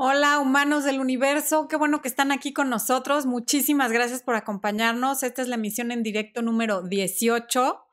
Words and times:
Hola, 0.00 0.38
humanos 0.38 0.84
del 0.84 1.00
universo, 1.00 1.66
qué 1.66 1.74
bueno 1.74 2.00
que 2.00 2.06
están 2.06 2.30
aquí 2.30 2.52
con 2.52 2.70
nosotros. 2.70 3.26
Muchísimas 3.26 3.90
gracias 3.90 4.22
por 4.22 4.36
acompañarnos. 4.36 5.24
Esta 5.24 5.42
es 5.42 5.48
la 5.48 5.56
emisión 5.56 5.90
en 5.90 6.04
directo 6.04 6.40
número 6.40 6.82
18. 6.82 7.84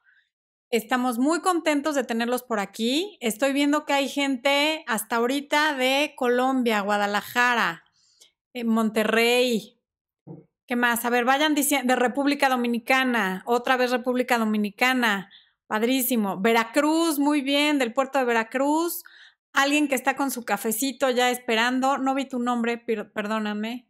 Estamos 0.69 1.17
muy 1.17 1.41
contentos 1.41 1.95
de 1.95 2.03
tenerlos 2.03 2.43
por 2.43 2.59
aquí. 2.59 3.17
Estoy 3.21 3.53
viendo 3.53 3.85
que 3.85 3.93
hay 3.93 4.07
gente 4.07 4.83
hasta 4.85 5.15
ahorita 5.15 5.73
de 5.73 6.13
Colombia, 6.15 6.81
Guadalajara, 6.81 7.83
eh, 8.53 8.63
Monterrey. 8.63 9.79
¿Qué 10.67 10.75
más? 10.75 11.05
A 11.05 11.09
ver, 11.09 11.25
vayan 11.25 11.55
diciendo 11.55 11.95
de 11.95 11.99
República 11.99 12.49
Dominicana, 12.49 13.41
otra 13.47 13.77
vez 13.77 13.89
República 13.89 14.37
Dominicana. 14.37 15.31
Padrísimo. 15.65 16.39
Veracruz, 16.39 17.17
muy 17.17 17.41
bien, 17.41 17.79
del 17.79 17.93
puerto 17.93 18.19
de 18.19 18.25
Veracruz 18.25 19.01
alguien 19.55 19.87
que 19.87 19.95
está 19.95 20.15
con 20.15 20.31
su 20.31 20.45
cafecito 20.45 21.09
ya 21.09 21.31
esperando, 21.31 21.97
no 21.97 22.15
vi 22.15 22.25
tu 22.25 22.39
nombre, 22.39 22.77
perdóname. 22.77 23.87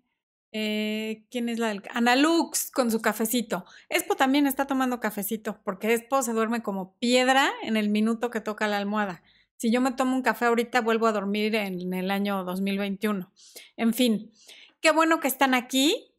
Eh, 0.51 1.25
¿Quién 1.29 1.49
es 1.49 1.59
la 1.59 1.67
del? 1.67 1.83
Ana 1.91 2.15
Lux 2.15 2.71
con 2.71 2.89
su 2.89 3.01
cafecito. 3.01 3.65
Expo 3.89 4.15
también 4.15 4.47
está 4.47 4.67
tomando 4.67 5.01
cafecito, 5.01 5.59
porque 5.65 5.93
Expo 5.93 6.21
se 6.21 6.31
duerme 6.31 6.63
como 6.63 6.93
piedra 6.97 7.51
en 7.63 7.75
el 7.75 7.89
minuto 7.89 8.29
que 8.29 8.39
toca 8.39 8.67
la 8.67 8.77
almohada. 8.77 9.21
Si 9.57 9.71
yo 9.71 9.81
me 9.81 9.91
tomo 9.91 10.15
un 10.15 10.21
café 10.21 10.45
ahorita, 10.45 10.81
vuelvo 10.81 11.07
a 11.07 11.11
dormir 11.11 11.55
en 11.55 11.93
el 11.93 12.11
año 12.11 12.43
2021. 12.43 13.31
En 13.75 13.93
fin, 13.93 14.31
qué 14.79 14.91
bueno 14.91 15.19
que 15.19 15.27
están 15.27 15.53
aquí. 15.53 16.13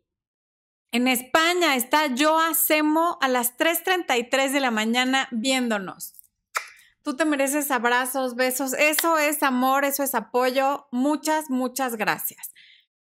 En 0.92 1.08
España 1.08 1.76
está 1.76 2.06
Joa 2.16 2.54
Semo 2.54 3.18
a 3.20 3.28
las 3.28 3.56
3.33 3.56 4.52
de 4.52 4.60
la 4.60 4.70
mañana 4.70 5.28
viéndonos. 5.30 6.15
Tú 7.06 7.14
te 7.14 7.24
mereces 7.24 7.70
abrazos, 7.70 8.34
besos. 8.34 8.72
Eso 8.72 9.16
es 9.16 9.44
amor, 9.44 9.84
eso 9.84 10.02
es 10.02 10.12
apoyo. 10.16 10.88
Muchas, 10.90 11.48
muchas 11.50 11.94
gracias. 11.94 12.52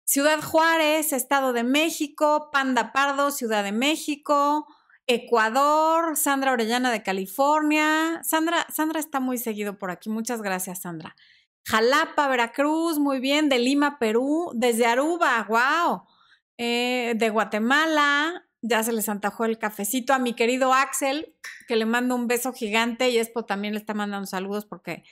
Ciudad 0.02 0.42
Juárez, 0.42 1.12
Estado 1.12 1.52
de 1.52 1.62
México, 1.62 2.50
Panda 2.52 2.92
Pardo, 2.92 3.30
Ciudad 3.30 3.62
de 3.62 3.70
México, 3.70 4.66
Ecuador, 5.06 6.16
Sandra 6.16 6.50
Orellana 6.50 6.90
de 6.90 7.04
California. 7.04 8.20
Sandra, 8.24 8.66
Sandra 8.68 8.98
está 8.98 9.20
muy 9.20 9.38
seguido 9.38 9.78
por 9.78 9.92
aquí. 9.92 10.10
Muchas 10.10 10.42
gracias, 10.42 10.80
Sandra. 10.80 11.14
Jalapa, 11.64 12.26
Veracruz, 12.26 12.98
muy 12.98 13.20
bien. 13.20 13.48
De 13.48 13.60
Lima, 13.60 14.00
Perú. 14.00 14.50
Desde 14.56 14.86
Aruba, 14.86 15.46
wow. 15.48 16.02
Eh, 16.58 17.14
de 17.14 17.30
Guatemala, 17.30 18.43
ya 18.66 18.82
se 18.82 18.92
les 18.92 19.10
antajó 19.10 19.44
el 19.44 19.58
cafecito 19.58 20.14
a 20.14 20.18
mi 20.18 20.32
querido 20.32 20.72
Axel, 20.72 21.34
que 21.68 21.76
le 21.76 21.84
mando 21.84 22.14
un 22.14 22.28
beso 22.28 22.54
gigante 22.54 23.10
y 23.10 23.18
Expo 23.18 23.44
también 23.44 23.74
le 23.74 23.80
está 23.80 23.92
mandando 23.92 24.26
saludos 24.26 24.64
porque 24.64 25.04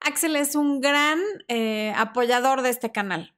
Axel 0.00 0.36
es 0.36 0.54
un 0.54 0.82
gran 0.82 1.18
eh, 1.48 1.94
apoyador 1.96 2.60
de 2.60 2.68
este 2.68 2.92
canal. 2.92 3.34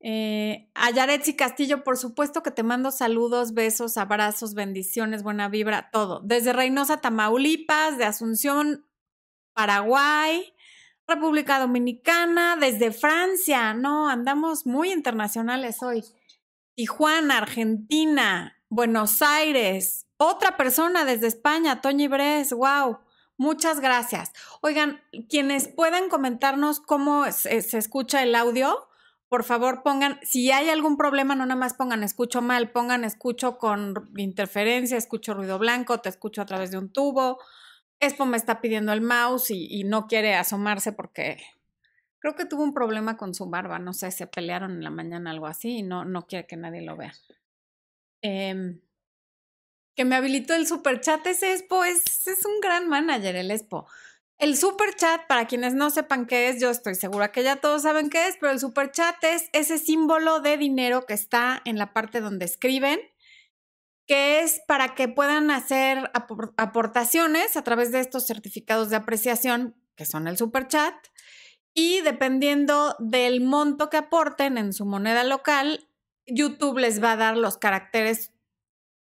Eh, 0.00 0.68
a 0.74 0.90
Yaretsi 0.90 1.36
Castillo, 1.36 1.84
por 1.84 1.96
supuesto 1.96 2.42
que 2.42 2.50
te 2.50 2.62
mando 2.62 2.90
saludos, 2.90 3.54
besos, 3.54 3.96
abrazos, 3.96 4.52
bendiciones, 4.52 5.22
buena 5.22 5.48
vibra, 5.48 5.88
todo. 5.90 6.20
Desde 6.20 6.52
Reynosa, 6.52 7.00
Tamaulipas, 7.00 7.96
de 7.96 8.04
Asunción, 8.04 8.84
Paraguay, 9.54 10.52
República 11.06 11.58
Dominicana, 11.58 12.56
desde 12.60 12.92
Francia, 12.92 13.72
no, 13.72 14.10
andamos 14.10 14.66
muy 14.66 14.92
internacionales 14.92 15.82
hoy. 15.82 16.04
Tijuana, 16.74 17.38
Argentina, 17.38 18.61
Buenos 18.74 19.20
Aires, 19.20 20.06
otra 20.16 20.56
persona 20.56 21.04
desde 21.04 21.26
España, 21.26 21.82
Toñi 21.82 22.08
Bres, 22.08 22.54
wow. 22.54 23.00
Muchas 23.36 23.80
gracias. 23.80 24.32
Oigan, 24.62 25.02
quienes 25.28 25.68
puedan 25.68 26.08
comentarnos 26.08 26.80
cómo 26.80 27.30
se, 27.32 27.58
escucha 27.58 28.22
el 28.22 28.34
audio, 28.34 28.88
por 29.28 29.44
favor 29.44 29.82
pongan, 29.82 30.18
si 30.22 30.50
hay 30.52 30.70
algún 30.70 30.96
problema, 30.96 31.34
no 31.34 31.44
nada 31.44 31.60
más 31.60 31.74
pongan 31.74 32.02
escucho 32.02 32.40
mal, 32.40 32.70
pongan 32.70 33.04
escucho 33.04 33.58
con 33.58 34.10
interferencia, 34.16 34.96
escucho 34.96 35.34
ruido 35.34 35.58
blanco, 35.58 36.00
te 36.00 36.08
escucho 36.08 36.40
a 36.40 36.46
través 36.46 36.70
de 36.70 36.78
un 36.78 36.90
tubo. 36.90 37.40
Expo 38.00 38.24
me 38.24 38.38
está 38.38 38.62
pidiendo 38.62 38.94
el 38.94 39.02
mouse 39.02 39.50
y, 39.50 39.66
y 39.68 39.84
no 39.84 40.06
quiere 40.06 40.34
asomarse 40.34 40.92
porque 40.92 41.36
creo 42.20 42.34
que 42.36 42.46
tuvo 42.46 42.62
un 42.62 42.72
problema 42.72 43.18
con 43.18 43.34
su 43.34 43.50
barba, 43.50 43.78
no 43.78 43.92
sé, 43.92 44.10
se 44.12 44.26
pelearon 44.26 44.70
en 44.70 44.82
la 44.82 44.90
mañana, 44.90 45.30
algo 45.30 45.46
así, 45.46 45.80
y 45.80 45.82
no, 45.82 46.06
no 46.06 46.26
quiere 46.26 46.46
que 46.46 46.56
nadie 46.56 46.80
lo 46.80 46.96
vea. 46.96 47.12
Em, 48.22 48.80
que 49.94 50.04
me 50.04 50.16
habilitó 50.16 50.54
el 50.54 50.66
super 50.66 51.00
chat. 51.00 51.26
Ese 51.26 51.52
Expo 51.52 51.84
es, 51.84 52.26
es 52.26 52.46
un 52.46 52.60
gran 52.60 52.88
manager, 52.88 53.36
el 53.36 53.50
Expo. 53.50 53.86
El 54.38 54.56
super 54.56 54.94
chat, 54.96 55.26
para 55.28 55.46
quienes 55.46 55.74
no 55.74 55.90
sepan 55.90 56.26
qué 56.26 56.48
es, 56.48 56.60
yo 56.60 56.70
estoy 56.70 56.96
segura 56.96 57.30
que 57.30 57.44
ya 57.44 57.56
todos 57.56 57.82
saben 57.82 58.10
qué 58.10 58.26
es, 58.26 58.36
pero 58.40 58.50
el 58.50 58.58
super 58.58 58.90
chat 58.90 59.14
es 59.22 59.48
ese 59.52 59.78
símbolo 59.78 60.40
de 60.40 60.56
dinero 60.56 61.06
que 61.06 61.14
está 61.14 61.62
en 61.64 61.78
la 61.78 61.92
parte 61.92 62.20
donde 62.20 62.44
escriben, 62.44 62.98
que 64.08 64.40
es 64.40 64.60
para 64.66 64.96
que 64.96 65.06
puedan 65.06 65.52
hacer 65.52 66.10
aportaciones 66.56 67.56
a 67.56 67.62
través 67.62 67.92
de 67.92 68.00
estos 68.00 68.26
certificados 68.26 68.90
de 68.90 68.96
apreciación, 68.96 69.76
que 69.94 70.06
son 70.06 70.26
el 70.26 70.36
super 70.36 70.66
chat, 70.66 70.94
y 71.72 72.00
dependiendo 72.00 72.96
del 72.98 73.42
monto 73.42 73.90
que 73.90 73.98
aporten 73.98 74.58
en 74.58 74.72
su 74.72 74.84
moneda 74.84 75.22
local, 75.22 75.88
YouTube 76.26 76.78
les 76.78 77.02
va 77.02 77.12
a 77.12 77.16
dar 77.16 77.36
los 77.36 77.58
caracteres 77.58 78.32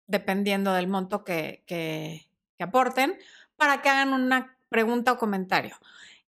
dependiendo 0.07 0.73
del 0.73 0.89
monto 0.89 1.25
que, 1.25 1.65
que, 1.67 2.27
aporten 2.61 3.19
para 3.57 3.83
que 3.83 3.91
hagan 3.91 4.15
una 4.15 4.57
pregunta 4.71 5.13
o 5.13 5.19
comentario. 5.19 5.77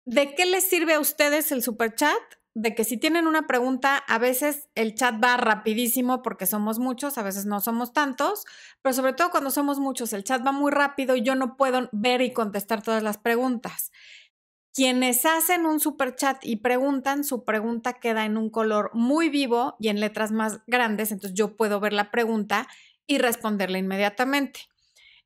¿De 0.04 0.34
qué 0.34 0.44
les 0.44 0.69
sirve 0.69 0.94
a 0.94 1.00
ustedes 1.00 1.53
el 1.53 1.62
super 1.62 1.94
chat? 1.94 2.19
De 2.54 2.75
que 2.75 2.82
si 2.82 2.97
tienen 2.97 3.28
una 3.28 3.47
pregunta, 3.47 3.97
a 3.97 4.19
veces 4.19 4.69
el 4.75 4.94
chat 4.94 5.22
va 5.22 5.37
rapidísimo 5.37 6.22
porque 6.22 6.47
somos 6.47 6.81
muchos, 6.81 7.16
a 7.16 7.22
veces 7.22 7.47
no 7.47 7.60
somos 7.60 7.93
tantos, 7.93 8.44
pero 8.82 8.93
sobre 8.93 9.12
todo 9.12 9.31
cuando 9.31 9.50
somos 9.50 9.78
muchos, 9.78 10.12
el 10.12 10.25
chat 10.25 10.44
va 10.44 10.53
muy 10.53 10.72
rápido 10.72 11.14
y 11.14 11.22
yo 11.22 11.37
no 11.37 11.56
puedo 11.56 11.88
ver 11.93 12.22
y 12.22 12.32
contestar 12.32 12.82
todas 12.82 13.03
las 13.04 13.19
preguntas. 13.19 13.93
Quienes 14.76 15.25
hacen 15.25 15.64
un 15.64 15.81
super 15.81 16.16
chat 16.16 16.44
y 16.44 16.56
preguntan, 16.56 17.25
su 17.25 17.47
pregunta 17.47 17.94
queda 17.94 18.26
en 18.26 18.37
un 18.37 18.50
color 18.50 18.91
muy 18.92 19.31
vivo 19.31 19.75
y 19.81 19.88
en 19.88 20.00
letras 20.00 20.32
más 20.32 20.60
grandes, 20.66 21.12
entonces 21.12 21.34
yo 21.34 21.56
puedo 21.56 21.81
ver 21.81 21.94
la 21.94 22.10
pregunta 22.10 22.69
y 23.06 23.16
responderle 23.16 23.78
inmediatamente. 23.78 24.69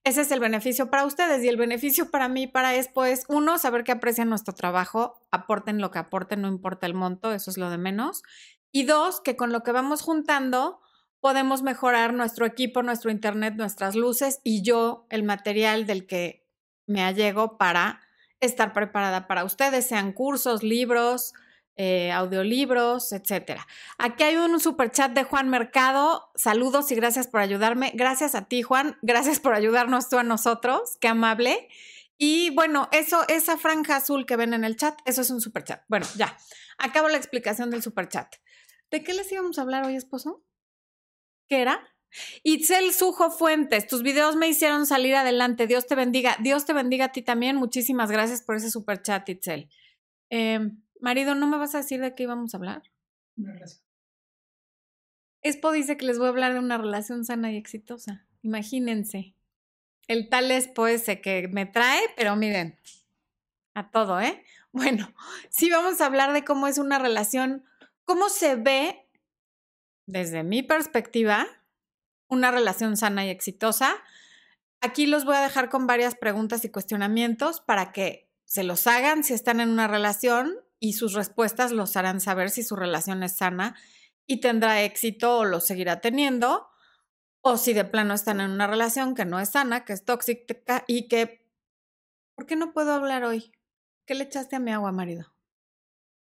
Ese 0.05 0.21
es 0.21 0.31
el 0.31 0.39
beneficio 0.39 0.89
para 0.89 1.05
ustedes 1.05 1.43
y 1.43 1.49
el 1.49 1.57
beneficio 1.57 2.13
para 2.13 2.29
mí, 2.29 2.47
para 2.47 2.77
Expo 2.77 3.05
es, 3.05 3.25
uno, 3.27 3.59
saber 3.59 3.83
que 3.83 3.91
aprecian 3.91 4.29
nuestro 4.29 4.55
trabajo, 4.55 5.21
aporten 5.33 5.81
lo 5.81 5.91
que 5.91 5.99
aporten, 5.99 6.43
no 6.43 6.47
importa 6.47 6.87
el 6.87 6.95
monto, 6.95 7.33
eso 7.33 7.51
es 7.51 7.59
lo 7.59 7.71
de 7.71 7.79
menos. 7.79 8.23
Y 8.71 8.85
dos, 8.85 9.21
que 9.21 9.35
con 9.35 9.51
lo 9.51 9.65
que 9.65 9.73
vamos 9.73 10.03
juntando 10.03 10.79
podemos 11.19 11.63
mejorar 11.63 12.15
nuestro 12.15 12.47
equipo, 12.47 12.85
nuestro 12.85 13.11
internet, 13.11 13.55
nuestras 13.57 13.97
luces 13.97 14.41
y 14.45 14.63
yo 14.63 15.09
el 15.11 15.25
material 15.25 15.87
del 15.87 16.07
que 16.07 16.47
me 16.87 17.03
allego 17.03 17.59
para 17.59 18.01
estar 18.41 18.73
preparada 18.73 19.27
para 19.27 19.45
ustedes, 19.45 19.87
sean 19.87 20.13
cursos, 20.13 20.63
libros, 20.63 21.35
eh, 21.77 22.13
audiolibros, 22.13 23.13
etcétera. 23.13 23.67
Aquí 23.97 24.23
hay 24.23 24.37
un 24.37 24.61
super 24.61 24.91
chat 24.91 25.13
de 25.13 25.25
Juan 25.25 25.49
Mercado. 25.49 26.31
Saludos 26.35 26.91
y 26.93 26.95
gracias 26.95 27.27
por 27.27 27.41
ayudarme. 27.41 27.93
Gracias 27.95 28.35
a 28.35 28.47
ti, 28.47 28.63
Juan. 28.63 28.99
Gracias 29.03 29.41
por 29.41 29.55
ayudarnos 29.55 30.09
tú 30.09 30.19
a 30.19 30.23
nosotros. 30.23 30.99
Qué 31.01 31.09
amable. 31.09 31.69
Y 32.19 32.51
bueno, 32.51 32.91
eso, 32.93 33.25
esa 33.29 33.57
franja 33.57 33.97
azul 33.97 34.27
que 34.27 34.37
ven 34.37 34.53
en 34.53 34.65
el 34.65 34.77
chat, 34.77 34.99
eso 35.07 35.23
es 35.23 35.31
un 35.31 35.41
super 35.41 35.65
chat. 35.65 35.83
Bueno, 35.89 36.07
ya. 36.17 36.37
Acabo 36.77 37.09
la 37.09 37.17
explicación 37.17 37.71
del 37.71 37.83
super 37.83 38.09
chat. 38.09 38.35
¿De 38.91 39.03
qué 39.03 39.15
les 39.15 39.33
íbamos 39.33 39.59
a 39.59 39.63
hablar 39.63 39.87
hoy, 39.87 39.97
esposo? 39.97 40.45
¿Qué 41.49 41.63
era? 41.63 41.81
Itzel 42.43 42.93
Sujo 42.93 43.31
Fuentes, 43.31 43.87
tus 43.87 44.03
videos 44.03 44.37
me 44.37 44.49
hicieron 44.49 44.87
salir 44.87 45.15
adelante. 45.15 45.67
Dios 45.67 45.87
te 45.87 45.95
bendiga. 45.95 46.37
Dios 46.41 46.65
te 46.65 46.73
bendiga 46.73 47.07
a 47.07 47.13
ti 47.13 47.23
también. 47.23 47.57
Muchísimas 47.57 48.11
gracias 48.11 48.43
por 48.43 48.57
ese 48.57 48.71
super 48.71 49.03
chat, 49.03 49.29
Itzel. 49.29 49.69
Em, 50.29 50.83
marido, 51.01 51.35
¿no 51.35 51.47
me 51.47 51.59
vas 51.59 51.75
a 51.75 51.79
decir 51.79 52.01
de 52.01 52.15
qué 52.15 52.25
íbamos 52.25 52.55
a 52.55 52.57
hablar? 52.59 52.83
Una 53.37 53.53
relación. 53.53 53.85
Expo 55.43 55.73
dice 55.73 55.97
que 55.97 56.05
les 56.05 56.19
voy 56.19 56.27
a 56.27 56.31
hablar 56.31 56.53
de 56.53 56.59
una 56.59 56.77
relación 56.77 57.25
sana 57.25 57.51
y 57.51 57.57
exitosa. 57.57 58.27
Imagínense. 58.43 59.35
El 60.07 60.29
tal 60.29 60.51
Expo 60.51 60.87
ese 60.87 61.21
que 61.21 61.49
me 61.49 61.67
trae, 61.67 62.01
pero 62.17 62.37
miren, 62.37 62.79
a 63.75 63.91
todo, 63.91 64.21
¿eh? 64.21 64.45
Bueno, 64.73 65.13
sí 65.49 65.69
vamos 65.69 66.01
a 66.01 66.07
hablar 66.07 66.33
de 66.33 66.45
cómo 66.45 66.69
es 66.69 66.79
una 66.79 67.01
relación, 67.01 67.65
cómo 68.05 68.29
se 68.29 68.55
ve 68.55 69.05
desde 70.07 70.45
mi 70.45 70.63
perspectiva 70.63 71.45
una 72.31 72.51
relación 72.51 72.97
sana 72.97 73.27
y 73.27 73.29
exitosa. 73.29 73.97
Aquí 74.81 75.07
los 75.07 75.25
voy 75.25 75.37
a 75.37 75.41
dejar 75.41 75.69
con 75.69 75.87
varias 75.87 76.15
preguntas 76.15 76.65
y 76.65 76.71
cuestionamientos 76.71 77.61
para 77.61 77.93
que 77.93 78.31
se 78.47 78.65
los 78.65 78.87
hagan 78.87 79.23
si 79.25 79.35
están 79.35 79.61
en 79.61 79.69
una 79.69 79.89
relación 79.89 80.55
y 80.79 80.95
sus 80.95 81.13
respuestas 81.13 81.73
los 81.73 81.97
harán 81.97 82.21
saber 82.21 82.49
si 82.49 82.63
su 82.63 82.77
relación 82.77 83.23
es 83.23 83.37
sana 83.37 83.77
y 84.27 84.41
tendrá 84.41 84.83
éxito 84.83 85.39
o 85.39 85.45
lo 85.45 85.61
seguirá 85.61 86.01
teniendo, 86.01 86.69
o 87.43 87.57
si 87.57 87.73
de 87.73 87.85
plano 87.85 88.15
están 88.15 88.41
en 88.41 88.51
una 88.51 88.67
relación 88.67 89.15
que 89.15 89.25
no 89.25 89.41
es 89.41 89.51
sana, 89.51 89.85
que 89.85 89.93
es 89.93 90.05
tóxica 90.05 90.85
y 90.87 91.09
que... 91.09 91.45
¿Por 92.37 92.47
qué 92.47 92.57
no 92.57 92.73
puedo 92.73 92.93
hablar 92.93 93.25
hoy? 93.25 93.53
¿Qué 94.07 94.15
le 94.15 94.25
echaste 94.25 94.57
a 94.57 94.61
mi 94.61 94.73
agua, 94.73 94.93
marido? 94.93 95.35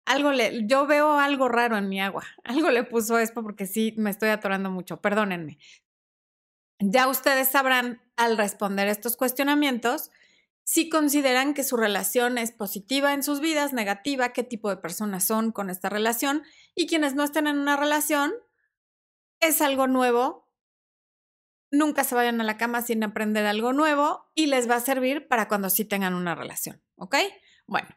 algo 0.05 0.31
le, 0.31 0.65
yo 0.67 0.85
veo 0.87 1.19
algo 1.19 1.49
raro 1.49 1.77
en 1.77 1.89
mi 1.89 1.99
agua. 1.99 2.23
Algo 2.43 2.69
le 2.71 2.83
puso 2.83 3.17
esto 3.17 3.43
porque 3.43 3.65
sí 3.65 3.93
me 3.97 4.11
estoy 4.11 4.29
atorando 4.29 4.69
mucho. 4.69 5.01
Perdónenme. 5.01 5.57
Ya 6.79 7.07
ustedes 7.07 7.49
sabrán 7.49 8.01
al 8.15 8.37
responder 8.37 8.87
estos 8.87 9.17
cuestionamientos 9.17 10.11
si 10.65 10.89
consideran 10.89 11.53
que 11.53 11.63
su 11.63 11.77
relación 11.77 12.39
es 12.39 12.51
positiva 12.51 13.13
en 13.13 13.21
sus 13.21 13.39
vidas, 13.39 13.71
negativa, 13.71 14.33
qué 14.33 14.43
tipo 14.43 14.69
de 14.69 14.77
personas 14.77 15.23
son 15.23 15.51
con 15.51 15.69
esta 15.69 15.89
relación 15.89 16.43
y 16.73 16.87
quienes 16.87 17.13
no 17.13 17.23
estén 17.23 17.45
en 17.45 17.59
una 17.59 17.77
relación, 17.77 18.33
es 19.39 19.61
algo 19.61 19.85
nuevo. 19.85 20.49
Nunca 21.71 22.03
se 22.03 22.15
vayan 22.15 22.41
a 22.41 22.43
la 22.43 22.57
cama 22.57 22.81
sin 22.81 23.03
aprender 23.03 23.45
algo 23.45 23.73
nuevo 23.73 24.31
y 24.33 24.47
les 24.47 24.67
va 24.67 24.75
a 24.77 24.81
servir 24.81 25.27
para 25.27 25.47
cuando 25.47 25.69
sí 25.69 25.85
tengan 25.85 26.15
una 26.15 26.33
relación, 26.33 26.81
¿ok? 26.95 27.15
Bueno, 27.67 27.89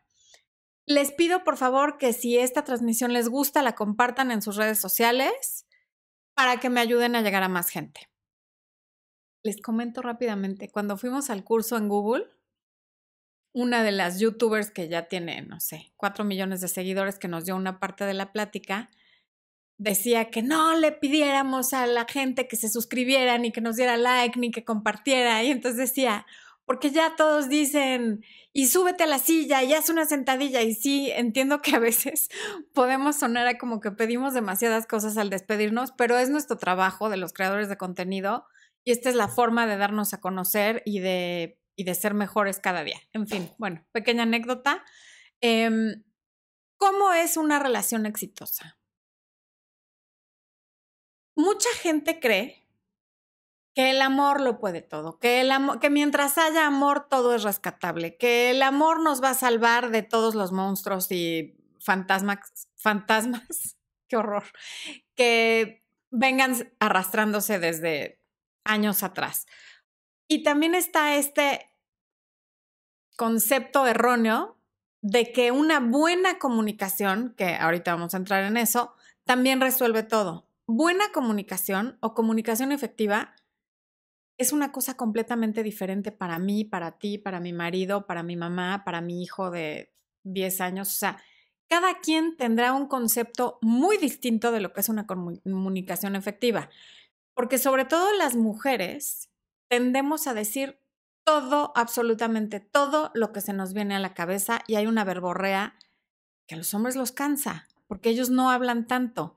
les 0.85 1.11
pido 1.13 1.45
por 1.45 1.57
favor 1.57 1.97
que 1.97 2.13
si 2.13 2.37
esta 2.37 2.65
transmisión 2.65 3.15
les 3.15 3.31
gusta, 3.31 3.63
la 3.63 3.75
compartan 3.75 4.31
en 4.31 4.43
sus 4.43 4.57
redes 4.57 4.79
sociales 4.79 5.67
para 6.35 6.61
que 6.61 6.69
me 6.69 6.81
ayuden 6.81 7.17
a 7.17 7.23
llegar 7.23 7.43
a 7.43 7.49
más 7.49 7.71
gente. 7.71 8.11
Les 9.49 9.63
comento 9.63 10.03
rápidamente, 10.03 10.69
cuando 10.69 10.99
fuimos 10.99 11.31
al 11.31 11.43
curso 11.43 11.79
en 11.79 11.89
Google, 11.89 12.27
una 13.55 13.83
de 13.83 13.93
las 13.93 14.21
youtubers 14.21 14.71
que 14.71 14.91
ya 14.91 15.09
tiene, 15.09 15.41
no 15.41 15.59
sé, 15.59 15.91
cuatro 15.97 16.23
millones 16.23 16.61
de 16.61 16.69
seguidores 16.69 17.19
que 17.19 17.29
nos 17.29 17.47
dio 17.47 17.57
una 17.57 17.81
parte 17.81 18.05
de 18.05 18.13
la 18.13 18.31
plática, 18.31 18.91
decía 19.79 20.29
que 20.29 20.43
no 20.43 20.77
le 20.77 20.93
pidiéramos 20.93 21.73
a 21.73 21.87
la 21.87 22.05
gente 22.05 22.47
que 22.47 22.57
se 22.57 22.69
suscribiera, 22.69 23.39
ni 23.39 23.51
que 23.51 23.63
nos 23.63 23.77
diera 23.77 23.97
like, 23.97 24.39
ni 24.39 24.51
que 24.51 24.67
compartiera. 24.67 25.43
Y 25.43 25.51
entonces 25.51 25.79
decía, 25.79 26.27
porque 26.67 26.91
ya 26.91 27.17
todos 27.17 27.49
dicen, 27.49 28.23
y 28.53 28.67
súbete 28.67 29.05
a 29.05 29.07
la 29.07 29.19
silla 29.19 29.63
y 29.63 29.73
haz 29.73 29.89
una 29.89 30.05
sentadilla. 30.05 30.61
Y 30.61 30.75
sí, 30.75 31.11
entiendo 31.11 31.63
que 31.63 31.75
a 31.75 31.79
veces 31.79 32.29
podemos 32.75 33.17
sonar 33.17 33.47
a 33.47 33.57
como 33.57 33.81
que 33.81 33.93
pedimos 33.93 34.35
demasiadas 34.35 34.87
cosas 34.87 35.17
al 35.17 35.31
despedirnos, 35.31 35.93
pero 35.93 36.19
es 36.19 36.29
nuestro 36.29 36.59
trabajo 36.59 37.09
de 37.09 37.17
los 37.17 37.33
creadores 37.33 37.71
de 37.71 37.79
contenido 37.79 38.45
y 38.89 38.91
esta 38.91 39.11
es 39.11 39.17
la 39.17 39.29
forma 39.29 39.67
de 39.67 39.77
darnos 39.77 40.15
a 40.15 40.21
conocer 40.23 40.83
y 40.87 41.01
de, 41.01 41.61
y 41.77 41.85
de 41.85 41.95
ser 41.95 42.15
mejores 42.15 42.59
cada 42.59 42.85
día. 42.85 42.99
En 43.13 43.27
fin, 43.27 43.53
bueno, 43.59 43.87
pequeña 43.93 44.23
anécdota. 44.23 44.83
Em, 45.43 46.05
¿Cómo 46.79 47.13
es 47.13 47.37
una 47.37 47.59
relación 47.59 48.07
exitosa? 48.07 48.79
Mucha 51.37 51.69
gente 51.83 52.19
cree 52.19 52.67
que 53.75 53.91
el 53.91 54.01
amor 54.01 54.41
lo 54.41 54.59
puede 54.59 54.81
todo, 54.81 55.19
que, 55.19 55.43
el 55.43 55.51
amor, 55.51 55.81
que 55.81 55.91
mientras 55.91 56.39
haya 56.39 56.67
amor 56.67 57.09
todo 57.11 57.35
es 57.35 57.43
rescatable, 57.43 58.17
que 58.17 58.53
el 58.53 58.63
amor 58.63 59.03
nos 59.03 59.23
va 59.23 59.31
a 59.31 59.35
salvar 59.35 59.91
de 59.91 60.03
todos 60.03 60.35
los 60.35 60.51
monstruos 60.51 61.13
y 61.13 61.59
fantasmas, 61.79 62.71
fantasmas, 62.77 63.77
qué 64.09 64.17
horror, 64.17 64.45
que 65.15 65.85
vengan 66.11 66.73
arrastrándose 66.81 67.59
desde 67.59 68.18
años 68.69 69.03
atrás. 69.03 69.47
Y 70.29 70.45
también 70.45 70.77
está 70.77 71.17
este 71.17 71.69
concepto 73.17 73.87
erróneo 73.87 74.57
de 75.01 75.33
que 75.33 75.51
una 75.51 75.81
buena 75.81 76.39
comunicación, 76.39 77.35
que 77.37 77.57
ahorita 77.57 77.95
vamos 77.95 78.15
a 78.15 78.19
entrar 78.19 78.45
en 78.45 78.57
eso, 78.57 78.95
también 79.25 79.61
resuelve 79.61 80.03
todo. 80.03 80.47
Buena 80.67 81.11
comunicación 81.13 81.99
o 82.01 82.15
comunicación 82.15 82.73
efectiva 82.73 83.35
es 84.39 84.53
una 84.53 84.71
cosa 84.71 84.97
completamente 84.97 85.63
diferente 85.63 86.13
para 86.13 86.39
mí, 86.39 86.65
para 86.65 86.99
ti, 86.99 87.19
para 87.19 87.41
mi 87.41 87.53
marido, 87.53 88.07
para 88.07 88.23
mi 88.23 88.37
mamá, 88.37 88.85
para 88.85 89.01
mi 89.01 89.23
hijo 89.23 89.51
de 89.51 89.93
10 90.23 90.61
años. 90.61 90.89
O 90.89 90.97
sea, 90.97 91.21
cada 91.69 91.99
quien 92.01 92.37
tendrá 92.37 92.73
un 92.73 92.87
concepto 92.87 93.59
muy 93.63 93.97
distinto 93.97 94.53
de 94.53 94.61
lo 94.61 94.73
que 94.73 94.81
es 94.81 94.89
una 94.89 95.07
comunicación 95.07 96.17
efectiva. 96.17 96.71
Porque 97.39 97.59
sobre 97.59 97.85
todo 97.85 98.13
las 98.15 98.35
mujeres 98.35 99.31
tendemos 99.69 100.27
a 100.27 100.35
decir 100.35 100.81
todo, 101.23 101.71
absolutamente 101.77 102.59
todo 102.59 103.13
lo 103.15 103.33
que 103.33 103.41
se 103.41 103.53
nos 103.53 103.75
viene 103.75 103.95
a 103.95 104.01
la 104.01 104.13
cabeza 104.13 104.63
y 104.67 104.75
hay 104.75 104.89
una 104.89 105.05
verborrea 105.05 105.79
que 106.49 106.57
a 106.57 106.59
los 106.59 106.75
hombres 106.75 106.97
los 106.97 107.13
cansa, 107.13 107.69
porque 107.87 108.09
ellos 108.09 108.29
no 108.29 108.51
hablan 108.51 108.89
tanto. 108.89 109.37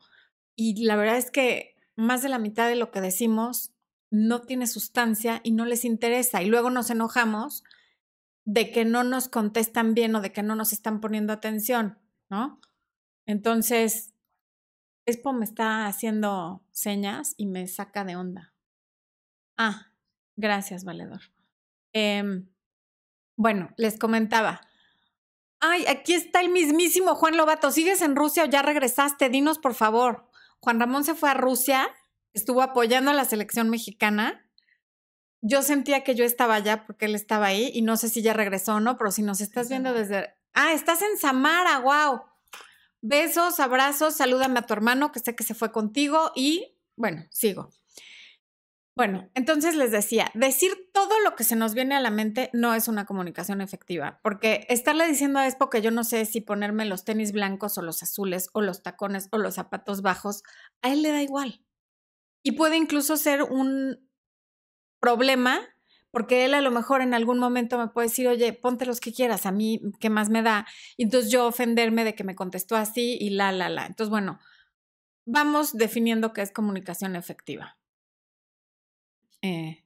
Y 0.56 0.83
la 0.83 0.95
verdad 0.95 1.18
es 1.18 1.30
que 1.30 1.75
más 1.95 2.24
de 2.24 2.30
la 2.30 2.39
mitad 2.39 2.68
de 2.68 2.75
lo 2.75 2.89
que 2.89 3.01
decimos 3.01 3.71
no 4.09 4.42
tiene 4.42 4.65
sustancia 4.65 5.39
y 5.44 5.51
no 5.51 5.65
les 5.65 5.86
interesa. 5.86 6.42
Y 6.42 6.48
luego 6.48 6.71
nos 6.71 6.89
enojamos 6.89 7.63
de 8.45 8.71
que 8.71 8.83
no 8.83 9.03
nos 9.03 9.27
contestan 9.30 9.94
bien 9.94 10.15
o 10.15 10.21
de 10.21 10.31
que 10.31 10.42
no 10.42 10.56
nos 10.56 10.74
están 10.74 11.01
poniendo 11.01 11.33
atención, 11.33 12.00
¿no? 12.31 12.59
Entonces, 13.27 14.15
Expo 15.06 15.33
me 15.33 15.45
está 15.45 15.88
haciendo 15.88 16.63
señas 16.71 17.33
y 17.38 17.45
me 17.45 17.68
saca 17.68 18.03
de 18.03 18.15
onda. 18.15 18.53
Ah, 19.57 19.94
gracias, 20.36 20.83
valedor. 20.83 21.21
Em, 21.94 22.50
bueno, 23.36 23.69
les 23.77 23.98
comentaba. 23.98 24.62
Ay, 25.59 25.86
aquí 25.88 26.13
está 26.13 26.42
el 26.42 26.50
mismísimo 26.50 27.15
Juan 27.15 27.38
Lobato. 27.38 27.71
¿Sigues 27.71 28.01
en 28.01 28.15
Rusia 28.15 28.44
o 28.44 28.48
ya 28.48 28.62
regresaste? 28.62 29.30
Dinos, 29.30 29.59
por 29.59 29.74
favor. 29.74 30.30
Juan 30.59 30.80
Ramón 30.80 31.03
se 31.03 31.15
fue 31.15 31.30
a 31.30 31.36
Rusia 31.36 31.89
estuvo 32.33 32.62
apoyando 32.62 33.12
a 33.12 33.13
la 33.15 33.25
selección 33.25 33.69
mexicana. 33.69 34.45
Yo 35.42 35.63
sentía 35.63 36.03
que 36.03 36.15
yo 36.15 36.24
estaba 36.24 36.56
allá 36.56 36.86
porque 36.86 37.06
él 37.06 37.15
estaba 37.15 37.48
ahí 37.48 37.71
y 37.74 37.81
no 37.81 37.98
sé 37.98 38.09
si 38.09 38.21
ya 38.21 38.33
regresó 38.33 38.75
o 38.75 38.80
no, 38.80 38.98
pero 38.98 39.12
si 39.12 39.24
nos 39.24 39.42
estás 39.42 39.69
viendo 39.69 39.94
desde... 39.94 40.36
Ah, 40.53 40.74
estás 40.74 41.01
en 41.01 41.18
Samara, 41.18 41.80
wow. 41.80 42.21
Besos, 43.01 43.59
abrazos, 43.59 44.15
salúdame 44.15 44.59
a 44.59 44.65
tu 44.65 44.74
hermano 44.74 45.12
que 45.12 45.19
sé 45.19 45.36
que 45.36 45.44
se 45.44 45.56
fue 45.56 45.71
contigo 45.71 46.31
y 46.36 46.77
bueno, 46.95 47.25
sigo. 47.31 47.71
Bueno, 48.95 49.30
entonces 49.33 49.75
les 49.75 49.92
decía, 49.92 50.30
decir 50.33 50.71
todo 50.94 51.19
lo 51.21 51.36
que 51.36 51.45
se 51.45 51.56
nos 51.56 51.74
viene 51.74 51.95
a 51.95 52.01
la 52.01 52.12
mente 52.12 52.50
no 52.53 52.75
es 52.75 52.88
una 52.88 53.06
comunicación 53.06 53.62
efectiva, 53.62 54.19
porque 54.21 54.65
estarle 54.69 55.07
diciendo 55.07 55.39
a 55.39 55.48
Expo 55.48 55.69
que 55.69 55.81
yo 55.81 55.92
no 55.92 56.03
sé 56.03 56.25
si 56.25 56.42
ponerme 56.42 56.86
los 56.86 57.06
tenis 57.06 57.31
blancos 57.31 57.77
o 57.77 57.81
los 57.81 58.03
azules 58.03 58.50
o 58.53 58.62
los 58.62 58.83
tacones 58.83 59.30
o 59.31 59.38
los 59.38 59.56
zapatos 59.56 60.01
bajos, 60.01 60.44
a 60.81 60.92
él 60.92 61.01
le 61.01 61.12
da 61.12 61.24
igual. 61.24 61.65
Y 62.44 62.51
puede 62.51 62.75
incluso 62.75 63.18
ser 63.18 63.44
un 63.44 64.07
problema, 65.00 65.59
porque 66.12 66.46
él 66.46 66.54
a 66.54 66.62
lo 66.62 66.72
mejor 66.72 67.02
en 67.02 67.13
algún 67.13 67.40
momento 67.40 67.78
me 67.78 67.88
puede 67.88 68.10
decir, 68.10 68.28
oye, 68.28 68.54
ponte 68.54 68.86
los 68.86 69.00
que 69.00 69.13
quieras, 69.13 69.46
a 69.46 69.52
mí, 69.52 69.81
¿qué 70.00 70.10
más 70.10 70.30
me 70.30 70.42
da? 70.42 70.68
Y 70.98 71.04
entonces 71.04 71.31
yo 71.31 71.48
ofenderme 71.48 72.04
de 72.04 72.16
que 72.16 72.24
me 72.24 72.36
contestó 72.36 72.75
así 72.75 73.18
y 73.19 73.31
la, 73.31 73.52
la, 73.52 73.69
la. 73.69 73.86
Entonces, 73.86 74.10
bueno, 74.10 74.40
vamos 75.25 75.74
definiendo 75.74 76.34
qué 76.34 76.42
es 76.42 76.52
comunicación 76.52 77.15
efectiva. 77.15 77.77
Eh, 79.41 79.84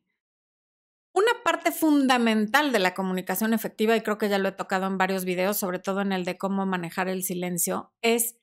una 1.13 1.31
parte 1.43 1.71
fundamental 1.71 2.73
de 2.73 2.79
la 2.79 2.93
comunicación 2.93 3.53
efectiva, 3.53 3.95
y 3.95 4.01
creo 4.01 4.17
que 4.17 4.27
ya 4.27 4.37
lo 4.37 4.49
he 4.49 4.51
tocado 4.51 4.85
en 4.87 4.97
varios 4.97 5.23
videos, 5.23 5.57
sobre 5.57 5.79
todo 5.79 6.01
en 6.01 6.11
el 6.11 6.25
de 6.25 6.37
cómo 6.37 6.65
manejar 6.65 7.07
el 7.07 7.23
silencio, 7.23 7.93
es 8.01 8.35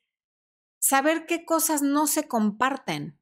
saber 0.79 1.25
qué 1.27 1.45
cosas 1.45 1.83
no 1.83 2.07
se 2.07 2.27
comparten. 2.27 3.19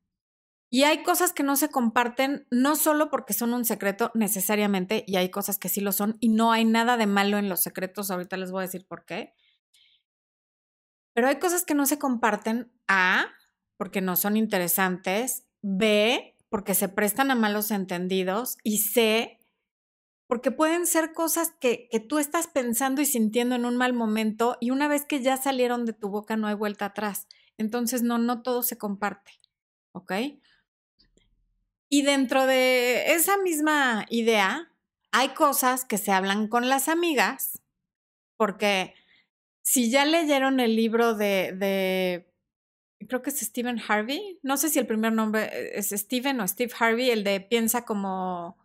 Y 0.73 0.83
hay 0.83 1.03
cosas 1.03 1.33
que 1.33 1.43
no 1.43 1.57
se 1.57 1.67
comparten, 1.67 2.47
no 2.49 2.77
solo 2.77 3.09
porque 3.09 3.33
son 3.33 3.53
un 3.53 3.65
secreto 3.65 4.09
necesariamente, 4.13 5.03
y 5.05 5.17
hay 5.17 5.29
cosas 5.29 5.59
que 5.59 5.67
sí 5.67 5.81
lo 5.81 5.91
son, 5.91 6.15
y 6.21 6.29
no 6.29 6.53
hay 6.53 6.63
nada 6.63 6.95
de 6.95 7.07
malo 7.07 7.37
en 7.37 7.49
los 7.49 7.59
secretos, 7.59 8.09
ahorita 8.09 8.37
les 8.37 8.51
voy 8.51 8.59
a 8.59 8.67
decir 8.67 8.87
por 8.87 9.03
qué. 9.03 9.33
Pero 11.13 11.27
hay 11.27 11.39
cosas 11.39 11.65
que 11.65 11.73
no 11.75 11.85
se 11.85 11.99
comparten, 11.99 12.71
A, 12.87 13.25
porque 13.75 13.99
no 13.99 14.15
son 14.15 14.37
interesantes, 14.37 15.45
B, 15.61 16.37
porque 16.47 16.73
se 16.73 16.87
prestan 16.87 17.31
a 17.31 17.35
malos 17.35 17.69
entendidos, 17.71 18.57
y 18.63 18.77
C, 18.77 19.39
porque 20.25 20.51
pueden 20.51 20.87
ser 20.87 21.11
cosas 21.11 21.51
que, 21.59 21.89
que 21.91 21.99
tú 21.99 22.17
estás 22.17 22.47
pensando 22.47 23.01
y 23.01 23.05
sintiendo 23.05 23.55
en 23.55 23.65
un 23.65 23.75
mal 23.75 23.91
momento, 23.91 24.55
y 24.61 24.71
una 24.71 24.87
vez 24.87 25.03
que 25.03 25.21
ya 25.21 25.35
salieron 25.35 25.85
de 25.85 25.91
tu 25.91 26.07
boca 26.07 26.37
no 26.37 26.47
hay 26.47 26.55
vuelta 26.55 26.85
atrás. 26.85 27.27
Entonces, 27.57 28.03
no, 28.03 28.17
no 28.19 28.41
todo 28.41 28.63
se 28.63 28.77
comparte. 28.77 29.33
¿Ok? 29.93 30.13
Y 31.93 32.03
dentro 32.03 32.47
de 32.47 33.11
esa 33.15 33.37
misma 33.37 34.05
idea, 34.09 34.71
hay 35.11 35.33
cosas 35.33 35.83
que 35.83 35.97
se 35.97 36.13
hablan 36.13 36.47
con 36.47 36.69
las 36.69 36.87
amigas, 36.87 37.61
porque 38.37 38.95
si 39.61 39.91
ya 39.91 40.05
leyeron 40.05 40.61
el 40.61 40.77
libro 40.77 41.15
de, 41.15 42.25
creo 43.09 43.21
que 43.21 43.29
es 43.29 43.41
Stephen 43.41 43.81
Harvey, 43.85 44.39
no 44.41 44.55
sé 44.55 44.69
si 44.69 44.79
el 44.79 44.87
primer 44.87 45.11
nombre 45.11 45.77
es 45.77 45.89
Stephen 45.89 46.39
o 46.39 46.47
Steve 46.47 46.71
Harvey, 46.79 47.09
el 47.09 47.25
de 47.25 47.41
piensa 47.41 47.83
como 47.83 48.57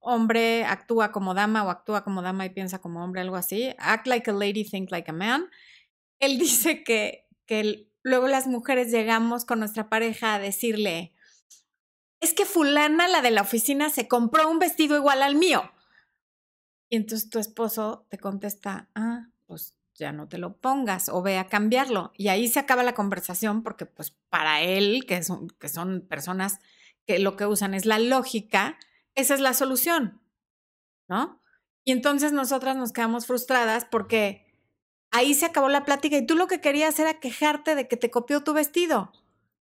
hombre, 0.00 0.64
actúa 0.64 1.12
como 1.12 1.34
dama 1.34 1.62
o 1.62 1.70
actúa 1.70 2.02
como 2.02 2.22
dama 2.22 2.44
y 2.44 2.50
piensa 2.50 2.80
como 2.80 3.04
hombre, 3.04 3.20
algo 3.20 3.36
así, 3.36 3.72
act 3.78 4.08
like 4.08 4.28
a 4.28 4.34
lady, 4.34 4.64
think 4.64 4.90
like 4.90 5.08
a 5.08 5.14
man. 5.14 5.48
Él 6.18 6.38
dice 6.40 6.82
que, 6.82 7.28
que 7.46 7.88
luego 8.02 8.26
las 8.26 8.48
mujeres 8.48 8.90
llegamos 8.90 9.44
con 9.44 9.60
nuestra 9.60 9.88
pareja 9.88 10.34
a 10.34 10.38
decirle, 10.40 11.14
es 12.20 12.34
que 12.34 12.44
fulana, 12.44 13.08
la 13.08 13.22
de 13.22 13.30
la 13.30 13.42
oficina, 13.42 13.90
se 13.90 14.08
compró 14.08 14.48
un 14.48 14.58
vestido 14.58 14.96
igual 14.96 15.22
al 15.22 15.36
mío. 15.36 15.70
Y 16.88 16.96
entonces 16.96 17.30
tu 17.30 17.38
esposo 17.38 18.06
te 18.08 18.18
contesta, 18.18 18.88
ah, 18.94 19.28
pues 19.46 19.76
ya 19.94 20.12
no 20.12 20.28
te 20.28 20.38
lo 20.38 20.56
pongas 20.56 21.08
o 21.08 21.22
ve 21.22 21.38
a 21.38 21.48
cambiarlo. 21.48 22.12
Y 22.16 22.28
ahí 22.28 22.48
se 22.48 22.60
acaba 22.60 22.82
la 22.82 22.94
conversación 22.94 23.62
porque 23.62 23.84
pues 23.86 24.12
para 24.30 24.62
él, 24.62 25.04
que 25.06 25.22
son, 25.22 25.48
que 25.48 25.68
son 25.68 26.06
personas 26.08 26.60
que 27.06 27.18
lo 27.18 27.36
que 27.36 27.46
usan 27.46 27.74
es 27.74 27.84
la 27.84 27.98
lógica, 27.98 28.78
esa 29.14 29.34
es 29.34 29.40
la 29.40 29.54
solución, 29.54 30.20
¿no? 31.08 31.42
Y 31.84 31.92
entonces 31.92 32.32
nosotras 32.32 32.76
nos 32.76 32.92
quedamos 32.92 33.26
frustradas 33.26 33.84
porque 33.84 34.46
ahí 35.10 35.34
se 35.34 35.46
acabó 35.46 35.68
la 35.68 35.84
plática 35.84 36.16
y 36.16 36.26
tú 36.26 36.36
lo 36.36 36.46
que 36.46 36.60
querías 36.60 36.98
era 36.98 37.18
quejarte 37.18 37.74
de 37.74 37.88
que 37.88 37.96
te 37.96 38.10
copió 38.10 38.44
tu 38.44 38.52
vestido. 38.52 39.10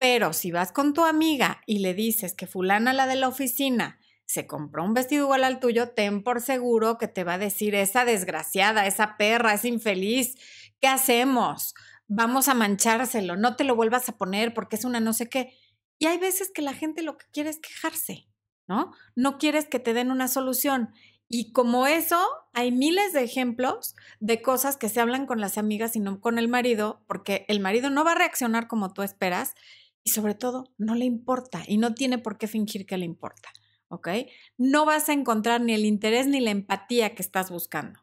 Pero 0.04 0.34
si 0.34 0.52
vas 0.52 0.74
con 0.74 0.94
tu 0.94 1.06
amiga 1.06 1.62
y 1.66 1.80
le 1.80 1.94
dices 1.94 2.34
que 2.34 2.46
fulana 2.46 2.92
la 2.92 3.08
de 3.08 3.16
la 3.16 3.30
oficina 3.30 4.02
se 4.26 4.46
compró 4.48 4.84
un 4.84 4.94
vestido 4.94 5.24
igual 5.24 5.46
al 5.46 5.62
tuyo, 5.62 5.92
ten 5.92 6.24
por 6.24 6.42
seguro 6.42 6.98
que 6.98 7.08
te 7.08 7.24
va 7.24 7.36
a 7.36 7.38
decir 7.38 7.74
esa 7.74 8.04
desgraciada, 8.04 8.86
esa 8.86 9.16
perra, 9.16 9.54
esa 9.54 9.70
infeliz, 9.70 10.36
¿qué 10.82 10.90
hacemos? 10.90 11.74
Vamos 12.10 12.50
a 12.50 12.54
manchárselo, 12.54 13.38
no 13.38 13.56
te 13.56 13.64
lo 13.64 13.78
vuelvas 13.78 14.10
a 14.10 14.18
poner 14.18 14.54
porque 14.54 14.76
es 14.76 14.84
una 14.84 15.00
no 15.00 15.14
sé 15.14 15.30
qué. 15.30 15.54
Y 16.00 16.08
hay 16.08 16.18
veces 16.18 16.52
que 16.54 16.62
la 16.62 16.74
gente 16.74 17.02
lo 17.02 17.18
que 17.18 17.28
quiere 17.32 17.50
es 17.50 17.62
quejarse, 17.62 18.28
¿no? 18.68 18.92
No 19.16 19.38
quieres 19.38 19.70
que 19.70 19.80
te 19.80 19.94
den 19.94 20.12
una 20.12 20.28
solución. 20.28 20.94
Y 21.30 21.54
como 21.54 21.88
eso, 21.88 22.22
hay 22.52 22.74
miles 22.74 23.14
de 23.14 23.24
ejemplos 23.24 23.96
de 24.20 24.42
cosas 24.42 24.76
que 24.76 24.90
se 24.90 25.00
hablan 25.00 25.28
con 25.28 25.40
las 25.40 25.58
amigas 25.58 25.96
y 25.96 26.02
no 26.02 26.20
con 26.20 26.38
el 26.40 26.50
marido, 26.50 27.06
porque 27.08 27.46
el 27.48 27.62
marido 27.62 27.90
no 27.90 28.04
va 28.04 28.12
a 28.12 28.16
reaccionar 28.16 28.68
como 28.68 28.92
tú 28.92 29.02
esperas 29.02 29.56
y 30.04 30.12
sobre 30.12 30.36
todo 30.36 30.74
no 30.78 30.96
le 30.96 31.06
importa 31.06 31.64
y 31.68 31.78
no 31.78 31.94
tiene 31.94 32.18
por 32.18 32.38
qué 32.38 32.48
fingir 32.48 32.86
que 32.86 32.98
le 32.98 33.06
importa. 33.06 33.50
¿ok? 33.94 34.10
No 34.58 34.86
vas 34.86 35.08
a 35.10 35.14
encontrar 35.14 35.62
ni 35.62 35.74
el 35.74 35.86
interés 35.86 36.28
ni 36.28 36.42
la 36.42 36.50
empatía 36.50 37.14
que 37.14 37.22
estás 37.22 37.52
buscando. 37.52 38.00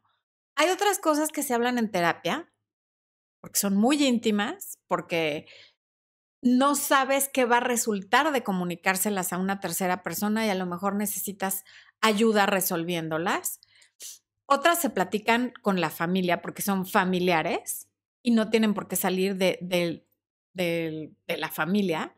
Hay 0.55 0.69
otras 0.71 0.99
cosas 0.99 1.31
que 1.31 1.43
se 1.43 1.53
hablan 1.53 1.79
en 1.79 1.91
terapia, 1.91 2.53
porque 3.41 3.59
son 3.59 3.77
muy 3.77 4.03
íntimas, 4.05 4.79
porque 4.87 5.47
no 6.43 6.75
sabes 6.75 7.29
qué 7.29 7.45
va 7.45 7.59
a 7.59 7.61
resultar 7.61 8.33
de 8.33 8.43
comunicárselas 8.43 9.33
a 9.33 9.39
una 9.39 9.59
tercera 9.61 10.03
persona 10.03 10.47
y 10.47 10.51
a 10.51 10.55
lo 10.55 10.67
mejor 10.67 10.95
necesitas 10.95 11.65
ayuda 12.01 12.47
resolviéndolas. 12.47 13.61
Otras 14.47 14.81
se 14.81 14.91
platican 14.91 15.53
con 15.61 15.81
la 15.81 15.91
familia 15.91 16.41
porque 16.41 16.63
son 16.63 16.87
familiares 16.87 17.89
y 18.23 18.31
no 18.31 18.49
tienen 18.49 18.75
por 18.75 18.87
qué 18.87 18.97
salir 18.97 19.37
de, 19.37 20.07
la 20.55 21.49
familia 21.51 22.15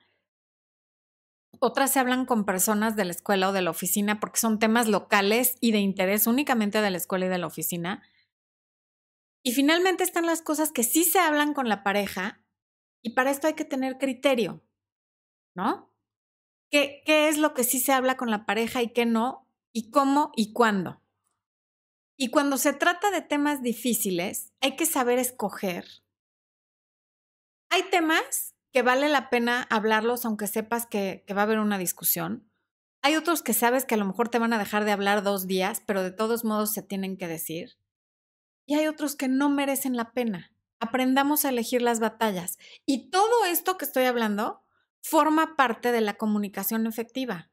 otras 1.65 1.93
se 1.93 2.01
hablan 2.01 2.27
con 2.27 2.45
personas 2.45 2.97
de 2.97 3.05
la 3.05 3.13
escuela 3.13 3.49
o 3.49 3.53
de 3.53 3.63
la 3.63 3.71
oficina 3.71 4.19
porque 4.19 4.41
son 4.41 4.59
temas 4.59 4.89
locales 4.89 5.57
y 5.61 5.71
de 5.71 5.79
interés 5.79 6.27
únicamente 6.27 6.81
de 6.81 6.91
la 6.91 6.97
escuela 6.97 7.27
y 7.27 7.29
de 7.29 7.39
la 7.39 7.47
oficina. 7.47 8.03
Y 9.45 9.53
finalmente 9.53 10.03
están 10.03 10.27
las 10.27 10.43
cosas 10.43 10.73
que 10.73 10.83
sí 10.83 11.05
se 11.05 11.21
hablan 11.21 11.55
con 11.55 11.69
la 11.69 11.85
pareja 11.85 12.43
y 13.01 13.11
para 13.11 13.31
esto 13.31 13.47
hay 13.47 13.55
que 13.55 13.65
tener 13.65 13.99
criterio, 13.99 14.61
¿no? 15.55 15.89
¿Qué, 16.69 17.05
qué 17.07 17.29
es 17.29 17.39
lo 17.39 17.55
que 17.55 17.63
sí 17.63 17.79
se 17.79 17.93
habla 17.93 18.17
con 18.17 18.33
la 18.33 18.45
pareja 18.45 18.83
y 18.83 18.93
qué 18.93 19.07
no? 19.07 19.49
¿Y 19.73 19.93
cómo 19.93 20.33
y 20.35 20.53
cuándo? 20.53 21.01
Y 22.17 22.31
cuando 22.31 22.57
se 22.57 22.73
trata 22.73 23.13
de 23.13 23.23
temas 23.23 23.63
difíciles, 23.63 24.53
hay 24.61 24.75
que 24.75 24.87
saber 24.87 25.21
escoger. 25.21 26.02
Hay 27.73 27.85
temas 27.85 28.55
que 28.71 28.83
vale 28.83 29.09
la 29.09 29.31
pena 29.31 29.67
hablarlos 29.71 30.27
aunque 30.27 30.47
sepas 30.47 30.85
que, 30.85 31.25
va 31.35 31.41
a 31.41 31.45
haber 31.45 31.59
una 31.59 31.79
discusión. 31.79 32.53
Hay 33.01 33.17
otros 33.17 33.43
que 33.43 33.55
sabes 33.55 33.87
que 33.87 33.95
a 33.95 33.97
lo 33.97 34.05
mejor 34.05 34.29
te 34.29 34.39
van 34.39 34.53
a 34.53 34.59
dejar 34.59 34.85
de 34.85 34.93
hablar 34.93 35.23
dos 35.23 35.47
días, 35.47 35.83
pero 35.87 36.03
de 36.03 36.11
todos 36.11 36.45
modos 36.45 36.75
se 36.75 36.83
tienen 36.83 37.17
que 37.17 37.29
decir. 37.29 37.79
Y 38.67 38.75
hay 38.75 38.89
otros 38.89 39.17
que 39.17 39.27
no 39.27 39.49
merecen 39.49 39.97
la 39.97 40.13
pena. 40.13 40.53
Aprendamos 40.81 41.47
a 41.47 41.49
elegir 41.49 41.81
las 41.81 41.99
batallas. 41.99 42.59
Y 42.85 43.09
todo 43.09 43.47
esto 43.47 43.79
que 43.79 43.87
estoy 43.87 44.05
hablando 44.05 44.67
forma 45.01 45.57
parte 45.57 45.93
de 45.93 46.03
la 46.03 46.19
comunicación 46.19 46.87
efectiva. 46.87 47.51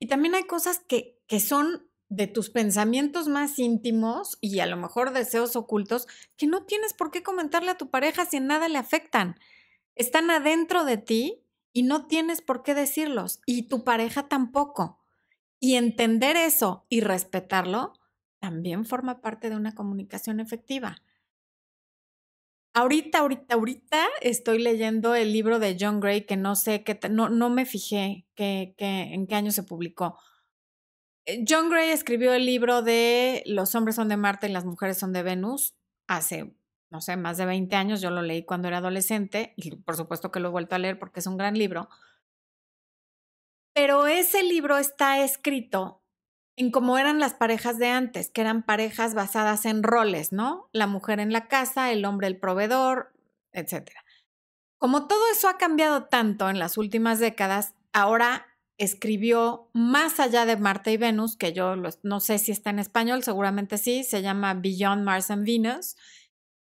Y 0.00 0.08
también 0.08 0.34
hay 0.34 0.48
cosas 0.48 0.80
que, 0.88 1.22
que 1.28 1.38
son 1.38 1.88
de 2.08 2.26
tus 2.26 2.50
pensamientos 2.50 3.28
más 3.28 3.58
íntimos 3.58 4.38
y 4.40 4.60
a 4.60 4.66
lo 4.66 4.76
mejor 4.76 5.12
deseos 5.12 5.56
ocultos 5.56 6.06
que 6.36 6.46
no 6.46 6.64
tienes 6.64 6.92
por 6.94 7.10
qué 7.10 7.22
comentarle 7.22 7.70
a 7.70 7.78
tu 7.78 7.90
pareja 7.90 8.26
si 8.26 8.36
en 8.36 8.46
nada 8.46 8.68
le 8.68 8.78
afectan 8.78 9.36
están 9.96 10.30
adentro 10.30 10.84
de 10.84 10.96
ti 10.96 11.44
y 11.72 11.82
no 11.82 12.06
tienes 12.06 12.40
por 12.40 12.62
qué 12.62 12.74
decirlos 12.74 13.40
y 13.46 13.68
tu 13.68 13.84
pareja 13.84 14.28
tampoco. 14.28 15.00
Y 15.60 15.76
entender 15.76 16.36
eso 16.36 16.84
y 16.88 17.00
respetarlo 17.00 17.94
también 18.38 18.84
forma 18.84 19.20
parte 19.20 19.48
de 19.48 19.56
una 19.56 19.74
comunicación 19.74 20.40
efectiva. 20.40 20.96
Ahorita, 22.74 23.20
ahorita, 23.20 23.54
ahorita 23.54 24.08
estoy 24.20 24.58
leyendo 24.58 25.14
el 25.14 25.32
libro 25.32 25.60
de 25.60 25.76
John 25.78 26.00
Gray 26.00 26.26
que 26.26 26.36
no 26.36 26.56
sé 26.56 26.82
qué, 26.82 26.98
no, 27.08 27.28
no 27.28 27.48
me 27.48 27.66
fijé 27.66 28.26
que, 28.34 28.74
en 28.78 29.26
qué 29.26 29.34
año 29.34 29.52
se 29.52 29.62
publicó. 29.62 30.18
Eh, 31.26 31.44
John 31.48 31.70
Gray 31.70 31.90
escribió 31.90 32.34
el 32.34 32.46
libro 32.46 32.82
de 32.82 33.42
Los 33.46 33.74
hombres 33.74 33.96
son 33.96 34.08
de 34.08 34.16
Marte 34.16 34.48
y 34.48 34.52
las 34.52 34.64
mujeres 34.64 34.98
son 34.98 35.12
de 35.12 35.22
Venus 35.22 35.74
hace 36.06 36.54
no 36.94 37.00
sé, 37.00 37.16
más 37.16 37.36
de 37.38 37.44
20 37.44 37.74
años, 37.74 38.00
yo 38.00 38.10
lo 38.10 38.22
leí 38.22 38.44
cuando 38.44 38.68
era 38.68 38.78
adolescente 38.78 39.52
y 39.56 39.74
por 39.74 39.96
supuesto 39.96 40.30
que 40.30 40.38
lo 40.38 40.46
he 40.46 40.52
vuelto 40.52 40.76
a 40.76 40.78
leer 40.78 40.96
porque 40.96 41.18
es 41.18 41.26
un 41.26 41.36
gran 41.36 41.58
libro. 41.58 41.88
Pero 43.74 44.06
ese 44.06 44.44
libro 44.44 44.78
está 44.78 45.18
escrito 45.18 46.04
en 46.56 46.70
cómo 46.70 46.96
eran 46.96 47.18
las 47.18 47.34
parejas 47.34 47.78
de 47.78 47.88
antes, 47.88 48.30
que 48.30 48.42
eran 48.42 48.62
parejas 48.62 49.14
basadas 49.14 49.66
en 49.66 49.82
roles, 49.82 50.30
¿no? 50.30 50.68
La 50.70 50.86
mujer 50.86 51.18
en 51.18 51.32
la 51.32 51.48
casa, 51.48 51.90
el 51.90 52.04
hombre 52.04 52.28
el 52.28 52.38
proveedor, 52.38 53.12
etc. 53.50 53.90
Como 54.78 55.08
todo 55.08 55.22
eso 55.32 55.48
ha 55.48 55.58
cambiado 55.58 56.04
tanto 56.04 56.48
en 56.48 56.60
las 56.60 56.78
últimas 56.78 57.18
décadas, 57.18 57.74
ahora 57.92 58.53
escribió 58.78 59.70
Más 59.72 60.20
allá 60.20 60.46
de 60.46 60.56
Marte 60.56 60.92
y 60.92 60.96
Venus, 60.96 61.36
que 61.36 61.52
yo 61.52 61.74
no 62.02 62.20
sé 62.20 62.38
si 62.38 62.52
está 62.52 62.70
en 62.70 62.78
español, 62.78 63.22
seguramente 63.22 63.78
sí, 63.78 64.04
se 64.04 64.22
llama 64.22 64.54
Beyond 64.54 65.04
Mars 65.04 65.30
and 65.30 65.46
Venus, 65.46 65.96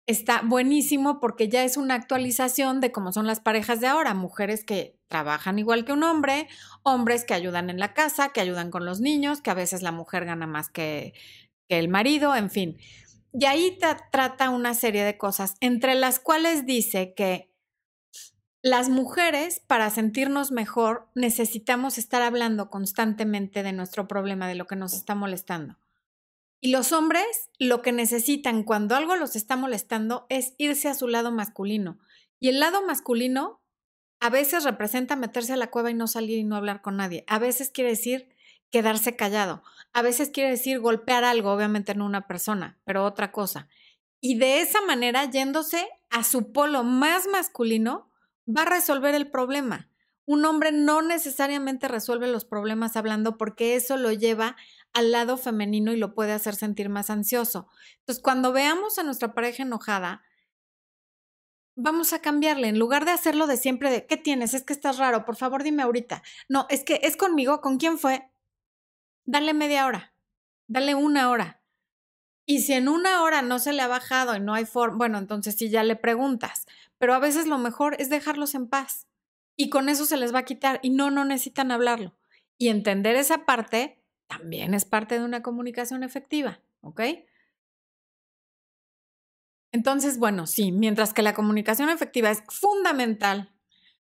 está 0.05 0.41
buenísimo 0.43 1.19
porque 1.19 1.47
ya 1.49 1.63
es 1.63 1.77
una 1.77 1.95
actualización 1.95 2.81
de 2.81 2.91
cómo 2.91 3.11
son 3.11 3.25
las 3.25 3.39
parejas 3.39 3.79
de 3.79 3.87
ahora, 3.87 4.13
mujeres 4.13 4.63
que 4.63 4.99
trabajan 5.07 5.59
igual 5.59 5.85
que 5.85 5.93
un 5.93 6.03
hombre, 6.03 6.47
hombres 6.83 7.23
que 7.25 7.33
ayudan 7.33 7.69
en 7.69 7.79
la 7.79 7.93
casa, 7.93 8.29
que 8.29 8.41
ayudan 8.41 8.69
con 8.69 8.85
los 8.85 8.99
niños, 8.99 9.41
que 9.41 9.51
a 9.51 9.55
veces 9.55 9.81
la 9.81 9.91
mujer 9.91 10.25
gana 10.25 10.47
más 10.47 10.69
que, 10.69 11.13
el 11.69 11.87
marido, 11.87 12.35
en 12.35 12.51
fin. 12.51 12.77
Y 13.31 13.45
ahí 13.45 13.79
trata 14.11 14.51
una 14.51 14.75
serie 14.75 15.03
de 15.03 15.17
cosas, 15.17 15.55
entre 15.59 15.95
las 15.95 16.19
cuales 16.19 16.67
dice 16.67 17.15
que 17.15 17.52
las 18.63 18.87
mujeres, 18.87 19.59
para 19.67 19.89
sentirnos 19.89 20.51
mejor, 20.51 21.09
necesitamos 21.15 21.97
estar 21.97 22.21
hablando 22.21 22.69
constantemente 22.69 23.61
de 23.61 23.73
nuestro 23.73 24.07
problema, 24.07 24.47
de 24.47 24.55
lo 24.55 24.67
que 24.67 24.77
nos 24.77 24.93
está 24.93 25.15
molestando. 25.15 25.77
Y 26.61 26.71
los 26.71 26.93
hombres 26.93 27.25
lo 27.59 27.81
que 27.81 27.91
necesitan 27.91 28.63
cuando 28.63 28.95
algo 28.95 29.17
los 29.17 29.35
está 29.35 29.57
molestando 29.57 30.25
es 30.29 30.53
irse 30.57 30.87
a 30.87 30.93
su 30.93 31.09
lado 31.09 31.29
masculino. 31.29 31.99
Y 32.39 32.47
el 32.47 32.61
lado 32.61 32.81
masculino 32.87 33.59
a 34.21 34.29
veces 34.29 34.63
representa 34.63 35.17
meterse 35.17 35.51
a 35.51 35.57
la 35.57 35.69
cueva 35.69 35.91
y 35.91 35.93
no 35.93 36.07
salir 36.07 36.39
y 36.39 36.45
no 36.45 36.55
hablar 36.55 36.81
con 36.81 36.95
nadie. 36.95 37.25
A 37.27 37.39
veces 37.39 37.69
quiere 37.69 37.89
decir 37.89 38.29
quedarse 38.71 39.17
callado. 39.17 39.61
A 39.91 40.01
veces 40.01 40.29
quiere 40.29 40.51
decir 40.51 40.79
golpear 40.79 41.25
algo, 41.25 41.51
obviamente 41.51 41.95
no 41.95 42.05
una 42.05 42.27
persona, 42.27 42.79
pero 42.85 43.03
otra 43.03 43.33
cosa. 43.33 43.67
Y 44.21 44.37
de 44.37 44.61
esa 44.61 44.79
manera, 44.79 45.29
yéndose 45.29 45.85
a 46.09 46.23
su 46.23 46.53
polo 46.53 46.85
más 46.85 47.27
masculino, 47.27 48.12
va 48.47 48.63
a 48.63 48.65
resolver 48.65 49.15
el 49.15 49.29
problema. 49.29 49.89
Un 50.25 50.45
hombre 50.45 50.71
no 50.71 51.01
necesariamente 51.01 51.87
resuelve 51.87 52.27
los 52.27 52.45
problemas 52.45 52.95
hablando 52.95 53.37
porque 53.37 53.75
eso 53.75 53.97
lo 53.97 54.11
lleva 54.11 54.55
al 54.93 55.11
lado 55.11 55.37
femenino 55.37 55.91
y 55.91 55.97
lo 55.97 56.13
puede 56.13 56.31
hacer 56.31 56.55
sentir 56.55 56.87
más 56.87 57.09
ansioso. 57.09 57.67
Entonces, 57.99 58.23
cuando 58.23 58.53
veamos 58.53 58.97
a 58.97 59.03
nuestra 59.03 59.33
pareja 59.33 59.63
enojada, 59.63 60.23
vamos 61.75 62.13
a 62.13 62.19
cambiarle. 62.19 62.69
En 62.69 62.79
lugar 62.79 63.05
de 63.05 63.11
hacerlo 63.11 63.47
de 63.47 63.57
siempre 63.57 63.91
de, 63.91 64.05
¿qué 64.05 64.17
tienes? 64.17 64.53
Es 64.53 64.63
que 64.63 64.73
estás 64.73 64.97
raro, 64.97 65.25
por 65.25 65.35
favor 65.35 65.63
dime 65.63 65.83
ahorita. 65.83 66.23
No, 66.47 66.67
es 66.69 66.83
que 66.83 67.01
es 67.03 67.17
conmigo, 67.17 67.61
¿con 67.61 67.77
quién 67.77 67.97
fue? 67.97 68.29
Dale 69.25 69.53
media 69.53 69.85
hora, 69.85 70.13
dale 70.67 70.95
una 70.95 71.29
hora. 71.29 71.61
Y 72.45 72.61
si 72.61 72.73
en 72.73 72.89
una 72.89 73.23
hora 73.23 73.41
no 73.41 73.57
se 73.59 73.71
le 73.71 73.81
ha 73.81 73.87
bajado 73.87 74.35
y 74.35 74.41
no 74.41 74.53
hay 74.53 74.65
forma, 74.65 74.97
bueno, 74.97 75.17
entonces 75.17 75.55
sí 75.55 75.69
ya 75.69 75.83
le 75.83 75.95
preguntas. 75.95 76.65
Pero 77.03 77.15
a 77.15 77.19
veces 77.19 77.47
lo 77.47 77.57
mejor 77.57 77.97
es 77.99 78.09
dejarlos 78.09 78.55
en 78.55 78.69
paz. 78.69 79.09
Y 79.57 79.69
con 79.69 79.89
eso 79.89 80.05
se 80.05 80.15
les 80.15 80.33
va 80.33 80.39
a 80.39 80.45
quitar. 80.45 80.79
Y 80.81 80.89
no, 80.89 81.11
no 81.11 81.25
necesitan 81.25 81.69
hablarlo. 81.69 82.15
Y 82.57 82.69
entender 82.69 83.17
esa 83.17 83.45
parte 83.45 84.01
también 84.27 84.73
es 84.73 84.85
parte 84.85 85.19
de 85.19 85.25
una 85.25 85.41
comunicación 85.41 86.03
efectiva, 86.03 86.61
¿ok? 86.79 87.01
Entonces, 89.73 90.17
bueno, 90.17 90.47
sí, 90.47 90.71
mientras 90.71 91.13
que 91.13 91.23
la 91.23 91.33
comunicación 91.33 91.89
efectiva 91.89 92.31
es 92.31 92.41
fundamental 92.47 93.53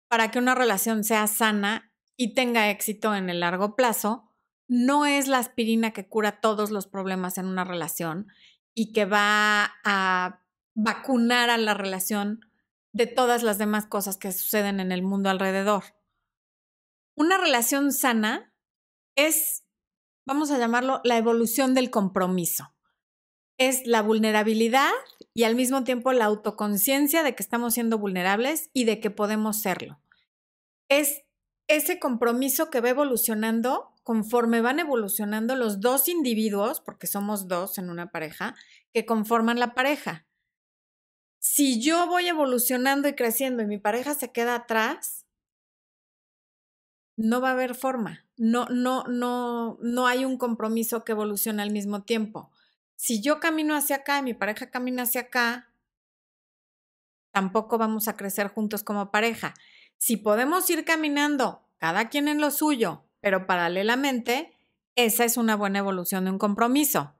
para 0.07 0.31
que 0.31 0.39
una 0.39 0.55
relación 0.55 1.03
sea 1.03 1.27
sana 1.27 1.91
y 2.15 2.35
tenga 2.35 2.69
éxito 2.69 3.13
en 3.15 3.29
el 3.29 3.41
largo 3.41 3.75
plazo, 3.75 4.31
no 4.69 5.05
es 5.05 5.27
la 5.27 5.39
aspirina 5.39 5.91
que 5.91 6.07
cura 6.07 6.39
todos 6.39 6.71
los 6.71 6.87
problemas 6.87 7.37
en 7.37 7.47
una 7.47 7.65
relación 7.65 8.27
y 8.73 8.93
que 8.93 9.03
va 9.03 9.73
a 9.83 10.41
vacunar 10.73 11.49
a 11.49 11.57
la 11.57 11.73
relación 11.73 12.46
de 12.93 13.07
todas 13.07 13.43
las 13.43 13.57
demás 13.57 13.85
cosas 13.85 14.17
que 14.17 14.31
suceden 14.31 14.79
en 14.79 14.91
el 14.91 15.03
mundo 15.03 15.29
alrededor. 15.29 15.83
Una 17.15 17.37
relación 17.37 17.91
sana 17.91 18.53
es, 19.15 19.63
vamos 20.25 20.51
a 20.51 20.57
llamarlo, 20.57 21.01
la 21.03 21.17
evolución 21.17 21.73
del 21.73 21.89
compromiso. 21.89 22.73
Es 23.57 23.87
la 23.87 24.01
vulnerabilidad 24.01 24.91
y 25.33 25.43
al 25.43 25.55
mismo 25.55 25.83
tiempo 25.83 26.13
la 26.13 26.25
autoconciencia 26.25 27.23
de 27.23 27.35
que 27.35 27.41
estamos 27.41 27.73
siendo 27.73 27.97
vulnerables 27.97 28.69
y 28.73 28.85
de 28.85 28.99
que 28.99 29.09
podemos 29.09 29.61
serlo. 29.61 29.99
Es 30.89 31.23
ese 31.67 31.99
compromiso 31.99 32.69
que 32.69 32.81
va 32.81 32.89
evolucionando 32.89 33.95
conforme 34.07 34.61
van 34.61 34.79
evolucionando 34.79 35.57
los 35.57 35.81
dos 35.81 36.07
individuos, 36.07 36.79
porque 36.79 37.07
somos 37.07 37.49
dos 37.49 37.77
en 37.77 37.89
una 37.89 38.09
pareja, 38.09 38.55
que 38.93 39.05
conforman 39.05 39.59
la 39.59 39.73
pareja. 39.73 40.26
Si 41.49 41.79
yo 41.79 42.07
voy 42.07 42.27
evolucionando 42.27 43.07
y 43.07 43.15
creciendo 43.15 43.63
y 43.63 43.67
mi 43.67 43.77
pareja 43.77 44.13
se 44.13 44.33
queda 44.33 44.53
atrás, 44.53 45.25
no 47.15 47.39
va 47.39 47.49
a 47.49 47.51
haber 47.53 47.73
forma. 47.73 48.25
No, 48.35 48.65
no, 48.65 49.05
no, 49.05 49.77
no 49.81 50.07
hay 50.07 50.25
un 50.25 50.37
compromiso 50.37 51.05
que 51.05 51.13
evolucione 51.13 51.63
al 51.63 51.71
mismo 51.71 52.03
tiempo. 52.03 52.51
Si 52.97 53.21
yo 53.21 53.39
camino 53.39 53.77
hacia 53.77 53.95
acá 53.95 54.19
y 54.19 54.23
mi 54.23 54.33
pareja 54.33 54.69
camina 54.69 55.03
hacia 55.03 55.21
acá, 55.21 55.71
tampoco 57.31 57.77
vamos 57.77 58.09
a 58.09 58.17
crecer 58.17 58.49
juntos 58.49 58.83
como 58.83 59.09
pareja. 59.09 59.53
Si 59.97 60.17
podemos 60.17 60.69
ir 60.69 60.83
caminando 60.83 61.65
cada 61.77 62.09
quien 62.09 62.27
en 62.27 62.41
lo 62.41 62.51
suyo, 62.51 63.05
pero 63.21 63.47
paralelamente, 63.47 64.53
esa 64.95 65.23
es 65.23 65.37
una 65.37 65.55
buena 65.55 65.79
evolución 65.79 66.25
de 66.25 66.31
un 66.31 66.39
compromiso. 66.39 67.16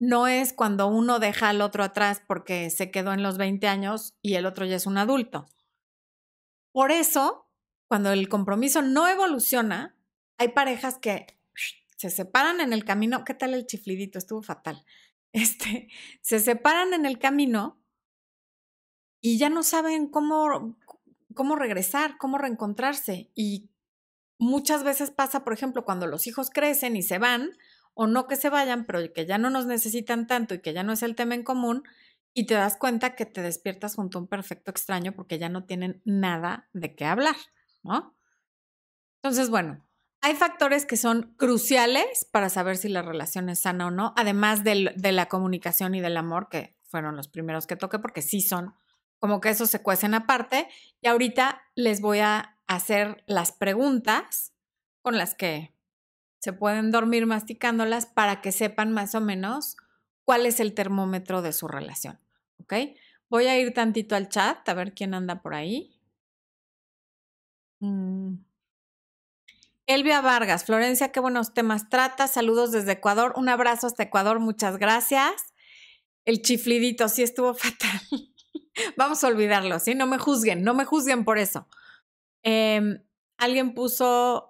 No 0.00 0.28
es 0.28 0.52
cuando 0.52 0.86
uno 0.86 1.18
deja 1.18 1.48
al 1.48 1.60
otro 1.60 1.82
atrás 1.82 2.22
porque 2.26 2.70
se 2.70 2.90
quedó 2.90 3.12
en 3.12 3.22
los 3.22 3.36
20 3.36 3.66
años 3.66 4.14
y 4.22 4.34
el 4.34 4.46
otro 4.46 4.64
ya 4.64 4.76
es 4.76 4.86
un 4.86 4.98
adulto. 4.98 5.48
Por 6.72 6.92
eso, 6.92 7.48
cuando 7.88 8.12
el 8.12 8.28
compromiso 8.28 8.82
no 8.82 9.08
evoluciona, 9.08 9.96
hay 10.36 10.48
parejas 10.48 10.98
que 10.98 11.26
se 11.96 12.10
separan 12.10 12.60
en 12.60 12.72
el 12.72 12.84
camino. 12.84 13.24
¿Qué 13.24 13.34
tal 13.34 13.54
el 13.54 13.66
chiflidito? 13.66 14.18
Estuvo 14.18 14.42
fatal. 14.42 14.84
Este, 15.30 15.88
se 16.22 16.40
separan 16.40 16.94
en 16.94 17.04
el 17.04 17.18
camino 17.18 17.78
y 19.20 19.36
ya 19.36 19.50
no 19.50 19.62
saben 19.62 20.08
cómo, 20.08 20.74
cómo 21.34 21.54
regresar, 21.54 22.16
cómo 22.16 22.38
reencontrarse. 22.38 23.30
Y 23.34 23.68
muchas 24.38 24.84
veces 24.84 25.10
pasa, 25.10 25.44
por 25.44 25.52
ejemplo, 25.52 25.84
cuando 25.84 26.06
los 26.06 26.26
hijos 26.26 26.48
crecen 26.48 26.96
y 26.96 27.02
se 27.02 27.18
van, 27.18 27.50
o 28.00 28.06
no 28.06 28.28
que 28.28 28.36
se 28.36 28.48
vayan, 28.48 28.84
pero 28.84 29.00
que 29.12 29.26
ya 29.26 29.38
no 29.38 29.50
nos 29.50 29.66
necesitan 29.66 30.28
tanto 30.28 30.54
y 30.54 30.60
que 30.60 30.72
ya 30.72 30.84
no 30.84 30.92
es 30.92 31.02
el 31.02 31.16
tema 31.16 31.34
en 31.34 31.42
común, 31.42 31.82
y 32.32 32.46
te 32.46 32.54
das 32.54 32.76
cuenta 32.76 33.16
que 33.16 33.26
te 33.26 33.42
despiertas 33.42 33.96
junto 33.96 34.18
a 34.18 34.20
un 34.20 34.28
perfecto 34.28 34.70
extraño 34.70 35.10
porque 35.10 35.40
ya 35.40 35.48
no 35.48 35.64
tienen 35.64 36.00
nada 36.04 36.68
de 36.72 36.94
qué 36.94 37.04
hablar, 37.04 37.34
¿no? 37.82 38.16
Entonces, 39.16 39.50
bueno, 39.50 39.84
hay 40.20 40.36
factores 40.36 40.86
que 40.86 40.96
son 40.96 41.34
cruciales 41.36 42.24
para 42.30 42.50
saber 42.50 42.76
si 42.76 42.88
la 42.88 43.02
relación 43.02 43.48
es 43.48 43.62
sana 43.62 43.88
o 43.88 43.90
no, 43.90 44.14
además 44.16 44.62
de, 44.62 44.92
de 44.94 45.10
la 45.10 45.26
comunicación 45.26 45.96
y 45.96 46.00
del 46.00 46.18
amor, 46.18 46.48
que 46.48 46.76
fueron 46.84 47.16
los 47.16 47.26
primeros 47.26 47.66
que 47.66 47.74
toqué, 47.74 47.98
porque 47.98 48.22
sí 48.22 48.42
son 48.42 48.74
como 49.18 49.40
que 49.40 49.48
eso 49.48 49.66
se 49.66 49.82
cuecen 49.82 50.14
aparte. 50.14 50.68
Y 51.00 51.08
ahorita 51.08 51.62
les 51.74 52.00
voy 52.00 52.20
a 52.20 52.60
hacer 52.68 53.24
las 53.26 53.50
preguntas 53.50 54.54
con 55.02 55.18
las 55.18 55.34
que 55.34 55.74
se 56.38 56.52
pueden 56.52 56.90
dormir 56.90 57.26
masticándolas 57.26 58.06
para 58.06 58.40
que 58.40 58.52
sepan 58.52 58.92
más 58.92 59.14
o 59.14 59.20
menos 59.20 59.76
cuál 60.24 60.46
es 60.46 60.60
el 60.60 60.74
termómetro 60.74 61.42
de 61.42 61.52
su 61.52 61.68
relación. 61.68 62.18
¿Ok? 62.60 62.74
Voy 63.28 63.46
a 63.46 63.58
ir 63.58 63.74
tantito 63.74 64.16
al 64.16 64.28
chat 64.28 64.68
a 64.68 64.74
ver 64.74 64.94
quién 64.94 65.14
anda 65.14 65.42
por 65.42 65.54
ahí. 65.54 65.98
Mm. 67.80 68.36
Elvia 69.86 70.20
Vargas, 70.20 70.64
Florencia, 70.64 71.12
qué 71.12 71.20
buenos 71.20 71.54
temas 71.54 71.88
trata. 71.88 72.28
Saludos 72.28 72.72
desde 72.72 72.92
Ecuador. 72.92 73.32
Un 73.36 73.48
abrazo 73.48 73.86
hasta 73.86 74.02
Ecuador, 74.02 74.38
muchas 74.38 74.76
gracias. 74.76 75.54
El 76.24 76.42
chiflidito 76.42 77.08
sí 77.08 77.22
estuvo 77.22 77.54
fatal. 77.54 78.00
Vamos 78.96 79.24
a 79.24 79.28
olvidarlo, 79.28 79.78
¿sí? 79.78 79.94
No 79.94 80.06
me 80.06 80.18
juzguen, 80.18 80.62
no 80.62 80.74
me 80.74 80.84
juzguen 80.84 81.24
por 81.24 81.38
eso. 81.38 81.66
Em, 82.42 83.02
alguien 83.38 83.74
puso 83.74 84.47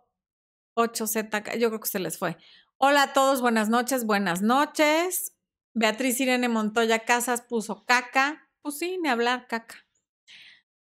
8Z, 0.78 1.58
yo 1.58 1.68
creo 1.68 1.80
que 1.80 1.88
se 1.88 1.98
les 1.98 2.18
fue. 2.18 2.36
Hola 2.76 3.02
a 3.02 3.12
todos, 3.12 3.40
buenas 3.40 3.68
noches, 3.68 4.06
buenas 4.06 4.42
noches. 4.42 5.34
Beatriz 5.74 6.20
Irene 6.20 6.48
Montoya 6.48 7.00
Casas 7.00 7.42
puso 7.42 7.84
caca. 7.84 8.48
Pues 8.62 8.78
sí, 8.78 8.98
ni 9.02 9.08
hablar, 9.08 9.48
caca. 9.48 9.86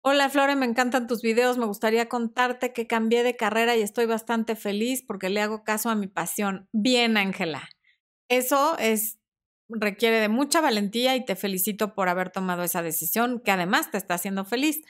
Hola 0.03 0.31
Flore, 0.31 0.57
me 0.57 0.67
encantan 0.67 1.09
tus 1.09 1.23
videos. 1.23 1.59
Me 1.59 1.67
gustaría 1.67 2.09
contarte 2.09 2.73
que 2.73 2.87
cambié 2.87 3.23
de 3.23 3.37
carrera 3.37 3.77
y 3.77 3.83
estoy 3.83 4.07
bastante 4.07 4.57
feliz 4.57 5.03
porque 5.07 5.29
le 5.29 5.43
hago 5.43 5.65
caso 5.65 5.91
a 5.91 5.97
mi 5.97 6.07
pasión. 6.07 6.69
Bien, 6.73 7.17
Ángela. 7.17 7.69
Eso 8.29 8.79
es 8.79 9.19
requiere 9.69 10.21
de 10.21 10.29
mucha 10.29 10.61
valentía 10.61 11.17
y 11.17 11.25
te 11.25 11.37
felicito 11.37 11.95
por 11.95 12.09
haber 12.09 12.31
tomado 12.31 12.63
esa 12.63 12.83
decisión 12.83 13.41
que 13.41 13.51
además 13.51 13.91
te 13.91 13.99
está 13.99 14.15
haciendo 14.15 14.45
feliz. 14.45 14.83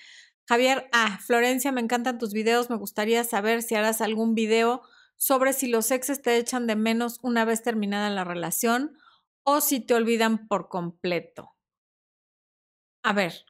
Javier, 0.50 0.88
ah, 0.90 1.20
Florencia, 1.24 1.70
me 1.70 1.80
encantan 1.80 2.18
tus 2.18 2.32
videos. 2.32 2.70
Me 2.70 2.76
gustaría 2.76 3.22
saber 3.22 3.62
si 3.62 3.76
harás 3.76 4.00
algún 4.00 4.34
video 4.34 4.82
sobre 5.14 5.52
si 5.52 5.68
los 5.68 5.92
exes 5.92 6.22
te 6.22 6.38
echan 6.38 6.66
de 6.66 6.74
menos 6.74 7.20
una 7.22 7.44
vez 7.44 7.62
terminada 7.62 8.10
la 8.10 8.24
relación 8.24 8.98
o 9.44 9.60
si 9.60 9.78
te 9.78 9.94
olvidan 9.94 10.48
por 10.48 10.68
completo. 10.68 11.54
A 13.04 13.12
ver, 13.12 13.46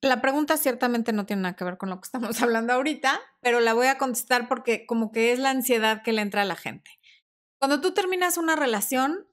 la 0.00 0.22
pregunta 0.22 0.56
ciertamente 0.56 1.12
no 1.12 1.26
tiene 1.26 1.42
nada 1.42 1.56
que 1.56 1.64
ver 1.64 1.76
con 1.76 1.90
lo 1.90 2.00
que 2.00 2.06
estamos 2.06 2.40
hablando 2.42 2.72
ahorita, 2.72 3.20
pero 3.42 3.60
la 3.60 3.74
voy 3.74 3.88
a 3.88 3.98
contestar 3.98 4.48
porque 4.48 4.86
como 4.86 5.12
que 5.12 5.32
es 5.32 5.38
la 5.38 5.50
ansiedad 5.50 6.02
que 6.02 6.14
le 6.14 6.22
entra 6.22 6.40
a 6.40 6.46
la 6.46 6.56
gente. 6.56 6.90
Cuando 7.58 7.82
tú 7.82 7.92
terminas 7.92 8.38
una 8.38 8.56
relación, 8.56 9.29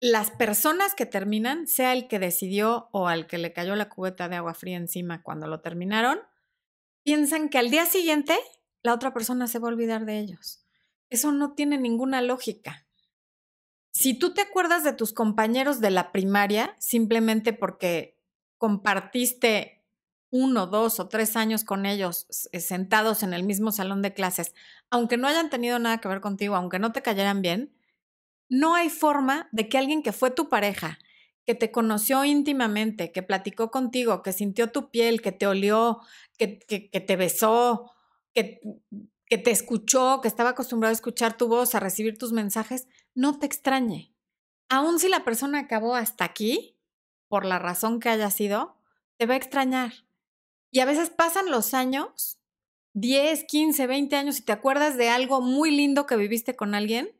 las 0.00 0.30
personas 0.30 0.94
que 0.94 1.06
terminan, 1.06 1.66
sea 1.66 1.92
el 1.92 2.08
que 2.08 2.18
decidió 2.18 2.88
o 2.92 3.08
al 3.08 3.26
que 3.26 3.38
le 3.38 3.52
cayó 3.52 3.74
la 3.76 3.88
cubeta 3.88 4.28
de 4.28 4.36
agua 4.36 4.54
fría 4.54 4.76
encima 4.76 5.22
cuando 5.22 5.46
lo 5.46 5.60
terminaron, 5.60 6.20
piensan 7.02 7.48
que 7.48 7.58
al 7.58 7.70
día 7.70 7.86
siguiente 7.86 8.38
la 8.82 8.94
otra 8.94 9.12
persona 9.12 9.46
se 9.46 9.58
va 9.58 9.68
a 9.68 9.72
olvidar 9.72 10.04
de 10.04 10.18
ellos. 10.18 10.64
Eso 11.08 11.32
no 11.32 11.54
tiene 11.54 11.78
ninguna 11.78 12.20
lógica. 12.20 12.86
Si 13.90 14.12
tú 14.18 14.34
te 14.34 14.42
acuerdas 14.42 14.84
de 14.84 14.92
tus 14.92 15.12
compañeros 15.12 15.80
de 15.80 15.90
la 15.90 16.12
primaria 16.12 16.76
simplemente 16.78 17.52
porque 17.52 18.20
compartiste 18.58 19.84
uno, 20.30 20.66
dos 20.66 21.00
o 21.00 21.08
tres 21.08 21.36
años 21.36 21.64
con 21.64 21.86
ellos 21.86 22.26
eh, 22.52 22.60
sentados 22.60 23.22
en 23.22 23.32
el 23.32 23.44
mismo 23.44 23.72
salón 23.72 24.02
de 24.02 24.12
clases, 24.12 24.54
aunque 24.90 25.16
no 25.16 25.28
hayan 25.28 25.48
tenido 25.48 25.78
nada 25.78 25.98
que 25.98 26.08
ver 26.08 26.20
contigo, 26.20 26.56
aunque 26.56 26.78
no 26.78 26.92
te 26.92 27.02
cayeran 27.02 27.40
bien, 27.40 27.72
no 28.48 28.74
hay 28.74 28.90
forma 28.90 29.48
de 29.52 29.68
que 29.68 29.78
alguien 29.78 30.02
que 30.02 30.12
fue 30.12 30.30
tu 30.30 30.48
pareja, 30.48 30.98
que 31.44 31.54
te 31.54 31.70
conoció 31.70 32.24
íntimamente, 32.24 33.12
que 33.12 33.22
platicó 33.22 33.70
contigo, 33.70 34.22
que 34.22 34.32
sintió 34.32 34.70
tu 34.72 34.90
piel, 34.90 35.22
que 35.22 35.32
te 35.32 35.46
olió, 35.46 36.00
que, 36.38 36.48
te 36.48 37.16
besó, 37.16 37.92
que, 38.32 38.60
que 39.26 39.38
te 39.38 39.50
escuchó, 39.50 40.20
que 40.20 40.28
estaba 40.28 40.50
acostumbrado 40.50 40.90
a 40.90 40.94
escuchar 40.94 41.36
tu 41.36 41.48
voz, 41.48 41.74
a 41.74 41.80
recibir 41.80 42.18
tus 42.18 42.32
mensajes, 42.32 42.88
no 43.14 43.38
te 43.38 43.46
extrañe. 43.46 44.12
Aun 44.68 44.98
si 44.98 45.08
la 45.08 45.24
persona 45.24 45.60
acabó 45.60 45.94
hasta 45.94 46.24
aquí, 46.24 46.76
por 47.28 47.44
la 47.44 47.58
razón 47.58 48.00
que 48.00 48.08
haya 48.08 48.30
sido, 48.30 48.76
te 49.16 49.26
va 49.26 49.34
a 49.34 49.38
extrañar. 49.38 49.92
Y 50.70 50.80
a 50.80 50.84
veces 50.84 51.10
pasan 51.10 51.50
los 51.50 51.74
años, 51.74 52.38
10, 52.94 53.44
15, 53.44 53.86
20 53.86 54.16
años, 54.16 54.38
y 54.38 54.42
te 54.42 54.52
acuerdas 54.52 54.96
de 54.96 55.08
algo 55.08 55.40
muy 55.40 55.70
lindo 55.70 56.06
que 56.06 56.16
viviste 56.16 56.56
con 56.56 56.74
alguien 56.74 57.10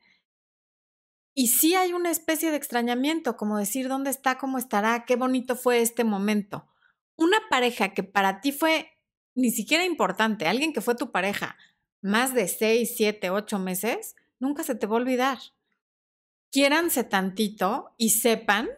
y 1.39 1.49
sí 1.49 1.75
hay 1.75 1.93
una 1.93 2.11
especie 2.11 2.51
de 2.51 2.57
extrañamiento, 2.57 3.37
como 3.37 3.59
decir 3.59 3.89
dónde 3.89 4.09
está, 4.09 4.39
cómo 4.39 4.57
estará, 4.57 5.05
qué 5.05 5.17
bonito 5.17 5.55
fue 5.55 5.83
este 5.83 6.03
momento. 6.03 6.67
Una 7.15 7.37
pareja 7.51 7.93
que 7.93 8.03
para 8.03 8.41
ti 8.41 8.53
fue 8.53 8.89
ni 9.35 9.51
siquiera 9.51 9.85
importante, 9.85 10.49
alguien 10.49 10.73
que 10.73 10.81
fue 10.81 10.95
tu 10.95 11.13
pareja 11.13 11.57
más 12.01 12.33
de 12.33 12.49
seis, 12.49 12.95
siete, 12.97 13.29
ocho 13.29 13.59
meses, 13.59 14.17
nunca 14.39 14.63
se 14.63 14.75
te 14.77 14.87
va 14.87 14.95
a 14.97 15.01
olvidar. 15.01 15.39
Quiéranse 16.51 17.05
tantito 17.05 17.93
y 17.99 18.11
sepan 18.11 18.71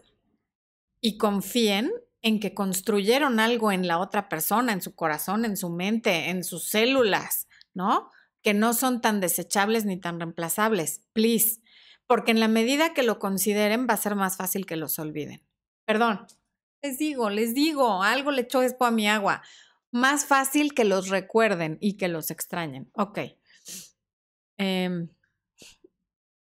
y 1.01 1.16
confíen 1.16 1.92
en 2.23 2.40
que 2.40 2.55
construyeron 2.55 3.38
algo 3.38 3.71
en 3.71 3.87
la 3.87 4.01
otra 4.01 4.29
persona, 4.29 4.73
en 4.73 4.83
su 4.83 4.97
corazón, 4.97 5.44
en 5.44 5.57
su 5.57 5.71
mente, 5.71 6.31
en 6.31 6.42
sus 6.42 6.64
células, 6.64 7.47
¿no? 7.73 8.11
Que 8.42 8.53
no 8.53 8.75
son 8.75 9.01
tan 9.01 9.21
desechables 9.21 9.85
ni 9.85 9.97
tan 10.01 10.18
reemplazables. 10.18 11.05
Please 11.12 11.61
porque 12.09 12.33
en 12.33 12.40
la 12.40 12.49
medida 12.49 12.94
que 12.94 13.05
lo 13.05 13.21
consideren 13.21 13.87
va 13.88 13.94
a 13.94 13.99
ser 13.99 14.16
más 14.16 14.37
fácil 14.37 14.66
que 14.66 14.77
los 14.77 14.99
olviden. 14.99 15.47
Perdón, 15.85 16.27
les 16.83 16.99
digo, 16.99 17.31
les 17.31 17.55
digo, 17.55 18.03
algo 18.03 18.33
le 18.33 18.42
echó 18.42 18.62
esto 18.62 18.87
a 18.87 18.90
mi 18.90 19.09
agua. 19.09 19.42
Más 19.92 20.25
fácil 20.25 20.75
que 20.75 20.85
los 20.85 21.09
recuerden 21.09 21.79
y 21.81 21.97
que 21.97 22.09
los 22.09 22.31
extrañen. 22.31 22.90
Ok. 22.94 23.21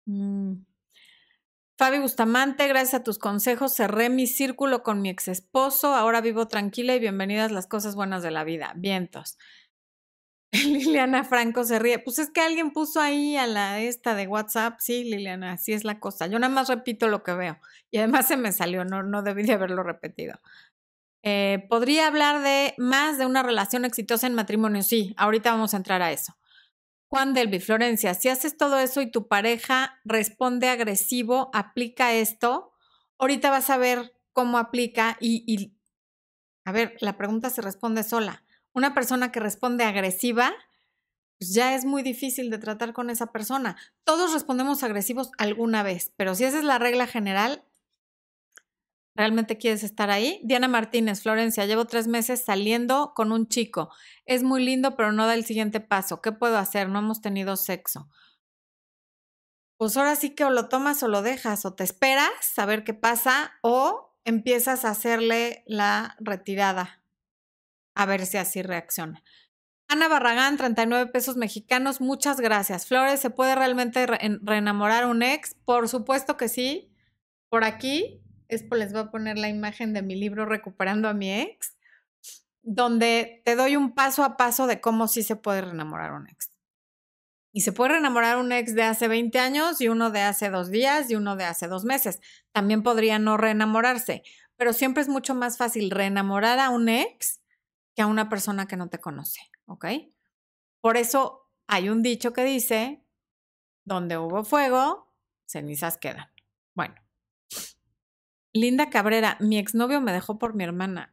Mm, 0.07 0.64
Fabi 1.77 1.98
Bustamante, 1.98 2.68
gracias 2.68 2.94
a 3.00 3.03
tus 3.03 3.18
consejos 3.18 3.74
cerré 3.74 4.11
mi 4.11 4.27
círculo 4.27 4.83
con 4.83 5.00
mi 5.00 5.09
ex 5.09 5.29
esposo. 5.29 5.94
Ahora 5.94 6.20
vivo 6.20 6.46
tranquila 6.46 6.94
y 6.94 7.00
bienvenidas 7.00 7.50
las 7.53 7.66
cosas 7.66 7.94
buenas 7.94 8.22
de 8.22 8.31
la 8.31 8.44
vida. 8.44 8.74
Vientos. 8.77 9.38
Liliana 10.66 11.24
Franco 11.24 11.64
se 11.64 11.78
ríe. 11.78 11.98
Pues 11.98 12.18
es 12.18 12.30
que 12.30 12.40
alguien 12.40 12.70
puso 12.72 13.00
ahí 13.00 13.36
a 13.36 13.46
la 13.46 13.80
esta 13.80 14.14
de 14.14 14.26
WhatsApp. 14.26 14.76
Sí, 14.78 15.04
Liliana, 15.04 15.52
así 15.52 15.72
es 15.72 15.84
la 15.84 15.98
cosa. 15.98 16.26
Yo 16.26 16.38
nada 16.38 16.52
más 16.52 16.68
repito 16.68 17.08
lo 17.08 17.22
que 17.22 17.34
veo. 17.34 17.58
Y 17.90 17.98
además 17.98 18.28
se 18.28 18.36
me 18.36 18.52
salió, 18.52 18.84
no, 18.84 19.02
no 19.02 19.22
debí 19.22 19.42
de 19.42 19.54
haberlo 19.54 19.82
repetido. 19.82 20.40
Eh, 21.24 21.66
¿Podría 21.68 22.06
hablar 22.06 22.42
de 22.42 22.74
más 22.78 23.18
de 23.18 23.26
una 23.26 23.42
relación 23.42 23.84
exitosa 23.84 24.26
en 24.26 24.34
matrimonio? 24.34 24.82
Sí, 24.82 25.14
ahorita 25.16 25.50
vamos 25.50 25.74
a 25.74 25.78
entrar 25.78 26.02
a 26.02 26.12
eso. 26.12 26.36
Juan 27.08 27.34
Delvi, 27.34 27.60
Florencia, 27.60 28.14
si 28.14 28.28
haces 28.28 28.56
todo 28.56 28.78
eso 28.78 29.00
y 29.00 29.10
tu 29.10 29.28
pareja 29.28 30.00
responde 30.04 30.68
agresivo, 30.68 31.50
aplica 31.52 32.12
esto, 32.12 32.72
ahorita 33.18 33.50
vas 33.50 33.70
a 33.70 33.76
ver 33.76 34.14
cómo 34.32 34.58
aplica 34.58 35.16
y 35.20 35.74
a 36.64 36.72
ver, 36.72 36.96
la 37.00 37.16
pregunta 37.16 37.50
se 37.50 37.62
responde 37.62 38.02
sola. 38.02 38.43
Una 38.74 38.92
persona 38.92 39.32
que 39.32 39.40
responde 39.40 39.84
agresiva, 39.84 40.52
pues 41.38 41.54
ya 41.54 41.74
es 41.74 41.84
muy 41.84 42.02
difícil 42.02 42.50
de 42.50 42.58
tratar 42.58 42.92
con 42.92 43.08
esa 43.08 43.32
persona. 43.32 43.76
Todos 44.04 44.32
respondemos 44.32 44.82
agresivos 44.82 45.30
alguna 45.38 45.82
vez, 45.82 46.12
pero 46.16 46.34
si 46.34 46.44
esa 46.44 46.58
es 46.58 46.64
la 46.64 46.78
regla 46.78 47.06
general, 47.06 47.64
¿Realmente 49.16 49.58
quieres 49.58 49.84
estar 49.84 50.10
ahí? 50.10 50.40
Diana 50.42 50.66
Martínez, 50.66 51.22
Florencia, 51.22 51.66
llevo 51.66 51.84
tres 51.84 52.08
meses 52.08 52.44
saliendo 52.44 53.12
con 53.14 53.30
un 53.30 53.46
chico. 53.46 53.90
Es 54.26 54.42
muy 54.42 54.64
lindo, 54.64 54.96
pero 54.96 55.12
no 55.12 55.26
da 55.26 55.34
el 55.34 55.44
siguiente 55.44 55.78
paso. 55.78 56.20
¿Qué 56.20 56.32
puedo 56.32 56.58
hacer? 56.58 56.88
No 56.88 56.98
hemos 56.98 57.20
tenido 57.20 57.56
sexo. 57.56 58.08
Pues 59.76 59.96
ahora 59.96 60.16
sí 60.16 60.30
que 60.30 60.44
o 60.44 60.50
lo 60.50 60.68
tomas 60.68 61.02
o 61.04 61.08
lo 61.08 61.22
dejas, 61.22 61.64
o 61.64 61.74
te 61.74 61.84
esperas 61.84 62.58
a 62.58 62.66
ver 62.66 62.82
qué 62.82 62.94
pasa, 62.94 63.52
o 63.62 64.16
empiezas 64.24 64.84
a 64.84 64.90
hacerle 64.90 65.62
la 65.66 66.16
retirada, 66.18 67.03
a 67.94 68.07
ver 68.07 68.26
si 68.26 68.37
así 68.37 68.62
reacciona. 68.62 69.22
Ana 69.88 70.09
Barragán, 70.09 70.57
39 70.57 71.11
pesos 71.11 71.37
mexicanos, 71.37 72.00
muchas 72.00 72.40
gracias. 72.40 72.87
Flores, 72.87 73.20
¿se 73.20 73.30
puede 73.30 73.54
realmente 73.54 74.07
reenamorar 74.07 75.07
un 75.07 75.22
ex? 75.22 75.54
Por 75.64 75.88
supuesto 75.88 76.37
que 76.37 76.48
sí. 76.48 76.90
Por 77.50 77.64
aquí 77.64 78.22
les 78.48 78.92
voy 78.92 79.02
a 79.02 79.11
poner 79.11 79.38
la 79.38 79.48
imagen 79.48 79.92
de 79.92 80.02
mi 80.02 80.16
libro 80.16 80.46
Recuperando 80.46 81.09
a 81.09 81.14
mi 81.14 81.33
ex, 81.33 81.76
donde 82.62 83.42
te 83.44 83.57
doy 83.57 83.76
un 83.76 83.94
paso 83.94 84.24
a 84.24 84.37
paso 84.37 84.66
de 84.66 84.80
cómo 84.80 85.09
sí 85.09 85.22
se 85.22 85.37
puede 85.37 85.62
reenamorar 85.62 86.12
un 86.12 86.28
ex. 86.28 86.50
Y 87.52 87.61
se 87.61 87.72
puede 87.72 87.92
reenamorar 87.92 88.38
un 88.38 88.50
ex 88.52 88.74
de 88.74 88.83
hace 88.83 89.07
20 89.07 89.38
años 89.38 89.80
y 89.80 89.88
uno 89.88 90.11
de 90.11 90.22
hace 90.22 90.50
dos 90.50 90.70
días 90.70 91.11
y 91.11 91.14
uno 91.14 91.37
de 91.37 91.44
hace 91.44 91.68
dos 91.68 91.85
meses. 91.85 92.20
También 92.52 92.83
podría 92.83 93.18
no 93.18 93.37
reenamorarse, 93.37 94.22
pero 94.57 94.72
siempre 94.72 95.02
es 95.02 95.09
mucho 95.09 95.35
más 95.35 95.57
fácil 95.57 95.90
reenamorar 95.90 96.59
a 96.59 96.70
un 96.70 96.88
ex 96.88 97.43
que 97.94 98.02
a 98.02 98.07
una 98.07 98.28
persona 98.28 98.66
que 98.66 98.76
no 98.76 98.88
te 98.88 99.00
conoce, 99.00 99.40
¿ok? 99.66 99.87
Por 100.80 100.96
eso 100.96 101.50
hay 101.66 101.88
un 101.88 102.02
dicho 102.02 102.33
que 102.33 102.44
dice, 102.44 103.04
donde 103.85 104.18
hubo 104.18 104.44
fuego, 104.44 105.14
cenizas 105.46 105.98
quedan. 105.98 106.30
Bueno, 106.74 106.94
Linda 108.52 108.88
Cabrera, 108.88 109.37
mi 109.40 109.59
exnovio 109.59 110.00
me 110.00 110.12
dejó 110.12 110.38
por 110.38 110.54
mi 110.54 110.62
hermana. 110.62 111.12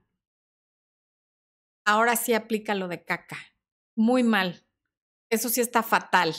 Ahora 1.85 2.15
sí 2.15 2.35
aplica 2.35 2.75
lo 2.75 2.87
de 2.87 3.03
caca. 3.03 3.37
Muy 3.95 4.21
mal. 4.21 4.63
Eso 5.31 5.49
sí 5.49 5.59
está 5.59 5.81
fatal. 5.81 6.35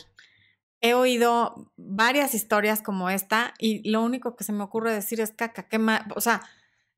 He 0.81 0.94
oído 0.94 1.72
varias 1.76 2.35
historias 2.35 2.83
como 2.83 3.11
esta 3.11 3.52
y 3.59 3.88
lo 3.90 4.02
único 4.02 4.37
que 4.37 4.44
se 4.44 4.52
me 4.52 4.62
ocurre 4.62 4.92
decir 4.92 5.20
es 5.20 5.33
caca. 5.33 5.68
¿Qué 5.68 5.81
o 6.14 6.20
sea, 6.20 6.42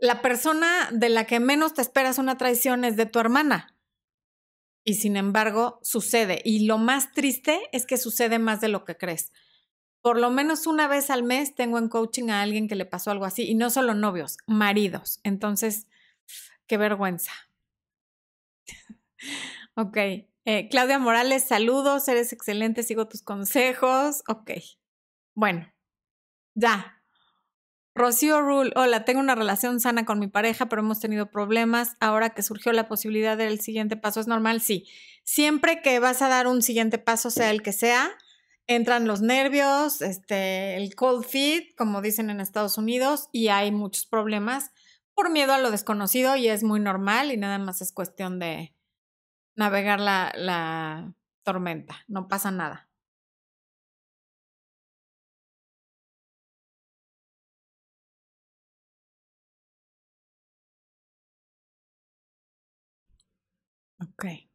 la 0.05 0.23
persona 0.23 0.89
de 0.93 1.09
la 1.09 1.25
que 1.25 1.41
menos 1.41 1.75
te 1.75 1.83
esperas 1.83 2.19
una 2.19 2.37
traición 2.37 2.85
es 2.85 2.97
de 2.97 3.07
tu 3.07 3.19
hermana. 3.19 3.75
Y 4.85 4.95
sin 4.95 5.17
embargo, 5.17 5.79
sucede. 5.83 6.41
Y 6.45 6.67
lo 6.67 6.79
más 6.79 7.13
triste 7.13 7.61
es 7.73 7.87
que 7.87 7.97
sucede 7.97 8.39
más 8.39 8.61
de 8.61 8.69
lo 8.69 8.85
que 8.85 8.97
crees 8.97 9.33
por 10.05 10.19
lo 10.19 10.31
menos 10.31 10.67
una 10.67 10.87
vez 10.87 11.09
al 11.09 11.23
mes 11.23 11.55
tengo 11.55 11.79
en 11.79 11.89
coaching 11.89 12.29
a 12.29 12.43
alguien 12.43 12.69
que 12.69 12.75
le 12.75 12.85
pasó 12.85 13.11
algo 13.11 13.25
así, 13.25 13.49
y 13.49 13.55
no 13.55 13.71
solo 13.71 13.95
novios, 13.95 14.37
maridos. 14.47 15.19
Entonces, 15.23 15.87
qué 16.67 16.77
vergüenza. 16.77 17.33
ok. 19.77 19.97
Eh, 20.45 20.69
Claudia 20.71 20.99
Morales, 20.99 21.45
saludos, 21.45 22.07
eres 22.07 22.35
excelente, 22.35 22.83
sigo 22.83 23.09
tus 23.09 23.23
consejos. 23.23 24.23
Ok. 24.29 24.51
Bueno, 25.35 25.73
ya. 26.55 27.03
Rocío 27.95 28.41
Rule, 28.41 28.73
hola, 28.75 29.05
tengo 29.05 29.21
una 29.21 29.37
relación 29.37 29.79
sana 29.79 30.05
con 30.05 30.19
mi 30.19 30.27
pareja, 30.27 30.69
pero 30.69 30.83
hemos 30.83 30.99
tenido 30.99 31.31
problemas. 31.31 31.97
Ahora 32.01 32.31
que 32.31 32.43
surgió 32.43 32.73
la 32.73 32.89
posibilidad 32.89 33.37
del 33.37 33.61
siguiente 33.61 33.97
paso, 33.97 34.19
¿es 34.19 34.27
normal? 34.27 34.61
Sí. 34.61 34.87
Siempre 35.23 35.81
que 35.81 36.01
vas 36.01 36.21
a 36.21 36.29
dar 36.29 36.49
un 36.49 36.61
siguiente 36.61 36.99
paso, 36.99 37.31
sea 37.31 37.51
el 37.53 37.63
que 37.63 37.73
sea, 37.73 38.11
entran 38.67 39.07
los 39.07 39.23
nervios, 39.23 40.03
este, 40.03 40.77
el 40.77 40.97
cold 40.97 41.25
feet, 41.25 41.75
como 41.77 42.03
dicen 42.03 42.31
en 42.31 42.41
Estados 42.41 42.79
Unidos, 42.79 43.29
y 43.31 43.49
hay 43.49 43.71
muchos 43.71 44.07
problemas 44.07 44.73
por 45.15 45.31
miedo 45.31 45.53
a 45.53 45.59
lo 45.59 45.71
desconocido 45.71 46.35
y 46.35 46.49
es 46.49 46.65
muy 46.65 46.81
normal 46.81 47.31
y 47.31 47.37
nada 47.37 47.59
más 47.59 47.81
es 47.81 47.93
cuestión 47.93 48.41
de 48.41 48.75
navegar 49.55 50.01
la, 50.01 50.33
la 50.35 51.15
tormenta, 51.45 52.05
no 52.09 52.27
pasa 52.27 52.51
nada. 52.51 52.89
Okay. 64.13 64.49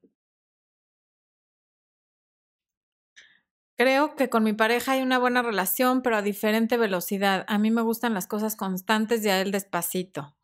Creo 3.79 4.17
que 4.17 4.29
con 4.29 4.43
mi 4.43 4.51
pareja 4.51 4.91
hay 4.91 5.01
una 5.01 5.17
buena 5.17 5.41
relación, 5.41 6.01
pero 6.01 6.17
a 6.17 6.21
diferente 6.21 6.75
velocidad. 6.75 7.45
A 7.47 7.57
mí 7.57 7.71
me 7.71 7.81
gustan 7.81 8.13
las 8.13 8.27
cosas 8.27 8.57
constantes 8.57 9.23
y 9.23 9.29
a 9.29 9.39
él 9.39 9.51
despacito. 9.51 10.35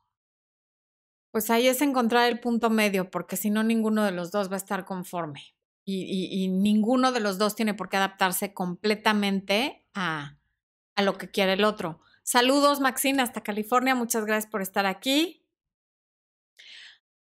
Pues 1.32 1.50
ahí 1.50 1.68
es 1.68 1.82
encontrar 1.82 2.32
el 2.32 2.40
punto 2.40 2.70
medio, 2.70 3.12
porque 3.12 3.36
si 3.36 3.50
no, 3.50 3.62
ninguno 3.62 4.06
de 4.06 4.12
los 4.12 4.32
dos 4.32 4.50
va 4.50 4.54
a 4.54 4.58
estar 4.58 4.86
conforme. 4.86 5.54
Y, 5.84 6.48
ninguno 6.48 7.12
de 7.12 7.20
los 7.20 7.38
dos 7.38 7.56
tiene 7.56 7.74
por 7.74 7.90
qué 7.90 7.98
adaptarse 7.98 8.54
completamente 8.54 9.86
a, 9.94 10.38
a 10.96 11.02
lo 11.02 11.18
que 11.18 11.30
quiere 11.30 11.54
el 11.54 11.66
otro. 11.66 12.00
Saludos, 12.24 12.80
Maxine, 12.80 13.22
hasta 13.22 13.44
California. 13.44 13.96
Muchas 13.96 14.26
gracias 14.26 14.50
por 14.50 14.62
estar 14.62 14.86
aquí. 14.86 15.45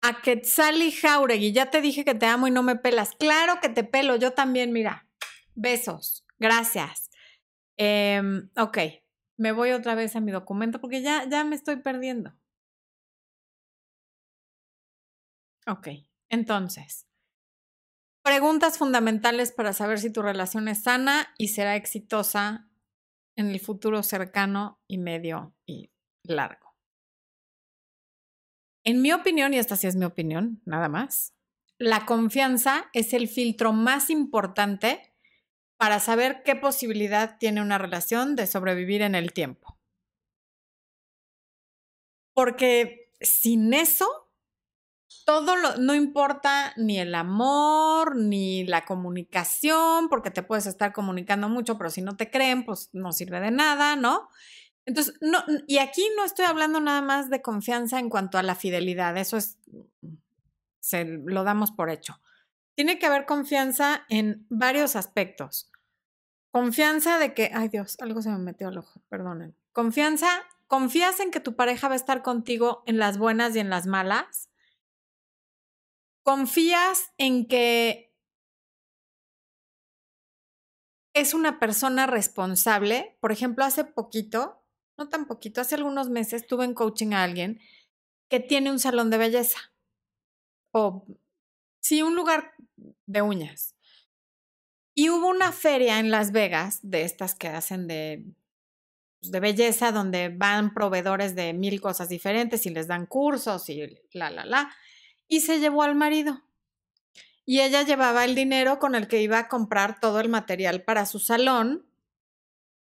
A 0.01 0.21
Quetzali 0.21 0.91
Jauregui, 0.91 1.51
ya 1.51 1.69
te 1.69 1.81
dije 1.81 2.05
que 2.05 2.15
te 2.15 2.25
amo 2.25 2.47
y 2.47 2.51
no 2.51 2.63
me 2.63 2.75
pelas. 2.75 3.15
Claro 3.15 3.59
que 3.61 3.69
te 3.69 3.83
pelo, 3.83 4.15
yo 4.15 4.31
también, 4.31 4.71
mira. 4.71 5.07
Besos. 5.55 6.25
Gracias. 6.39 7.09
Em, 7.77 8.49
ok, 8.57 8.77
me 9.37 9.51
voy 9.51 9.71
otra 9.71 9.95
vez 9.95 10.15
a 10.15 10.19
mi 10.21 10.31
documento 10.31 10.79
porque 10.81 11.01
ya, 11.01 11.27
ya 11.29 11.43
me 11.43 11.55
estoy 11.55 11.77
perdiendo. 11.77 12.33
Ok, 15.67 15.89
entonces, 16.29 17.07
preguntas 18.23 18.77
fundamentales 18.77 19.51
para 19.51 19.73
saber 19.73 19.99
si 19.99 20.11
tu 20.11 20.21
relación 20.21 20.67
es 20.67 20.83
sana 20.83 21.33
y 21.37 21.49
será 21.49 21.75
exitosa 21.75 22.69
en 23.35 23.49
el 23.49 23.59
futuro 23.59 24.01
cercano 24.03 24.81
y 24.87 24.97
medio 24.97 25.55
y 25.65 25.91
largo. 26.23 26.66
En 28.87 29.01
mi 29.01 29.11
opinión, 29.11 29.53
y 29.53 29.57
esta 29.57 29.75
sí 29.75 29.85
es 29.85 29.97
mi 29.97 30.05
opinión, 30.05 30.61
nada 30.63 30.87
más, 30.87 31.33
la 31.77 32.05
confianza 32.05 32.89
es 32.93 33.11
el 33.11 33.27
filtro 33.27 33.73
más 33.73 34.09
importante 34.09 35.13
para 35.75 35.99
saber 35.99 36.41
qué 36.45 36.55
posibilidad 36.55 37.37
tiene 37.37 37.61
una 37.61 37.77
relación 37.77 38.37
de 38.37 38.47
sobrevivir 38.47 39.01
en 39.01 39.13
el 39.13 39.33
tiempo. 39.33 39.77
Porque 42.33 43.11
sin 43.19 43.73
eso, 43.73 44.07
todo 45.25 45.57
lo, 45.57 45.75
no 45.75 45.93
importa 45.93 46.71
ni 46.77 46.97
el 46.97 47.13
amor, 47.13 48.15
ni 48.15 48.63
la 48.63 48.85
comunicación, 48.85 50.07
porque 50.07 50.31
te 50.31 50.43
puedes 50.43 50.65
estar 50.65 50.93
comunicando 50.93 51.49
mucho, 51.49 51.77
pero 51.77 51.89
si 51.89 52.01
no 52.01 52.15
te 52.15 52.31
creen, 52.31 52.63
pues 52.63 52.89
no 52.93 53.11
sirve 53.11 53.41
de 53.41 53.51
nada, 53.51 53.97
¿no? 53.97 54.29
Entonces, 54.87 55.13
no, 55.21 55.43
y 55.67 55.77
aquí 55.77 56.09
no 56.17 56.25
estoy 56.25 56.45
hablando 56.45 56.79
nada 56.79 57.01
más 57.01 57.29
de 57.29 57.43
confianza 57.43 57.99
en 57.99 58.09
cuanto 58.09 58.39
a 58.39 58.43
la 58.43 58.55
fidelidad, 58.55 59.15
eso 59.17 59.37
es, 59.37 59.59
se 60.79 61.05
lo 61.05 61.43
damos 61.43 61.69
por 61.71 61.91
hecho 61.91 62.19
tiene 62.77 62.99
que 62.99 63.07
haber 63.07 63.25
confianza 63.25 64.05
en 64.07 64.45
varios 64.49 64.95
aspectos. 64.95 65.71
Confianza 66.51 67.17
de 67.17 67.33
que, 67.33 67.49
ay 67.51 67.69
Dios, 67.69 67.97
algo 67.99 68.21
se 68.21 68.29
me 68.29 68.37
metió 68.37 68.67
al 68.67 68.77
ojo, 68.77 69.01
perdonen. 69.09 69.57
Confianza, 69.71 70.27
confías 70.67 71.19
en 71.19 71.31
que 71.31 71.39
tu 71.39 71.55
pareja 71.55 71.87
va 71.87 71.95
a 71.95 71.97
estar 71.97 72.21
contigo 72.21 72.83
en 72.85 72.99
las 72.99 73.17
buenas 73.17 73.55
y 73.55 73.59
en 73.59 73.71
las 73.71 73.87
malas. 73.87 74.51
Confías 76.21 77.13
en 77.17 77.47
que 77.47 78.13
es 81.15 81.33
una 81.33 81.57
persona 81.57 82.05
responsable. 82.05 83.17
Por 83.19 83.31
ejemplo, 83.31 83.65
hace 83.65 83.85
poquito 83.85 84.56
no 84.97 85.09
tan 85.09 85.25
poquito, 85.25 85.61
hace 85.61 85.75
algunos 85.75 86.09
meses 86.09 86.47
tuve 86.47 86.65
en 86.65 86.73
coaching 86.73 87.13
a 87.13 87.23
alguien 87.23 87.59
que 88.29 88.39
tiene 88.39 88.71
un 88.71 88.79
salón 88.79 89.09
de 89.09 89.17
belleza. 89.17 89.59
O, 90.71 91.05
sí, 91.79 92.01
un 92.01 92.15
lugar 92.15 92.53
de 93.05 93.21
uñas. 93.21 93.75
Y 94.93 95.09
hubo 95.09 95.27
una 95.27 95.51
feria 95.51 95.99
en 95.99 96.11
Las 96.11 96.31
Vegas 96.31 96.79
de 96.81 97.03
estas 97.03 97.35
que 97.35 97.47
hacen 97.47 97.87
de, 97.87 98.25
pues, 99.19 99.31
de 99.31 99.39
belleza, 99.39 99.91
donde 99.91 100.29
van 100.29 100.73
proveedores 100.73 101.35
de 101.35 101.53
mil 101.53 101.79
cosas 101.81 102.09
diferentes 102.09 102.65
y 102.65 102.71
les 102.71 102.87
dan 102.87 103.05
cursos 103.05 103.69
y 103.69 103.99
la, 104.11 104.29
la, 104.29 104.45
la. 104.45 104.75
Y 105.27 105.41
se 105.41 105.59
llevó 105.59 105.83
al 105.83 105.95
marido. 105.95 106.43
Y 107.45 107.61
ella 107.61 107.83
llevaba 107.83 108.25
el 108.25 108.35
dinero 108.35 108.79
con 108.79 108.93
el 108.93 109.07
que 109.07 109.21
iba 109.21 109.39
a 109.39 109.47
comprar 109.47 109.99
todo 109.99 110.19
el 110.19 110.29
material 110.29 110.83
para 110.83 111.05
su 111.05 111.19
salón. 111.19 111.86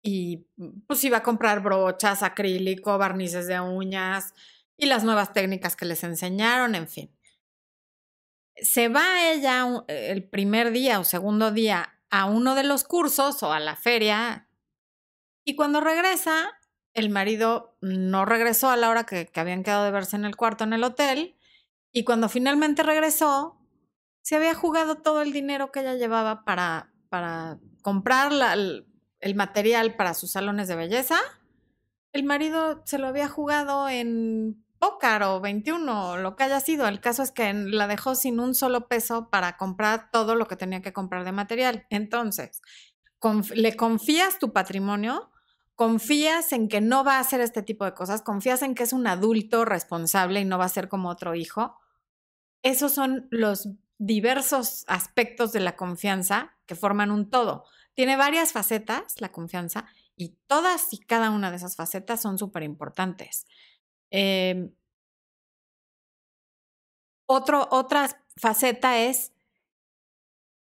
Y 0.02 0.46
pues 0.86 1.04
iba 1.04 1.18
a 1.18 1.22
comprar 1.22 1.62
brochas, 1.62 2.22
acrílico, 2.22 2.96
barnices 2.96 3.46
de 3.46 3.60
uñas 3.60 4.34
y 4.76 4.86
las 4.86 5.04
nuevas 5.04 5.32
técnicas 5.32 5.76
que 5.76 5.84
les 5.84 6.02
enseñaron, 6.04 6.74
en 6.74 6.88
fin. 6.88 7.10
Se 8.56 8.88
va 8.88 9.30
ella 9.30 9.66
el 9.88 10.24
primer 10.24 10.70
día 10.70 11.00
o 11.00 11.04
segundo 11.04 11.50
día 11.50 12.00
a 12.10 12.24
uno 12.24 12.54
de 12.54 12.64
los 12.64 12.84
cursos 12.84 13.42
o 13.42 13.52
a 13.52 13.60
la 13.60 13.76
feria 13.76 14.48
y 15.44 15.56
cuando 15.56 15.80
regresa, 15.80 16.50
el 16.94 17.10
marido 17.10 17.76
no 17.80 18.24
regresó 18.24 18.70
a 18.70 18.76
la 18.76 18.90
hora 18.90 19.04
que, 19.04 19.30
habían 19.34 19.62
quedado 19.62 19.84
de 19.84 19.90
verse 19.90 20.16
en 20.16 20.24
el 20.24 20.36
cuarto 20.36 20.64
en 20.64 20.72
el 20.72 20.84
hotel 20.84 21.36
y 21.92 22.04
cuando 22.04 22.28
finalmente 22.28 22.82
regresó, 22.82 23.58
se 24.22 24.36
había 24.36 24.54
jugado 24.54 24.96
todo 24.96 25.22
el 25.22 25.32
dinero 25.32 25.72
que 25.72 25.80
ella 25.80 25.94
llevaba 25.94 26.44
para, 26.44 26.92
para 27.08 27.58
comprar 27.82 28.32
el 29.20 29.34
material 29.34 29.96
para 29.96 30.14
sus 30.14 30.32
salones 30.32 30.68
de 30.68 30.76
belleza. 30.76 31.18
El 32.12 32.24
marido 32.24 32.82
se 32.84 32.98
lo 32.98 33.06
había 33.06 33.28
jugado 33.28 33.88
en 33.88 34.64
pócar 34.78 35.22
o 35.22 35.40
21 35.40 36.10
o 36.10 36.16
lo 36.16 36.34
que 36.34 36.44
haya 36.44 36.58
sido. 36.58 36.88
El 36.88 37.00
caso 37.00 37.22
es 37.22 37.30
que 37.30 37.52
la 37.52 37.86
dejó 37.86 38.14
sin 38.14 38.40
un 38.40 38.54
solo 38.54 38.88
peso 38.88 39.28
para 39.30 39.56
comprar 39.56 40.10
todo 40.10 40.34
lo 40.34 40.48
que 40.48 40.56
tenía 40.56 40.80
que 40.80 40.92
comprar 40.92 41.24
de 41.24 41.32
material. 41.32 41.86
Entonces, 41.90 42.62
le 43.54 43.76
confías 43.76 44.38
tu 44.38 44.52
patrimonio, 44.52 45.30
confías 45.76 46.52
en 46.52 46.68
que 46.68 46.80
no 46.80 47.04
va 47.04 47.18
a 47.18 47.20
hacer 47.20 47.40
este 47.40 47.62
tipo 47.62 47.84
de 47.84 47.94
cosas, 47.94 48.22
confías 48.22 48.62
en 48.62 48.74
que 48.74 48.82
es 48.82 48.92
un 48.92 49.06
adulto 49.06 49.64
responsable 49.64 50.40
y 50.40 50.44
no 50.44 50.58
va 50.58 50.64
a 50.64 50.70
ser 50.70 50.88
como 50.88 51.10
otro 51.10 51.34
hijo. 51.34 51.78
Esos 52.62 52.92
son 52.92 53.28
los 53.30 53.68
diversos 53.98 54.84
aspectos 54.88 55.52
de 55.52 55.60
la 55.60 55.76
confianza 55.76 56.56
que 56.64 56.74
forman 56.74 57.10
un 57.10 57.28
todo. 57.28 57.64
Tiene 58.00 58.16
varias 58.16 58.52
facetas 58.52 59.20
la 59.20 59.30
confianza 59.30 59.84
y 60.16 60.38
todas 60.46 60.90
y 60.94 61.00
cada 61.00 61.28
una 61.28 61.50
de 61.50 61.58
esas 61.58 61.76
facetas 61.76 62.22
son 62.22 62.38
súper 62.38 62.62
importantes. 62.62 63.46
Em 64.10 64.70
otra 67.26 68.08
faceta 68.38 69.00
es, 69.00 69.34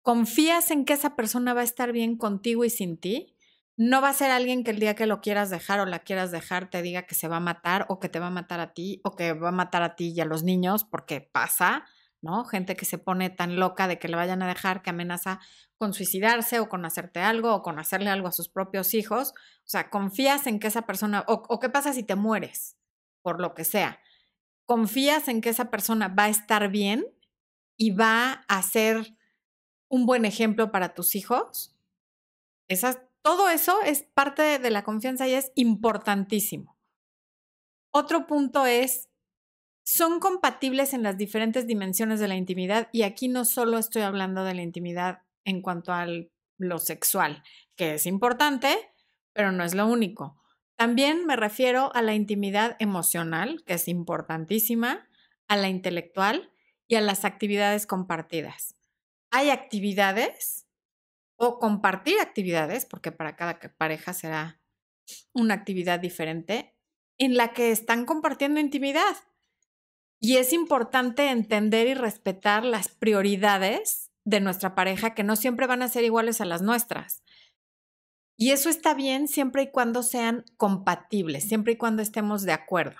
confías 0.02 0.72
en 0.72 0.84
que 0.84 0.94
esa 0.94 1.14
persona 1.14 1.54
va 1.54 1.60
a 1.60 1.70
estar 1.70 1.92
bien 1.92 2.16
contigo 2.16 2.64
y 2.64 2.70
sin 2.70 2.98
ti. 2.98 3.36
No 3.76 4.02
va 4.02 4.08
a 4.08 4.14
ser 4.14 4.32
alguien 4.32 4.64
que 4.64 4.72
el 4.72 4.80
día 4.80 4.96
que 4.96 5.06
lo 5.06 5.20
quieras 5.20 5.50
dejar 5.50 5.78
o 5.78 5.86
la 5.86 6.00
quieras 6.00 6.32
dejar 6.32 6.68
te 6.68 6.82
diga 6.82 7.06
que 7.06 7.14
se 7.14 7.28
va 7.28 7.36
a 7.36 7.40
matar 7.40 7.86
o 7.88 8.00
que 8.00 8.08
te 8.08 8.18
va 8.18 8.26
a 8.26 8.30
matar 8.30 8.58
a 8.58 8.74
ti 8.74 9.00
o 9.04 9.14
que 9.14 9.34
va 9.34 9.50
a 9.50 9.52
matar 9.52 9.84
a 9.84 9.94
ti 9.94 10.12
y 10.16 10.20
a 10.20 10.24
los 10.24 10.42
niños, 10.42 10.82
porque 10.82 11.20
pasa, 11.20 11.86
¿no? 12.22 12.44
Gente 12.44 12.74
que 12.74 12.86
se 12.86 12.98
pone 12.98 13.30
tan 13.30 13.54
loca 13.54 13.86
de 13.86 14.00
que 14.00 14.08
le 14.08 14.16
vayan 14.16 14.42
a 14.42 14.48
dejar 14.48 14.82
que 14.82 14.90
amenaza 14.90 15.38
con 15.80 15.94
suicidarse 15.94 16.60
o 16.60 16.68
con 16.68 16.84
hacerte 16.84 17.20
algo 17.20 17.54
o 17.54 17.62
con 17.62 17.78
hacerle 17.78 18.10
algo 18.10 18.28
a 18.28 18.32
sus 18.32 18.50
propios 18.50 18.92
hijos. 18.92 19.32
O 19.60 19.68
sea, 19.70 19.88
confías 19.88 20.46
en 20.46 20.58
que 20.58 20.66
esa 20.66 20.82
persona, 20.82 21.24
o, 21.26 21.58
qué 21.58 21.70
pasa 21.70 21.94
si 21.94 22.02
te 22.02 22.16
mueres, 22.16 22.76
por 23.22 23.40
lo 23.40 23.54
que 23.54 23.64
sea. 23.64 23.98
Confías 24.66 25.26
en 25.28 25.40
que 25.40 25.48
esa 25.48 25.70
persona 25.70 26.08
va 26.08 26.24
a 26.24 26.28
estar 26.28 26.68
bien 26.68 27.06
y 27.78 27.92
va 27.92 28.44
a 28.46 28.60
ser 28.60 29.16
un 29.88 30.04
buen 30.04 30.26
ejemplo 30.26 30.70
para 30.70 30.92
tus 30.92 31.16
hijos. 31.16 31.74
todo 33.22 33.48
eso 33.48 33.80
es 33.80 34.02
parte 34.02 34.58
de 34.58 34.70
la 34.70 34.84
confianza 34.84 35.28
y 35.28 35.32
es 35.32 35.50
importantísimo. 35.54 36.76
Otro 37.90 38.26
punto 38.26 38.66
es, 38.66 39.08
son 39.82 40.20
compatibles 40.20 40.92
en 40.92 41.02
las 41.02 41.16
diferentes 41.16 41.66
dimensiones 41.66 42.20
de 42.20 42.28
la 42.28 42.36
intimidad 42.36 42.90
y 42.92 43.00
aquí 43.00 43.28
no 43.28 43.46
solo 43.46 43.78
estoy 43.78 44.02
hablando 44.02 44.44
de 44.44 44.52
la 44.52 44.60
intimidad 44.60 45.22
en 45.44 45.62
cuanto 45.62 45.92
a 45.92 46.06
lo 46.58 46.78
sexual, 46.78 47.42
que 47.76 47.94
es 47.94 48.06
importante, 48.06 48.76
pero 49.32 49.52
no 49.52 49.64
es 49.64 49.74
lo 49.74 49.86
único. 49.86 50.40
También 50.76 51.26
me 51.26 51.36
refiero 51.36 51.94
a 51.94 52.02
la 52.02 52.14
intimidad 52.14 52.76
emocional, 52.78 53.62
que 53.66 53.74
es 53.74 53.88
importantísima, 53.88 55.08
a 55.48 55.56
la 55.56 55.68
intelectual 55.68 56.52
y 56.88 56.94
a 56.94 57.00
las 57.00 57.24
actividades 57.24 57.86
compartidas. 57.86 58.76
Hay 59.30 59.50
actividades 59.50 60.66
o 61.36 61.58
compartir 61.58 62.18
actividades, 62.20 62.86
porque 62.86 63.12
para 63.12 63.36
cada 63.36 63.58
pareja 63.76 64.12
será 64.12 64.60
una 65.32 65.54
actividad 65.54 66.00
diferente, 66.00 66.74
en 67.18 67.36
la 67.36 67.52
que 67.52 67.70
están 67.70 68.06
compartiendo 68.06 68.60
intimidad. 68.60 69.16
Y 70.18 70.36
es 70.36 70.52
importante 70.52 71.30
entender 71.30 71.86
y 71.86 71.94
respetar 71.94 72.64
las 72.64 72.88
prioridades 72.88 74.09
de 74.24 74.40
nuestra 74.40 74.74
pareja, 74.74 75.14
que 75.14 75.24
no 75.24 75.36
siempre 75.36 75.66
van 75.66 75.82
a 75.82 75.88
ser 75.88 76.04
iguales 76.04 76.40
a 76.40 76.44
las 76.44 76.62
nuestras. 76.62 77.22
Y 78.36 78.52
eso 78.52 78.70
está 78.70 78.94
bien 78.94 79.28
siempre 79.28 79.64
y 79.64 79.70
cuando 79.70 80.02
sean 80.02 80.44
compatibles, 80.56 81.46
siempre 81.46 81.74
y 81.74 81.76
cuando 81.76 82.00
estemos 82.00 82.42
de 82.42 82.52
acuerdo. 82.52 82.98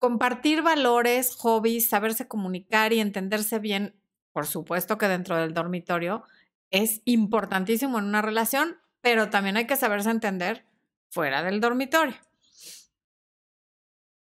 Compartir 0.00 0.62
valores, 0.62 1.34
hobbies, 1.34 1.88
saberse 1.88 2.28
comunicar 2.28 2.92
y 2.92 3.00
entenderse 3.00 3.58
bien, 3.58 4.00
por 4.32 4.46
supuesto 4.46 4.96
que 4.96 5.08
dentro 5.08 5.36
del 5.36 5.52
dormitorio, 5.52 6.24
es 6.70 7.02
importantísimo 7.04 7.98
en 7.98 8.04
una 8.04 8.22
relación, 8.22 8.78
pero 9.00 9.28
también 9.28 9.56
hay 9.56 9.66
que 9.66 9.76
saberse 9.76 10.10
entender 10.10 10.64
fuera 11.10 11.42
del 11.42 11.60
dormitorio. 11.60 12.16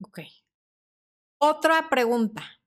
Ok. 0.02 0.22
Otra 1.40 1.90
pregunta. 1.90 2.59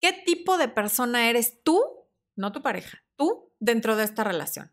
¿Qué 0.00 0.12
tipo 0.12 0.58
de 0.58 0.68
persona 0.68 1.28
eres 1.28 1.62
tú, 1.62 1.82
no 2.36 2.52
tu 2.52 2.62
pareja, 2.62 3.02
tú 3.16 3.52
dentro 3.58 3.96
de 3.96 4.04
esta 4.04 4.24
relación. 4.24 4.70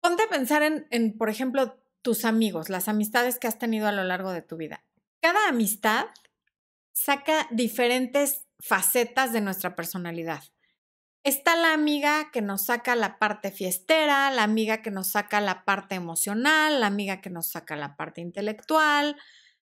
Ponte 0.00 0.22
a 0.22 0.28
pensar 0.28 0.62
en, 0.62 1.18
por 1.18 1.28
ejemplo, 1.28 1.78
tus 2.02 2.24
amigos, 2.24 2.68
las 2.68 2.88
amistades 2.88 3.38
que 3.38 3.48
has 3.48 3.58
tenido 3.58 3.88
a 3.88 3.92
lo 3.92 4.04
largo 4.04 4.32
de 4.32 4.42
tu 4.42 4.56
vida. 4.56 4.84
Cada 5.20 5.48
amistad 5.48 6.06
saca 6.92 7.48
diferentes 7.50 8.46
facetas 8.58 9.32
de 9.32 9.40
nuestra 9.40 9.74
personalidad. 9.74 10.42
Está 11.24 11.56
la 11.56 11.72
amiga 11.72 12.30
que 12.30 12.40
nos 12.40 12.66
saca 12.66 12.94
la 12.94 13.18
parte 13.18 13.50
fiestera, 13.50 14.30
la 14.30 14.44
amiga 14.44 14.80
que 14.80 14.92
nos 14.92 15.08
saca 15.08 15.40
la 15.40 15.64
parte 15.64 15.96
emocional, 15.96 16.80
la 16.80 16.86
amiga 16.86 17.20
que 17.20 17.30
nos 17.30 17.48
saca 17.48 17.74
la 17.74 17.96
parte 17.96 18.20
intelectual, 18.20 19.16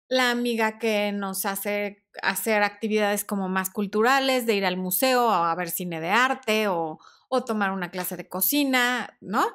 la 0.09 0.31
amiga 0.31 0.79
que 0.79 1.11
nos 1.11 1.45
hace 1.45 2.03
hacer 2.21 2.63
actividades 2.63 3.23
como 3.23 3.47
más 3.47 3.69
culturales, 3.69 4.45
de 4.45 4.55
ir 4.55 4.65
al 4.65 4.75
museo 4.75 5.29
a 5.29 5.53
ver 5.55 5.69
cine 5.69 6.01
de 6.01 6.09
arte 6.09 6.67
o, 6.67 6.99
o 7.29 7.45
tomar 7.45 7.71
una 7.71 7.91
clase 7.91 8.17
de 8.17 8.27
cocina, 8.27 9.17
¿no? 9.21 9.45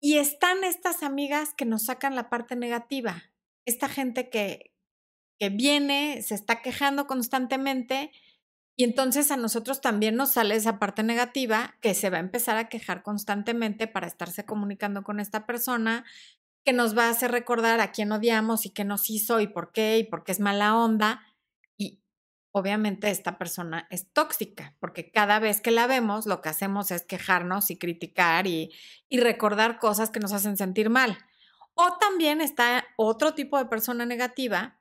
Y 0.00 0.16
están 0.16 0.64
estas 0.64 1.02
amigas 1.02 1.52
que 1.54 1.66
nos 1.66 1.84
sacan 1.84 2.14
la 2.14 2.30
parte 2.30 2.56
negativa, 2.56 3.24
esta 3.66 3.88
gente 3.88 4.30
que, 4.30 4.72
que 5.38 5.50
viene, 5.50 6.22
se 6.22 6.34
está 6.34 6.62
quejando 6.62 7.06
constantemente 7.06 8.12
y 8.80 8.84
entonces 8.84 9.30
a 9.30 9.36
nosotros 9.36 9.82
también 9.82 10.16
nos 10.16 10.32
sale 10.32 10.54
esa 10.54 10.78
parte 10.78 11.02
negativa 11.02 11.76
que 11.82 11.92
se 11.92 12.08
va 12.08 12.16
a 12.16 12.20
empezar 12.20 12.56
a 12.56 12.70
quejar 12.70 13.02
constantemente 13.02 13.86
para 13.86 14.06
estarse 14.06 14.46
comunicando 14.46 15.02
con 15.02 15.20
esta 15.20 15.44
persona, 15.44 16.06
que 16.64 16.72
nos 16.72 16.96
va 16.96 17.06
a 17.06 17.10
hacer 17.10 17.30
recordar 17.30 17.80
a 17.80 17.92
quién 17.92 18.12
odiamos 18.12 18.66
y 18.66 18.70
qué 18.70 18.84
nos 18.84 19.10
hizo 19.10 19.40
y 19.40 19.46
por 19.46 19.72
qué 19.72 19.98
y 19.98 20.04
por 20.04 20.24
qué 20.24 20.32
es 20.32 20.40
mala 20.40 20.76
onda 20.76 21.22
obviamente 22.52 23.10
esta 23.10 23.38
persona 23.38 23.86
es 23.90 24.12
tóxica, 24.12 24.76
porque 24.80 25.10
cada 25.10 25.38
vez 25.38 25.60
que 25.60 25.70
la 25.70 25.86
vemos 25.86 26.26
lo 26.26 26.40
que 26.40 26.48
hacemos 26.48 26.90
es 26.90 27.04
quejarnos 27.04 27.70
y 27.70 27.78
criticar 27.78 28.46
y, 28.46 28.72
recordar 29.10 29.78
cosas 29.78 30.10
que 30.10 30.20
nos 30.20 30.32
hacen 30.32 30.56
sentir 30.56 30.90
mal. 30.90 31.18
O 31.74 31.96
también 31.98 32.40
está 32.40 32.84
otro 32.96 33.34
tipo 33.34 33.58
de 33.58 33.66
persona 33.66 34.06
negativa 34.06 34.80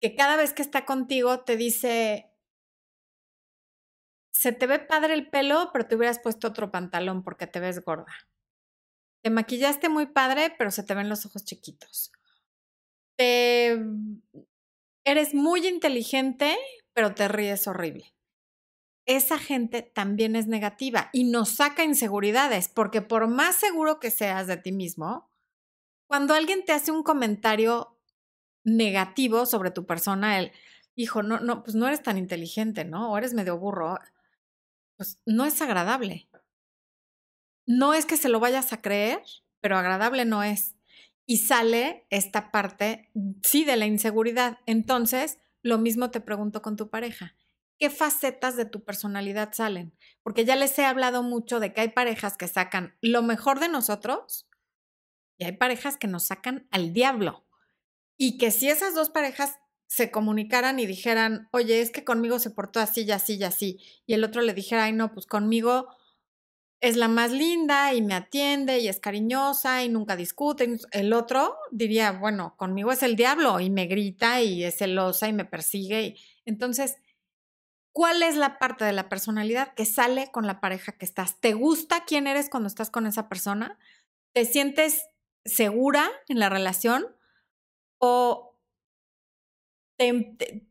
que 0.00 0.14
cada 0.14 0.36
vez 0.36 0.54
que 0.54 0.62
está 0.62 0.86
contigo 0.86 1.40
te 1.40 1.56
dice, 1.56 2.32
se 4.30 4.52
te 4.52 4.66
ve 4.66 4.78
padre 4.78 5.14
el 5.14 5.28
pelo, 5.28 5.70
pero 5.72 5.86
te 5.86 5.96
hubieras 5.96 6.20
puesto 6.20 6.48
otro 6.48 6.70
pantalón 6.70 7.22
porque 7.22 7.46
te 7.46 7.60
ves 7.60 7.84
gorda. 7.84 8.12
Te 9.22 9.30
maquillaste 9.30 9.88
muy 9.88 10.06
padre, 10.06 10.54
pero 10.56 10.70
se 10.70 10.82
te 10.82 10.94
ven 10.94 11.08
los 11.08 11.26
ojos 11.26 11.44
chiquitos. 11.44 12.12
Te 13.16 13.78
eres 15.04 15.34
muy 15.34 15.66
inteligente, 15.66 16.56
pero 16.92 17.14
te 17.14 17.28
ríes 17.28 17.66
horrible. 17.66 18.14
esa 19.06 19.38
gente 19.38 19.82
también 19.82 20.36
es 20.36 20.46
negativa 20.46 21.10
y 21.12 21.24
nos 21.24 21.48
saca 21.50 21.82
inseguridades, 21.82 22.68
porque 22.68 23.02
por 23.02 23.26
más 23.26 23.56
seguro 23.56 23.98
que 23.98 24.10
seas 24.10 24.46
de 24.46 24.56
ti 24.56 24.70
mismo, 24.72 25.28
cuando 26.06 26.34
alguien 26.34 26.64
te 26.64 26.72
hace 26.72 26.92
un 26.92 27.02
comentario 27.02 27.98
negativo 28.64 29.46
sobre 29.46 29.70
tu 29.72 29.84
persona, 29.86 30.38
el, 30.38 30.52
hijo, 31.00 31.22
no, 31.22 31.40
no, 31.40 31.62
pues 31.62 31.74
no 31.74 31.86
eres 31.86 32.02
tan 32.02 32.18
inteligente, 32.18 32.84
¿no? 32.84 33.12
O 33.12 33.18
eres 33.18 33.34
medio 33.34 33.58
burro, 33.58 33.98
pues 34.96 35.20
no 35.26 35.44
es 35.44 35.60
agradable. 35.62 36.28
No 37.72 37.94
es 37.94 38.04
que 38.04 38.16
se 38.16 38.28
lo 38.28 38.40
vayas 38.40 38.72
a 38.72 38.82
creer, 38.82 39.22
pero 39.60 39.78
agradable 39.78 40.24
no 40.24 40.42
es. 40.42 40.74
Y 41.24 41.38
sale 41.38 42.04
esta 42.10 42.50
parte, 42.50 43.12
sí, 43.44 43.64
de 43.64 43.76
la 43.76 43.86
inseguridad. 43.86 44.58
Entonces, 44.66 45.38
lo 45.62 45.78
mismo 45.78 46.10
te 46.10 46.20
pregunto 46.20 46.62
con 46.62 46.76
tu 46.76 46.90
pareja. 46.90 47.36
¿Qué 47.78 47.88
facetas 47.88 48.56
de 48.56 48.64
tu 48.64 48.82
personalidad 48.82 49.52
salen? 49.52 49.96
Porque 50.24 50.44
ya 50.44 50.56
les 50.56 50.76
he 50.80 50.84
hablado 50.84 51.22
mucho 51.22 51.60
de 51.60 51.72
que 51.72 51.82
hay 51.82 51.90
parejas 51.90 52.36
que 52.36 52.48
sacan 52.48 52.96
lo 53.02 53.22
mejor 53.22 53.60
de 53.60 53.68
nosotros 53.68 54.48
y 55.38 55.44
hay 55.44 55.52
parejas 55.52 55.96
que 55.96 56.08
nos 56.08 56.24
sacan 56.24 56.66
al 56.72 56.92
diablo. 56.92 57.46
Y 58.16 58.36
que 58.36 58.50
si 58.50 58.68
esas 58.68 58.96
dos 58.96 59.10
parejas 59.10 59.60
se 59.86 60.10
comunicaran 60.10 60.80
y 60.80 60.86
dijeran, 60.86 61.48
oye, 61.52 61.82
es 61.82 61.92
que 61.92 62.02
conmigo 62.02 62.40
se 62.40 62.50
portó 62.50 62.80
así 62.80 63.02
y 63.02 63.12
así 63.12 63.34
y 63.34 63.44
así, 63.44 63.80
y 64.06 64.14
el 64.14 64.24
otro 64.24 64.42
le 64.42 64.54
dijera, 64.54 64.84
ay, 64.84 64.92
no, 64.92 65.12
pues 65.12 65.26
conmigo 65.26 65.86
es 66.80 66.96
la 66.96 67.08
más 67.08 67.32
linda 67.32 67.92
y 67.94 68.02
me 68.02 68.14
atiende 68.14 68.78
y 68.78 68.88
es 68.88 69.00
cariñosa 69.00 69.84
y 69.84 69.88
nunca 69.88 70.16
discute. 70.16 70.78
El 70.92 71.12
otro 71.12 71.56
diría, 71.70 72.12
bueno, 72.12 72.56
conmigo 72.56 72.92
es 72.92 73.02
el 73.02 73.16
diablo 73.16 73.60
y 73.60 73.70
me 73.70 73.86
grita 73.86 74.40
y 74.42 74.64
es 74.64 74.78
celosa 74.78 75.28
y 75.28 75.32
me 75.32 75.44
persigue. 75.44 76.16
Entonces, 76.46 76.96
¿cuál 77.92 78.22
es 78.22 78.36
la 78.36 78.58
parte 78.58 78.84
de 78.84 78.92
la 78.92 79.08
personalidad 79.08 79.74
que 79.74 79.84
sale 79.84 80.30
con 80.32 80.46
la 80.46 80.60
pareja 80.60 80.92
que 80.92 81.04
estás? 81.04 81.40
¿Te 81.40 81.52
gusta 81.54 82.04
quién 82.06 82.26
eres 82.26 82.48
cuando 82.48 82.68
estás 82.68 82.90
con 82.90 83.06
esa 83.06 83.28
persona? 83.28 83.78
¿Te 84.32 84.44
sientes 84.44 85.04
segura 85.44 86.10
en 86.28 86.38
la 86.38 86.48
relación? 86.48 87.06
o 88.00 88.56
te, 89.96 90.66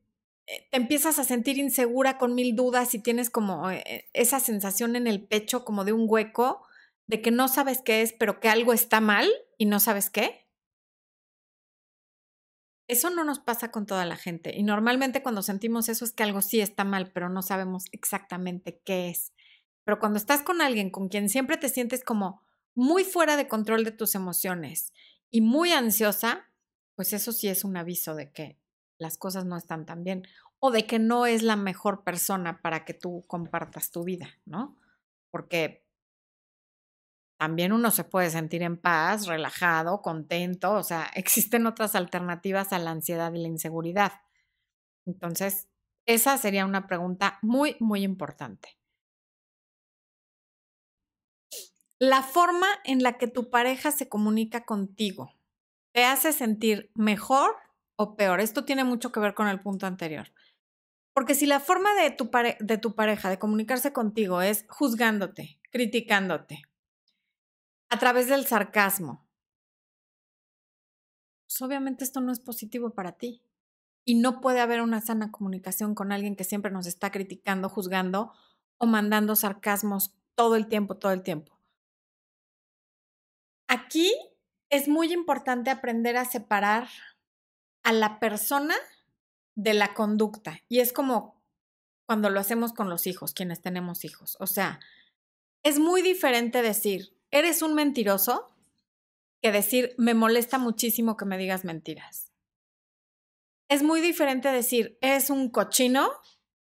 empiezas 0.71 1.19
a 1.19 1.23
sentir 1.23 1.57
insegura 1.57 2.17
con 2.17 2.35
mil 2.35 2.55
dudas 2.55 2.93
y 2.93 2.99
tienes 2.99 3.29
como 3.29 3.69
eh, 3.69 4.09
esa 4.13 4.39
sensación 4.39 4.95
en 4.95 5.07
el 5.07 5.25
pecho 5.25 5.63
como 5.63 5.85
de 5.85 5.93
un 5.93 6.05
hueco, 6.07 6.65
de 7.07 7.21
que 7.21 7.31
no 7.31 7.47
sabes 7.47 7.81
qué 7.81 8.01
es, 8.01 8.13
pero 8.13 8.39
que 8.39 8.49
algo 8.49 8.73
está 8.73 9.01
mal 9.01 9.29
y 9.57 9.65
no 9.65 9.79
sabes 9.79 10.09
qué. 10.09 10.47
Eso 12.87 13.11
no 13.11 13.23
nos 13.23 13.39
pasa 13.39 13.69
con 13.71 13.85
toda 13.85 14.05
la 14.05 14.15
gente 14.15 14.51
y 14.55 14.63
normalmente 14.63 15.21
cuando 15.21 15.43
sentimos 15.43 15.89
eso 15.89 16.05
es 16.05 16.11
que 16.11 16.23
algo 16.23 16.41
sí 16.41 16.59
está 16.59 16.83
mal, 16.83 17.11
pero 17.11 17.29
no 17.29 17.43
sabemos 17.43 17.85
exactamente 17.91 18.81
qué 18.83 19.09
es. 19.09 19.33
Pero 19.83 19.99
cuando 19.99 20.17
estás 20.17 20.41
con 20.41 20.61
alguien 20.61 20.89
con 20.89 21.07
quien 21.09 21.29
siempre 21.29 21.57
te 21.57 21.69
sientes 21.69 22.03
como 22.03 22.41
muy 22.73 23.03
fuera 23.03 23.37
de 23.37 23.47
control 23.47 23.83
de 23.83 23.91
tus 23.91 24.15
emociones 24.15 24.93
y 25.29 25.41
muy 25.41 25.71
ansiosa, 25.71 26.47
pues 26.95 27.13
eso 27.13 27.31
sí 27.31 27.47
es 27.47 27.63
un 27.63 27.77
aviso 27.77 28.15
de 28.15 28.31
que 28.31 28.58
las 28.99 29.17
cosas 29.17 29.45
no 29.45 29.57
están 29.57 29.85
tan 29.85 30.03
bien 30.03 30.27
o 30.59 30.71
de 30.71 30.85
que 30.85 30.99
no 30.99 31.25
es 31.25 31.41
la 31.41 31.55
mejor 31.55 32.03
persona 32.03 32.61
para 32.61 32.85
que 32.85 32.93
tú 32.93 33.23
compartas 33.27 33.91
tu 33.91 34.03
vida, 34.03 34.29
¿no? 34.45 34.77
Porque 35.31 35.85
también 37.39 37.71
uno 37.71 37.89
se 37.89 38.03
puede 38.03 38.29
sentir 38.29 38.61
en 38.61 38.77
paz, 38.77 39.25
relajado, 39.25 40.01
contento, 40.01 40.73
o 40.73 40.83
sea, 40.83 41.09
existen 41.15 41.65
otras 41.65 41.95
alternativas 41.95 42.73
a 42.73 42.79
la 42.79 42.91
ansiedad 42.91 43.33
y 43.33 43.41
la 43.41 43.47
inseguridad. 43.47 44.11
Entonces, 45.05 45.69
esa 46.05 46.37
sería 46.37 46.65
una 46.65 46.85
pregunta 46.87 47.39
muy, 47.41 47.77
muy 47.79 48.03
importante. 48.03 48.77
La 51.99 52.21
forma 52.23 52.67
en 52.83 53.03
la 53.03 53.17
que 53.17 53.27
tu 53.27 53.49
pareja 53.49 53.91
se 53.91 54.09
comunica 54.09 54.65
contigo 54.65 55.33
te 55.93 56.05
hace 56.05 56.31
sentir 56.33 56.91
mejor 56.95 57.55
o 58.01 58.15
peor. 58.15 58.39
Esto 58.39 58.63
tiene 58.63 58.85
mucho 58.85 59.11
que 59.11 59.19
ver 59.19 59.33
con 59.33 59.49
el 59.49 59.59
punto 59.59 59.85
anterior. 59.85 60.31
Porque 61.13 61.35
si 61.35 61.45
la 61.45 61.59
forma 61.59 61.93
de 61.95 62.11
tu, 62.11 62.31
de 62.61 62.77
tu 62.77 62.95
pareja 62.95 63.29
de 63.29 63.37
comunicarse 63.37 63.91
contigo 63.91 64.41
es 64.41 64.65
juzgándote, 64.69 65.59
criticándote, 65.69 66.61
a 67.89 67.99
través 67.99 68.29
del 68.29 68.45
sarcasmo, 68.45 69.27
pues 71.45 71.61
obviamente 71.61 72.05
esto 72.05 72.21
no 72.21 72.31
es 72.31 72.39
positivo 72.39 72.91
para 72.91 73.17
ti. 73.17 73.43
Y 74.05 74.15
no 74.15 74.39
puede 74.39 74.61
haber 74.61 74.81
una 74.81 75.01
sana 75.01 75.29
comunicación 75.29 75.93
con 75.93 76.13
alguien 76.13 76.37
que 76.37 76.45
siempre 76.45 76.71
nos 76.71 76.87
está 76.87 77.11
criticando, 77.11 77.67
juzgando 77.67 78.31
o 78.77 78.85
mandando 78.85 79.35
sarcasmos 79.35 80.15
todo 80.35 80.55
el 80.55 80.69
tiempo, 80.69 80.95
todo 80.95 81.11
el 81.11 81.21
tiempo. 81.21 81.59
Aquí 83.67 84.13
es 84.69 84.87
muy 84.87 85.11
importante 85.11 85.69
aprender 85.69 86.15
a 86.15 86.23
separar 86.23 86.87
a 87.83 87.93
la 87.93 88.19
persona 88.19 88.75
de 89.55 89.73
la 89.73 89.93
conducta. 89.93 90.61
Y 90.67 90.79
es 90.79 90.93
como 90.93 91.41
cuando 92.05 92.29
lo 92.29 92.39
hacemos 92.39 92.73
con 92.73 92.89
los 92.89 93.07
hijos, 93.07 93.33
quienes 93.33 93.61
tenemos 93.61 94.03
hijos. 94.05 94.37
O 94.39 94.47
sea, 94.47 94.79
es 95.63 95.79
muy 95.79 96.01
diferente 96.01 96.61
decir, 96.61 97.15
eres 97.31 97.61
un 97.61 97.75
mentiroso, 97.75 98.47
que 99.41 99.51
decir, 99.51 99.95
me 99.97 100.13
molesta 100.13 100.57
muchísimo 100.57 101.15
que 101.15 101.25
me 101.25 101.37
digas 101.37 101.63
mentiras. 101.63 102.31
Es 103.69 103.83
muy 103.83 104.01
diferente 104.01 104.49
decir, 104.49 104.97
eres 105.01 105.29
un 105.29 105.49
cochino, 105.49 106.09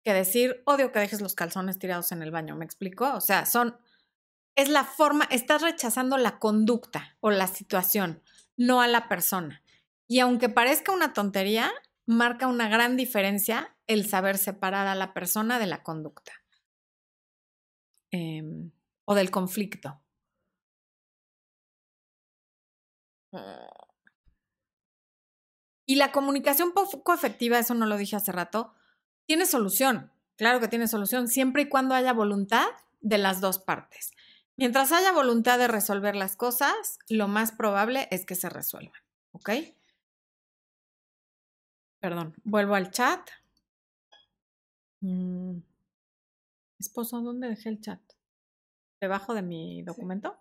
que 0.03 0.13
decir, 0.13 0.61
odio 0.65 0.91
que 0.91 0.99
dejes 0.99 1.21
los 1.21 1.35
calzones 1.35 1.79
tirados 1.79 2.11
en 2.11 2.21
el 2.21 2.31
baño. 2.31 2.55
¿Me 2.55 2.65
explico? 2.65 3.11
O 3.13 3.21
sea, 3.21 3.45
son 3.45 3.77
es 4.55 4.69
la 4.69 4.83
forma, 4.83 5.25
estás 5.31 5.61
rechazando 5.61 6.17
la 6.17 6.37
conducta 6.37 7.17
o 7.21 7.31
la 7.31 7.47
situación, 7.47 8.21
no 8.55 8.81
a 8.81 8.87
la 8.87 9.09
persona. 9.09 9.62
Y 10.13 10.19
aunque 10.19 10.47
parezca 10.47 10.91
una 10.91 11.11
tontería, 11.11 11.71
marca 12.05 12.45
una 12.45 12.69
gran 12.69 12.95
diferencia 12.95 13.75
el 13.87 14.07
saber 14.07 14.37
separar 14.37 14.85
a 14.85 14.93
la 14.93 15.11
persona 15.11 15.57
de 15.57 15.65
la 15.65 15.81
conducta 15.81 16.33
em, 18.11 18.69
o 19.05 19.15
del 19.15 19.31
conflicto. 19.31 19.99
Y 25.87 25.95
la 25.95 26.11
comunicación 26.11 26.73
poco 26.73 27.11
efectiva, 27.11 27.57
eso 27.57 27.73
no 27.73 27.87
lo 27.87 27.97
dije 27.97 28.15
hace 28.15 28.31
rato, 28.31 28.75
tiene 29.25 29.47
solución. 29.47 30.11
Claro 30.37 30.59
que 30.59 30.67
tiene 30.67 30.87
solución, 30.87 31.27
siempre 31.27 31.63
y 31.63 31.69
cuando 31.69 31.95
haya 31.95 32.13
voluntad 32.13 32.67
de 33.01 33.17
las 33.17 33.41
dos 33.41 33.57
partes. 33.57 34.11
Mientras 34.57 34.91
haya 34.91 35.11
voluntad 35.11 35.57
de 35.57 35.67
resolver 35.67 36.15
las 36.15 36.35
cosas, 36.35 36.99
lo 37.09 37.27
más 37.27 37.51
probable 37.51 38.07
es 38.11 38.27
que 38.27 38.35
se 38.35 38.49
resuelvan. 38.49 39.01
¿Ok? 39.31 39.49
Perdón, 42.03 42.33
vuelvo 42.43 42.75
al 42.75 42.91
chat. 42.91 43.29
Mm. 44.99 45.59
Esposo, 46.77 47.21
¿dónde 47.21 47.47
dejé 47.47 47.69
el 47.69 47.79
chat? 47.79 48.01
¿Debajo 48.99 49.33
de 49.33 49.41
mi 49.41 49.83
documento? 49.83 50.37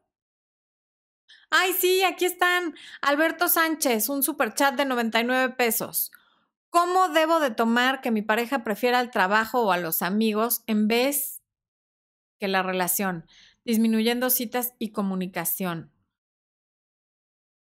Ay, 1.50 1.72
sí, 1.72 2.02
aquí 2.02 2.24
están. 2.24 2.74
Alberto 3.00 3.46
Sánchez, 3.46 4.08
un 4.08 4.24
super 4.24 4.54
chat 4.54 4.74
de 4.74 4.86
99 4.86 5.54
pesos. 5.54 6.10
¿Cómo 6.68 7.10
debo 7.10 7.38
de 7.38 7.52
tomar 7.52 8.00
que 8.00 8.10
mi 8.10 8.22
pareja 8.22 8.64
prefiera 8.64 9.00
el 9.00 9.12
trabajo 9.12 9.62
o 9.62 9.70
a 9.70 9.78
los 9.78 10.02
amigos 10.02 10.64
en 10.66 10.88
vez 10.88 11.44
que 12.40 12.48
la 12.48 12.64
relación? 12.64 13.24
disminuyendo 13.64 14.30
citas 14.30 14.74
y 14.78 14.90
comunicación. 14.90 15.91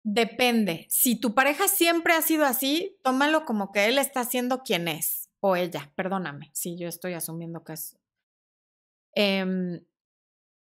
Depende. 0.09 0.87
Si 0.89 1.17
tu 1.17 1.35
pareja 1.35 1.67
siempre 1.67 2.13
ha 2.13 2.23
sido 2.23 2.45
así, 2.45 2.97
tómalo 3.03 3.45
como 3.45 3.73
que 3.73 3.87
él 3.87 3.99
está 3.99 4.23
siendo 4.23 4.63
quien 4.63 4.87
es, 4.87 5.31
o 5.41 5.57
ella, 5.57 5.91
perdóname, 5.97 6.53
si 6.55 6.79
yo 6.79 6.87
estoy 6.87 7.15
asumiendo 7.15 7.65
que 7.65 7.73
es. 7.73 7.97
Em, 9.17 9.85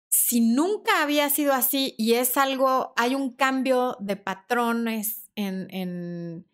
si 0.09 0.40
nunca 0.40 1.02
había 1.02 1.28
sido 1.28 1.55
así 1.55 1.96
y 1.98 2.14
es 2.14 2.37
algo, 2.37 2.92
hay 2.96 3.17
un 3.17 3.35
cambio 3.35 3.96
de 3.98 4.14
patrones 4.14 5.29
en, 5.35 5.67
en, 5.75 6.46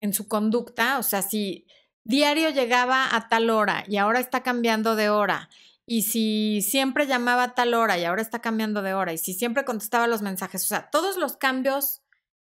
en 0.00 0.12
su 0.12 0.26
conducta, 0.26 0.98
o 0.98 1.04
sea, 1.04 1.22
si 1.22 1.68
diario 2.02 2.50
llegaba 2.50 3.14
a 3.14 3.28
tal 3.28 3.48
hora 3.48 3.84
y 3.86 3.96
ahora 3.96 4.18
está 4.18 4.42
cambiando 4.42 4.96
de 4.96 5.08
hora 5.08 5.50
y 5.86 6.02
si 6.02 6.62
siempre 6.62 7.06
llamaba 7.06 7.44
a 7.44 7.54
tal 7.54 7.74
hora 7.74 7.96
y 7.96 8.04
ahora 8.04 8.22
está 8.22 8.40
cambiando 8.40 8.82
de 8.82 8.94
hora, 8.94 9.12
y 9.12 9.18
si 9.18 9.34
siempre 9.34 9.64
contestaba 9.64 10.08
los 10.08 10.20
mensajes, 10.20 10.64
o 10.64 10.66
sea, 10.66 10.90
todos 10.90 11.16
los 11.16 11.36
cambios 11.36 12.02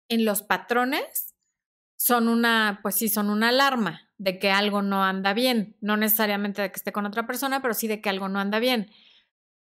en 0.10 0.26
los 0.26 0.41
patrones 0.41 1.36
son 1.97 2.28
una, 2.28 2.80
pues 2.82 2.95
sí, 2.95 3.10
son 3.10 3.30
una 3.30 3.49
alarma 3.49 4.10
de 4.18 4.39
que 4.39 4.51
algo 4.51 4.82
no 4.82 5.03
anda 5.03 5.34
bien, 5.34 5.78
no 5.82 5.97
necesariamente 5.97 6.62
de 6.62 6.72
que 6.72 6.78
esté 6.78 6.91
con 6.91 7.05
otra 7.05 7.26
persona, 7.26 7.62
pero 7.62 7.74
sí 7.74 7.88
de 7.88 8.01
que 8.01 8.10
algo 8.10 8.30
no 8.30 8.39
anda 8.39 8.60
bien. 8.60 8.91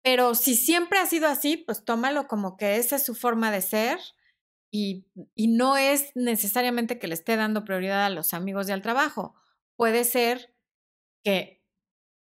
Pero 0.03 0.33
si 0.33 0.55
siempre 0.55 0.99
ha 0.99 1.05
sido 1.05 1.27
así, 1.27 1.57
pues 1.57 1.85
tómalo 1.85 2.27
como 2.27 2.57
que 2.57 2.77
esa 2.77 2.95
es 2.95 3.05
su 3.05 3.13
forma 3.13 3.51
de 3.51 3.61
ser 3.61 3.99
y, 4.71 5.05
y 5.35 5.47
no 5.47 5.77
es 5.77 6.11
necesariamente 6.15 6.97
que 6.97 7.07
le 7.07 7.13
esté 7.13 7.35
dando 7.35 7.65
prioridad 7.65 8.05
a 8.05 8.09
los 8.09 8.33
amigos 8.33 8.69
y 8.69 8.71
al 8.71 8.81
trabajo. 8.81 9.35
Puede 9.75 10.03
ser 10.03 10.55
que 11.23 11.61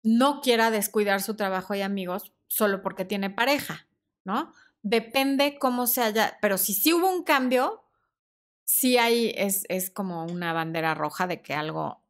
no 0.04 0.42
quiera 0.42 0.70
descuidar 0.70 1.22
su 1.22 1.36
trabajo 1.36 1.74
y 1.74 1.82
amigos 1.82 2.34
solo 2.48 2.82
porque 2.82 3.06
tiene 3.06 3.32
pareja, 3.32 3.88
¿no? 4.24 4.54
Depende 4.84 5.58
cómo 5.60 5.88
se 5.88 6.02
haya, 6.02 6.38
pero 6.42 6.60
si 6.60 6.74
sí 6.74 6.94
hubo 6.94 7.10
un 7.10 7.24
cambio, 7.24 7.85
sí 8.66 8.98
hay, 8.98 9.32
es, 9.36 9.64
es 9.70 9.90
como 9.90 10.26
una 10.26 10.52
bandera 10.52 10.94
roja 10.94 11.28
de 11.28 11.42
que 11.42 11.54
algo, 11.54 12.04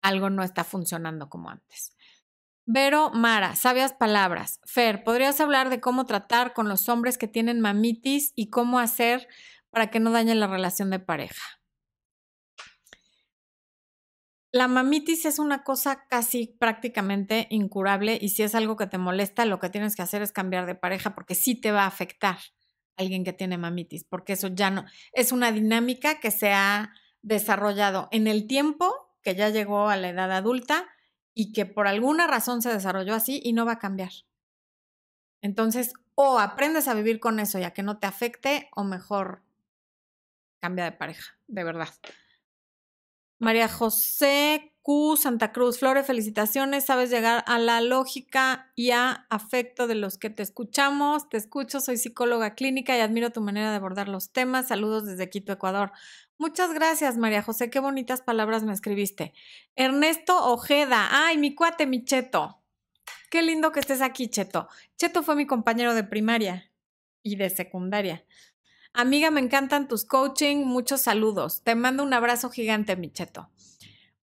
algo 0.00 0.30
no 0.30 0.42
está 0.42 0.64
funcionando 0.64 1.28
como 1.28 1.50
antes. 1.50 1.94
Vero 2.64 3.10
Mara, 3.10 3.56
sabias 3.56 3.92
palabras. 3.92 4.60
Fer, 4.64 5.02
¿podrías 5.02 5.40
hablar 5.40 5.68
de 5.68 5.80
cómo 5.80 6.06
tratar 6.06 6.54
con 6.54 6.68
los 6.68 6.88
hombres 6.88 7.18
que 7.18 7.26
tienen 7.26 7.60
mamitis 7.60 8.32
y 8.36 8.50
cómo 8.50 8.78
hacer 8.78 9.28
para 9.70 9.90
que 9.90 10.00
no 10.00 10.12
dañen 10.12 10.38
la 10.38 10.46
relación 10.46 10.88
de 10.90 11.00
pareja? 11.00 11.42
La 14.52 14.68
mamitis 14.68 15.24
es 15.24 15.38
una 15.38 15.64
cosa 15.64 16.06
casi 16.08 16.46
prácticamente 16.46 17.46
incurable 17.50 18.18
y 18.20 18.28
si 18.28 18.42
es 18.42 18.54
algo 18.54 18.76
que 18.76 18.86
te 18.86 18.98
molesta, 18.98 19.46
lo 19.46 19.58
que 19.58 19.70
tienes 19.70 19.96
que 19.96 20.02
hacer 20.02 20.22
es 20.22 20.30
cambiar 20.30 20.66
de 20.66 20.74
pareja 20.74 21.14
porque 21.14 21.34
sí 21.34 21.58
te 21.58 21.72
va 21.72 21.84
a 21.84 21.86
afectar 21.86 22.36
alguien 22.96 23.24
que 23.24 23.32
tiene 23.32 23.58
mamitis, 23.58 24.04
porque 24.04 24.34
eso 24.34 24.48
ya 24.48 24.70
no 24.70 24.84
es 25.12 25.32
una 25.32 25.52
dinámica 25.52 26.20
que 26.20 26.30
se 26.30 26.52
ha 26.52 26.92
desarrollado 27.22 28.08
en 28.10 28.26
el 28.26 28.46
tiempo, 28.46 29.14
que 29.22 29.34
ya 29.34 29.48
llegó 29.48 29.88
a 29.88 29.96
la 29.96 30.10
edad 30.10 30.32
adulta 30.32 30.88
y 31.34 31.52
que 31.52 31.66
por 31.66 31.86
alguna 31.86 32.26
razón 32.26 32.62
se 32.62 32.72
desarrolló 32.72 33.14
así 33.14 33.40
y 33.42 33.52
no 33.52 33.64
va 33.64 33.72
a 33.72 33.78
cambiar. 33.78 34.10
Entonces, 35.40 35.94
o 36.14 36.38
aprendes 36.38 36.88
a 36.88 36.94
vivir 36.94 37.20
con 37.20 37.40
eso 37.40 37.58
ya 37.58 37.72
que 37.72 37.82
no 37.82 37.98
te 37.98 38.06
afecte 38.06 38.68
o 38.74 38.84
mejor 38.84 39.42
cambia 40.60 40.84
de 40.84 40.92
pareja, 40.92 41.36
de 41.48 41.64
verdad. 41.64 41.88
María 43.42 43.66
José 43.66 44.72
Q. 44.82 45.16
Santa 45.16 45.50
Cruz, 45.50 45.80
Flore, 45.80 46.04
felicitaciones. 46.04 46.84
Sabes 46.84 47.10
llegar 47.10 47.42
a 47.48 47.58
la 47.58 47.80
lógica 47.80 48.70
y 48.76 48.92
a 48.92 49.26
afecto 49.30 49.88
de 49.88 49.96
los 49.96 50.16
que 50.16 50.30
te 50.30 50.44
escuchamos. 50.44 51.28
Te 51.28 51.38
escucho, 51.38 51.80
soy 51.80 51.96
psicóloga 51.96 52.54
clínica 52.54 52.96
y 52.96 53.00
admiro 53.00 53.30
tu 53.30 53.40
manera 53.40 53.70
de 53.70 53.76
abordar 53.76 54.06
los 54.06 54.30
temas. 54.30 54.68
Saludos 54.68 55.06
desde 55.06 55.28
Quito, 55.28 55.52
Ecuador. 55.52 55.90
Muchas 56.38 56.72
gracias, 56.72 57.18
María 57.18 57.42
José. 57.42 57.68
Qué 57.68 57.80
bonitas 57.80 58.22
palabras 58.22 58.62
me 58.62 58.72
escribiste. 58.72 59.34
Ernesto 59.74 60.52
Ojeda. 60.52 61.08
Ay, 61.10 61.36
mi 61.36 61.56
cuate, 61.56 61.88
mi 61.88 62.04
Cheto. 62.04 62.62
Qué 63.28 63.42
lindo 63.42 63.72
que 63.72 63.80
estés 63.80 64.02
aquí, 64.02 64.28
Cheto. 64.28 64.68
Cheto 64.96 65.24
fue 65.24 65.34
mi 65.34 65.48
compañero 65.48 65.94
de 65.94 66.04
primaria 66.04 66.70
y 67.24 67.34
de 67.34 67.50
secundaria. 67.50 68.24
Amiga, 68.94 69.30
me 69.30 69.40
encantan 69.40 69.88
tus 69.88 70.04
coaching. 70.04 70.64
Muchos 70.64 71.00
saludos. 71.00 71.62
Te 71.62 71.74
mando 71.74 72.02
un 72.02 72.12
abrazo 72.12 72.50
gigante, 72.50 72.94
Micheto. 72.96 73.50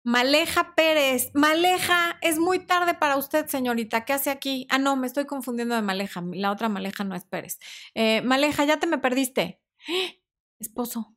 Maleja 0.02 0.74
Pérez. 0.74 1.30
Maleja, 1.32 2.18
es 2.20 2.38
muy 2.38 2.58
tarde 2.58 2.94
para 2.94 3.16
usted, 3.16 3.46
señorita. 3.46 4.04
¿Qué 4.04 4.12
hace 4.12 4.30
aquí? 4.30 4.66
Ah, 4.68 4.78
no, 4.78 4.94
me 4.96 5.06
estoy 5.06 5.24
confundiendo 5.24 5.74
de 5.74 5.80
Maleja. 5.80 6.22
La 6.32 6.50
otra 6.50 6.68
Maleja 6.68 7.02
no 7.04 7.14
es 7.14 7.24
Pérez. 7.24 7.58
Eh, 7.94 8.20
Maleja, 8.22 8.64
ya 8.64 8.78
te 8.78 8.86
me 8.86 8.98
perdiste. 8.98 9.58
Esposo, 10.58 11.16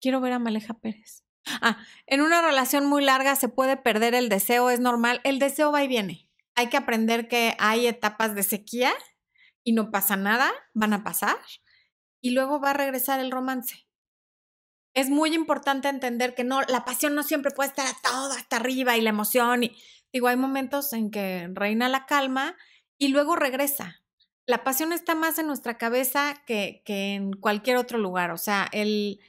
quiero 0.00 0.20
ver 0.20 0.32
a 0.32 0.38
Maleja 0.40 0.74
Pérez. 0.74 1.24
Ah, 1.62 1.78
en 2.06 2.22
una 2.22 2.42
relación 2.42 2.86
muy 2.86 3.04
larga 3.04 3.36
se 3.36 3.48
puede 3.48 3.76
perder 3.76 4.14
el 4.14 4.28
deseo, 4.28 4.68
es 4.70 4.80
normal. 4.80 5.20
El 5.22 5.38
deseo 5.38 5.70
va 5.70 5.84
y 5.84 5.88
viene. 5.88 6.28
Hay 6.56 6.68
que 6.68 6.76
aprender 6.76 7.28
que 7.28 7.54
hay 7.60 7.86
etapas 7.86 8.34
de 8.34 8.42
sequía 8.42 8.92
y 9.62 9.72
no 9.72 9.92
pasa 9.92 10.16
nada, 10.16 10.50
van 10.74 10.92
a 10.92 11.04
pasar 11.04 11.38
y 12.20 12.30
luego 12.30 12.60
va 12.60 12.70
a 12.70 12.74
regresar 12.74 13.20
el 13.20 13.30
romance. 13.30 13.86
Es 14.94 15.08
muy 15.08 15.34
importante 15.34 15.88
entender 15.88 16.34
que 16.34 16.44
no, 16.44 16.62
la 16.62 16.84
pasión 16.84 17.14
no 17.14 17.22
siempre 17.22 17.52
puede 17.52 17.68
estar 17.68 17.86
a 17.86 17.96
todo 18.02 18.32
hasta 18.32 18.56
arriba 18.56 18.96
y 18.96 19.00
la 19.00 19.10
emoción. 19.10 19.64
Y, 19.64 19.76
digo, 20.12 20.28
hay 20.28 20.36
momentos 20.36 20.92
en 20.92 21.10
que 21.10 21.48
reina 21.52 21.88
la 21.88 22.06
calma 22.06 22.56
y 22.98 23.08
luego 23.08 23.36
regresa. 23.36 24.02
La 24.46 24.64
pasión 24.64 24.92
está 24.92 25.14
más 25.14 25.38
en 25.38 25.46
nuestra 25.46 25.78
cabeza 25.78 26.42
que, 26.44 26.82
que 26.84 27.14
en 27.14 27.32
cualquier 27.34 27.76
otro 27.76 27.98
lugar. 27.98 28.32
O 28.32 28.38
sea, 28.38 28.68
el, 28.72 29.20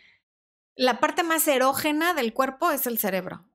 la 0.75 0.99
parte 0.99 1.21
más 1.23 1.47
erógena 1.47 2.13
del 2.13 2.33
cuerpo 2.33 2.71
es 2.71 2.87
el 2.87 2.97
cerebro. 2.97 3.45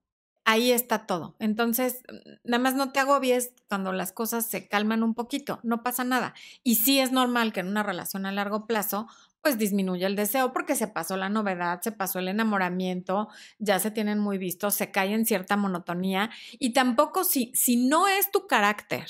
Ahí 0.45 0.71
está 0.71 1.07
todo. 1.07 1.35
Entonces, 1.41 2.05
nada 2.45 2.63
más 2.63 2.77
no 2.77 2.93
te 2.93 3.01
agobies 3.01 3.53
cuando 3.69 3.93
las 3.93 4.13
cosas 4.13 4.47
se 4.47 4.69
calman 4.69 5.03
un 5.03 5.15
poquito, 5.15 5.59
no 5.65 5.83
pasa 5.83 6.05
nada. 6.05 6.35
Y 6.63 6.77
sí 6.77 7.01
es 7.01 7.11
normal 7.11 7.53
que 7.53 7.61
en 7.61 7.67
una 7.67 7.83
relación 7.83 8.27
a 8.27 8.33
largo 8.33 8.65
plazo 8.69 9.09
pues 9.47 9.59
disminuye 9.59 10.05
el 10.05 10.17
deseo 10.17 10.53
porque 10.53 10.75
se 10.75 10.89
pasó 10.89 11.17
la 11.17 11.29
novedad, 11.29 11.81
se 11.81 11.93
pasó 11.93 12.19
el 12.19 12.27
enamoramiento, 12.27 13.29
ya 13.61 13.79
se 13.79 13.93
tienen 13.93 14.19
muy 14.19 14.39
vistos, 14.39 14.75
se 14.75 14.91
cae 14.91 15.15
en 15.15 15.25
cierta 15.25 15.57
monotonía 15.57 16.31
y 16.59 16.73
tampoco 16.73 17.23
si, 17.23 17.53
si 17.55 17.77
no 17.77 18.09
es 18.09 18.33
tu 18.33 18.49
carácter 18.49 19.07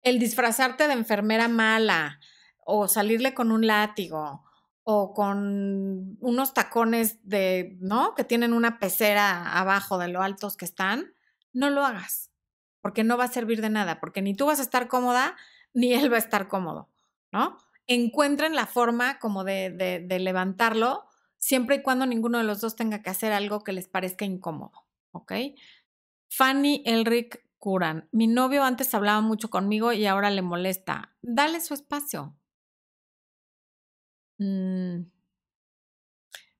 el 0.00 0.18
disfrazarte 0.18 0.86
de 0.86 0.94
enfermera 0.94 1.48
mala 1.48 2.18
o 2.64 2.88
salirle 2.88 3.34
con 3.34 3.52
un 3.52 3.66
látigo 3.66 4.42
o 4.84 5.12
con 5.12 6.16
unos 6.18 6.54
tacones 6.54 7.18
de, 7.28 7.76
¿no? 7.80 8.14
Que 8.14 8.24
tienen 8.24 8.54
una 8.54 8.78
pecera 8.78 9.52
abajo 9.52 9.98
de 9.98 10.08
lo 10.08 10.22
altos 10.22 10.56
que 10.56 10.64
están, 10.64 11.12
no 11.52 11.68
lo 11.68 11.84
hagas, 11.84 12.30
porque 12.80 13.04
no 13.04 13.18
va 13.18 13.24
a 13.24 13.28
servir 13.28 13.60
de 13.60 13.68
nada, 13.68 14.00
porque 14.00 14.22
ni 14.22 14.32
tú 14.34 14.46
vas 14.46 14.60
a 14.60 14.62
estar 14.62 14.88
cómoda, 14.88 15.36
ni 15.74 15.92
él 15.92 16.10
va 16.10 16.16
a 16.16 16.20
estar 16.20 16.48
cómodo, 16.48 16.88
¿no? 17.32 17.58
Encuentren 17.86 18.54
la 18.54 18.66
forma 18.66 19.18
como 19.18 19.44
de, 19.44 19.70
de, 19.70 20.18
levantarlo, 20.18 21.04
siempre 21.38 21.76
y 21.76 21.82
cuando 21.82 22.06
ninguno 22.06 22.38
de 22.38 22.44
los 22.44 22.60
dos 22.60 22.76
tenga 22.76 23.02
que 23.02 23.10
hacer 23.10 23.32
algo 23.32 23.64
que 23.64 23.72
les 23.72 23.88
parezca 23.88 24.24
incómodo, 24.24 24.86
¿ok? 25.12 25.32
Fanny 26.30 26.82
Elric 26.86 27.44
Curan, 27.58 28.08
mi 28.12 28.26
novio 28.26 28.64
antes 28.64 28.94
hablaba 28.94 29.20
mucho 29.20 29.50
conmigo 29.50 29.92
y 29.92 30.06
ahora 30.06 30.30
le 30.30 30.42
molesta. 30.42 31.16
Dale 31.22 31.60
su 31.60 31.74
espacio. 31.74 32.36
Mm. 34.38 35.13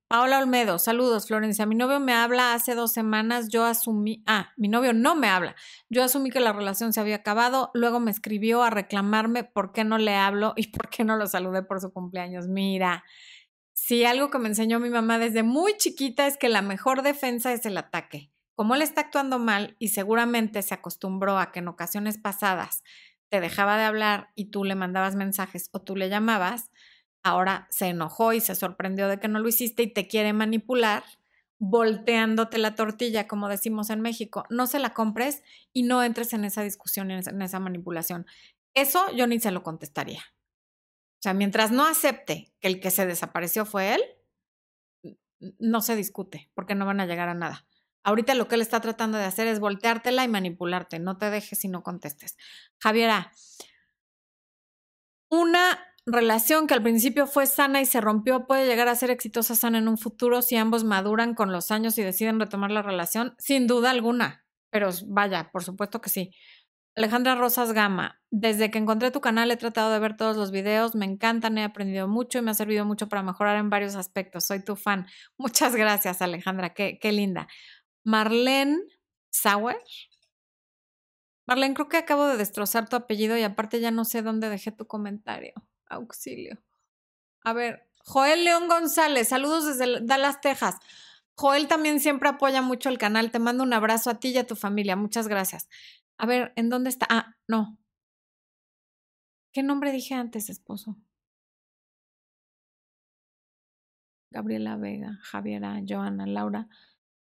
Paola 0.06 0.38
Olmedo, 0.38 0.78
saludos, 0.78 1.26
Florencia. 1.26 1.64
Mi 1.64 1.74
novio 1.74 1.98
me 1.98 2.12
habla 2.12 2.52
hace 2.52 2.74
dos 2.74 2.92
semanas, 2.92 3.48
yo 3.48 3.64
asumí, 3.64 4.22
ah, 4.26 4.52
mi 4.56 4.68
novio 4.68 4.92
no 4.92 5.14
me 5.14 5.28
habla. 5.28 5.56
Yo 5.88 6.04
asumí 6.04 6.30
que 6.30 6.40
la 6.40 6.52
relación 6.52 6.92
se 6.92 7.00
había 7.00 7.16
acabado, 7.16 7.70
luego 7.72 8.00
me 8.00 8.10
escribió 8.10 8.62
a 8.62 8.70
reclamarme 8.70 9.44
por 9.44 9.72
qué 9.72 9.82
no 9.82 9.96
le 9.96 10.14
hablo 10.14 10.52
y 10.56 10.66
por 10.76 10.90
qué 10.90 11.04
no 11.04 11.16
lo 11.16 11.26
saludé 11.26 11.62
por 11.62 11.80
su 11.80 11.92
cumpleaños. 11.92 12.48
Mira, 12.48 13.02
si 13.72 14.04
algo 14.04 14.30
que 14.30 14.38
me 14.38 14.48
enseñó 14.48 14.78
mi 14.78 14.90
mamá 14.90 15.18
desde 15.18 15.42
muy 15.42 15.76
chiquita 15.76 16.26
es 16.26 16.36
que 16.36 16.48
la 16.48 16.62
mejor 16.62 17.02
defensa 17.02 17.52
es 17.52 17.64
el 17.66 17.76
ataque. 17.76 18.30
Como 18.54 18.74
él 18.74 18.82
está 18.82 19.00
actuando 19.00 19.38
mal 19.38 19.74
y 19.78 19.88
seguramente 19.88 20.62
se 20.62 20.74
acostumbró 20.74 21.38
a 21.38 21.50
que 21.50 21.58
en 21.58 21.68
ocasiones 21.68 22.18
pasadas 22.18 22.84
te 23.30 23.40
dejaba 23.40 23.76
de 23.76 23.84
hablar 23.84 24.30
y 24.36 24.50
tú 24.50 24.64
le 24.64 24.76
mandabas 24.76 25.16
mensajes 25.16 25.70
o 25.72 25.80
tú 25.82 25.96
le 25.96 26.08
llamabas, 26.08 26.70
ahora 27.24 27.66
se 27.70 27.86
enojó 27.86 28.32
y 28.32 28.40
se 28.40 28.54
sorprendió 28.54 29.08
de 29.08 29.18
que 29.18 29.26
no 29.28 29.40
lo 29.40 29.48
hiciste 29.48 29.82
y 29.82 29.92
te 29.92 30.06
quiere 30.06 30.32
manipular, 30.32 31.02
volteándote 31.58 32.58
la 32.58 32.74
tortilla, 32.74 33.26
como 33.26 33.48
decimos 33.48 33.90
en 33.90 34.00
México. 34.00 34.44
No 34.50 34.66
se 34.66 34.78
la 34.78 34.94
compres 34.94 35.42
y 35.72 35.82
no 35.82 36.02
entres 36.02 36.32
en 36.34 36.44
esa 36.44 36.62
discusión, 36.62 37.10
en 37.10 37.42
esa 37.42 37.58
manipulación. 37.58 38.26
Eso 38.74 39.10
yo 39.12 39.26
ni 39.26 39.40
se 39.40 39.50
lo 39.50 39.62
contestaría. 39.62 40.20
O 40.20 41.22
sea, 41.24 41.32
mientras 41.32 41.70
no 41.72 41.86
acepte 41.86 42.52
que 42.60 42.68
el 42.68 42.80
que 42.80 42.90
se 42.90 43.06
desapareció 43.06 43.64
fue 43.64 43.94
él, 43.94 44.02
no 45.58 45.80
se 45.80 45.96
discute, 45.96 46.50
porque 46.54 46.74
no 46.74 46.84
van 46.84 47.00
a 47.00 47.06
llegar 47.06 47.28
a 47.28 47.34
nada. 47.34 47.66
Ahorita 48.02 48.34
lo 48.34 48.46
que 48.46 48.56
él 48.56 48.60
está 48.60 48.80
tratando 48.80 49.16
de 49.16 49.24
hacer 49.24 49.46
es 49.46 49.60
volteártela 49.60 50.24
y 50.24 50.28
manipularte. 50.28 50.98
No 50.98 51.16
te 51.16 51.30
dejes 51.30 51.64
y 51.64 51.68
no 51.68 51.82
contestes. 51.82 52.36
Javiera, 52.78 53.32
una 55.30 55.78
relación 56.06 56.66
que 56.66 56.74
al 56.74 56.82
principio 56.82 57.26
fue 57.26 57.46
sana 57.46 57.80
y 57.80 57.86
se 57.86 58.00
rompió 58.00 58.46
puede 58.46 58.66
llegar 58.66 58.88
a 58.88 58.94
ser 58.94 59.10
exitosa 59.10 59.54
sana 59.54 59.78
en 59.78 59.88
un 59.88 59.98
futuro 59.98 60.42
si 60.42 60.56
ambos 60.56 60.84
maduran 60.84 61.34
con 61.34 61.52
los 61.52 61.70
años 61.70 61.96
y 61.98 62.02
deciden 62.02 62.38
retomar 62.38 62.70
la 62.70 62.82
relación? 62.82 63.34
Sin 63.38 63.66
duda 63.66 63.90
alguna, 63.90 64.44
pero 64.70 64.90
vaya, 65.06 65.50
por 65.50 65.64
supuesto 65.64 66.00
que 66.00 66.10
sí. 66.10 66.32
Alejandra 66.96 67.34
Rosas 67.34 67.72
Gama, 67.72 68.20
desde 68.30 68.70
que 68.70 68.78
encontré 68.78 69.10
tu 69.10 69.20
canal 69.20 69.50
he 69.50 69.56
tratado 69.56 69.92
de 69.92 69.98
ver 69.98 70.16
todos 70.16 70.36
los 70.36 70.52
videos, 70.52 70.94
me 70.94 71.04
encantan, 71.06 71.58
he 71.58 71.64
aprendido 71.64 72.06
mucho 72.06 72.38
y 72.38 72.42
me 72.42 72.52
ha 72.52 72.54
servido 72.54 72.84
mucho 72.84 73.08
para 73.08 73.22
mejorar 73.24 73.56
en 73.56 73.68
varios 73.68 73.96
aspectos. 73.96 74.44
Soy 74.44 74.64
tu 74.64 74.76
fan. 74.76 75.06
Muchas 75.38 75.74
gracias, 75.74 76.22
Alejandra, 76.22 76.72
qué, 76.72 76.98
qué 77.00 77.10
linda. 77.10 77.48
Marlene 78.04 78.78
Sauer. 79.30 79.76
Marlene, 81.46 81.74
creo 81.74 81.88
que 81.88 81.96
acabo 81.96 82.26
de 82.26 82.36
destrozar 82.36 82.88
tu 82.88 82.96
apellido 82.96 83.36
y 83.36 83.42
aparte 83.42 83.80
ya 83.80 83.90
no 83.90 84.04
sé 84.04 84.22
dónde 84.22 84.48
dejé 84.48 84.70
tu 84.70 84.86
comentario. 84.86 85.52
Auxilio. 85.88 86.62
A 87.42 87.52
ver, 87.52 87.88
Joel 88.04 88.44
León 88.44 88.68
González, 88.68 89.28
saludos 89.28 89.66
desde 89.66 90.00
Dallas, 90.04 90.40
Texas. 90.40 90.76
Joel 91.36 91.68
también 91.68 92.00
siempre 92.00 92.28
apoya 92.28 92.62
mucho 92.62 92.88
el 92.88 92.98
canal. 92.98 93.30
Te 93.30 93.38
mando 93.38 93.64
un 93.64 93.72
abrazo 93.72 94.10
a 94.10 94.20
ti 94.20 94.28
y 94.28 94.38
a 94.38 94.46
tu 94.46 94.56
familia. 94.56 94.96
Muchas 94.96 95.28
gracias. 95.28 95.68
A 96.16 96.26
ver, 96.26 96.52
¿en 96.56 96.70
dónde 96.70 96.90
está? 96.90 97.06
Ah, 97.10 97.36
no. 97.48 97.76
¿Qué 99.52 99.62
nombre 99.62 99.92
dije 99.92 100.14
antes, 100.14 100.50
esposo? 100.50 100.96
Gabriela 104.30 104.76
Vega, 104.76 105.18
Javiera, 105.22 105.80
Joana, 105.86 106.26
Laura. 106.26 106.68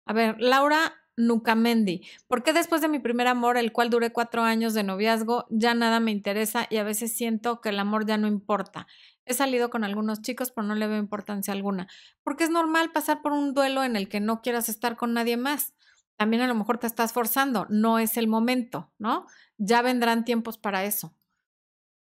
A 0.06 0.14
ver, 0.14 0.36
Laura, 0.40 1.03
Nucamendi. 1.16 2.02
¿Por 2.28 2.44
qué 2.44 2.54
después 2.54 2.82
de 2.82 2.88
mi 2.88 3.00
primer 3.00 3.28
amor, 3.28 3.58
el 3.58 3.72
cual 3.72 3.90
duré 3.90 4.12
cuatro 4.12 4.44
años 4.44 4.74
de 4.74 4.84
noviazgo, 4.84 5.46
ya 5.50 5.74
nada 5.74 6.00
me 6.00 6.12
interesa 6.12 6.68
y 6.70 6.78
a 6.78 6.84
veces 6.84 7.16
siento 7.16 7.62
que 7.62 7.70
el 7.70 7.80
amor 7.80 8.06
ya 8.06 8.18
no 8.18 8.28
importa? 8.28 8.88
He 9.26 9.34
salido 9.34 9.70
con 9.70 9.84
algunos 9.84 10.22
chicos, 10.22 10.52
pero 10.52 10.68
no 10.68 10.76
le 10.76 10.88
veo 10.88 10.98
importancia 10.98 11.54
alguna. 11.54 11.88
Porque 12.24 12.44
es 12.44 12.50
normal 12.50 12.92
pasar 12.92 13.22
por 13.22 13.32
un 13.32 13.54
duelo 13.54 13.84
en 13.84 13.96
el 13.96 14.10
que 14.10 14.20
no 14.20 14.42
quieras 14.42 14.70
estar 14.70 14.98
con 14.98 15.14
nadie 15.14 15.38
más. 15.38 15.74
También 16.18 16.42
a 16.42 16.48
lo 16.48 16.56
mejor 16.56 16.78
te 16.78 16.88
estás 16.88 17.14
forzando, 17.14 17.66
no 17.70 18.00
es 18.00 18.18
el 18.18 18.28
momento, 18.28 18.92
¿no? 18.98 19.26
Ya 19.58 19.82
vendrán 19.82 20.26
tiempos 20.26 20.58
para 20.58 20.84
eso. 20.84 21.16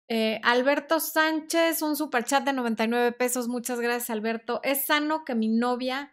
Eh, 0.10 0.40
Alberto 0.44 1.00
Sánchez, 1.02 1.82
un 1.82 1.98
superchat 1.98 2.46
de 2.46 2.54
99 2.54 3.12
pesos. 3.12 3.48
Muchas 3.48 3.80
gracias, 3.82 4.10
Alberto. 4.10 4.62
Es 4.64 4.86
sano 4.86 5.26
que 5.26 5.36
mi 5.36 5.50
novia 5.50 6.12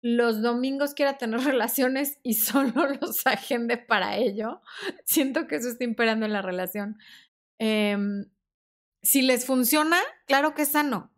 los 0.00 0.42
domingos 0.42 0.94
quiera 0.94 1.18
tener 1.18 1.40
relaciones 1.44 2.18
y 2.22 2.34
solo 2.34 2.86
los 3.00 3.26
agende 3.26 3.76
para 3.76 4.16
ello. 4.16 4.60
Siento 5.04 5.46
que 5.46 5.56
eso 5.56 5.68
está 5.68 5.84
imperando 5.84 6.26
en 6.26 6.32
la 6.32 6.42
relación. 6.42 6.98
Em, 7.58 8.26
si 9.02 9.22
les 9.22 9.46
funciona, 9.46 9.98
claro 10.26 10.54
que 10.54 10.62
es 10.62 10.68
sano. 10.68 11.12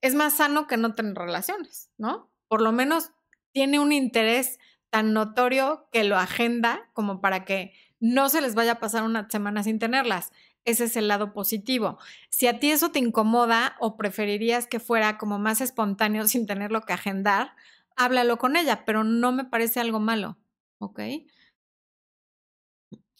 Es 0.00 0.14
más 0.14 0.34
sano 0.34 0.66
que 0.66 0.76
no 0.76 0.94
tener 0.94 1.14
relaciones, 1.14 1.90
¿no? 1.96 2.30
Por 2.48 2.60
lo 2.60 2.72
menos 2.72 3.10
tiene 3.52 3.78
un 3.78 3.92
interés 3.92 4.58
tan 4.90 5.12
notorio 5.12 5.88
que 5.92 6.04
lo 6.04 6.16
agenda 6.16 6.90
como 6.92 7.20
para 7.20 7.44
que 7.44 7.72
no 8.00 8.28
se 8.28 8.40
les 8.40 8.54
vaya 8.54 8.72
a 8.72 8.80
pasar 8.80 9.02
una 9.02 9.28
semana 9.30 9.62
sin 9.62 9.78
tenerlas. 9.78 10.30
Ese 10.64 10.84
es 10.84 10.96
el 10.96 11.08
lado 11.08 11.32
positivo. 11.32 11.98
Si 12.30 12.46
a 12.46 12.58
ti 12.58 12.70
eso 12.70 12.90
te 12.90 12.98
incomoda 12.98 13.76
o 13.80 13.96
preferirías 13.96 14.66
que 14.66 14.80
fuera 14.80 15.18
como 15.18 15.38
más 15.38 15.60
espontáneo 15.60 16.26
sin 16.28 16.46
tenerlo 16.46 16.82
que 16.82 16.92
agendar, 16.92 17.54
háblalo 17.96 18.38
con 18.38 18.56
ella, 18.56 18.84
pero 18.84 19.04
no 19.04 19.32
me 19.32 19.44
parece 19.44 19.80
algo 19.80 20.00
malo. 20.00 20.38
¿Ok? 20.78 21.00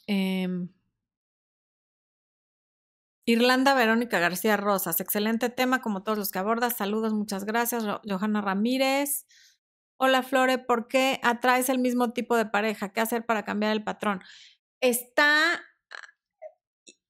Em, 0.07 0.69
Irlanda 3.27 3.75
Verónica 3.75 4.19
García 4.19 4.57
Rosas, 4.57 5.01
excelente 5.01 5.49
tema 5.49 5.81
como 5.81 6.03
todos 6.03 6.19
los 6.19 6.31
que 6.31 6.39
abordas. 6.39 6.77
Saludos, 6.77 7.15
muchas 7.15 7.45
gracias. 7.45 7.85
Johanna 8.07 8.43
Ramírez. 8.43 9.27
Hola 9.97 10.23
Flore, 10.23 10.59
¿por 10.59 10.89
qué 10.89 11.21
atraes 11.23 11.69
el 11.69 11.79
mismo 11.79 12.13
tipo 12.13 12.37
de 12.37 12.47
pareja? 12.47 12.91
¿Qué 12.93 13.01
hacer 13.01 13.25
para 13.25 13.45
cambiar 13.45 13.73
el 13.73 13.85
patrón? 13.85 14.23
Está... 14.81 15.63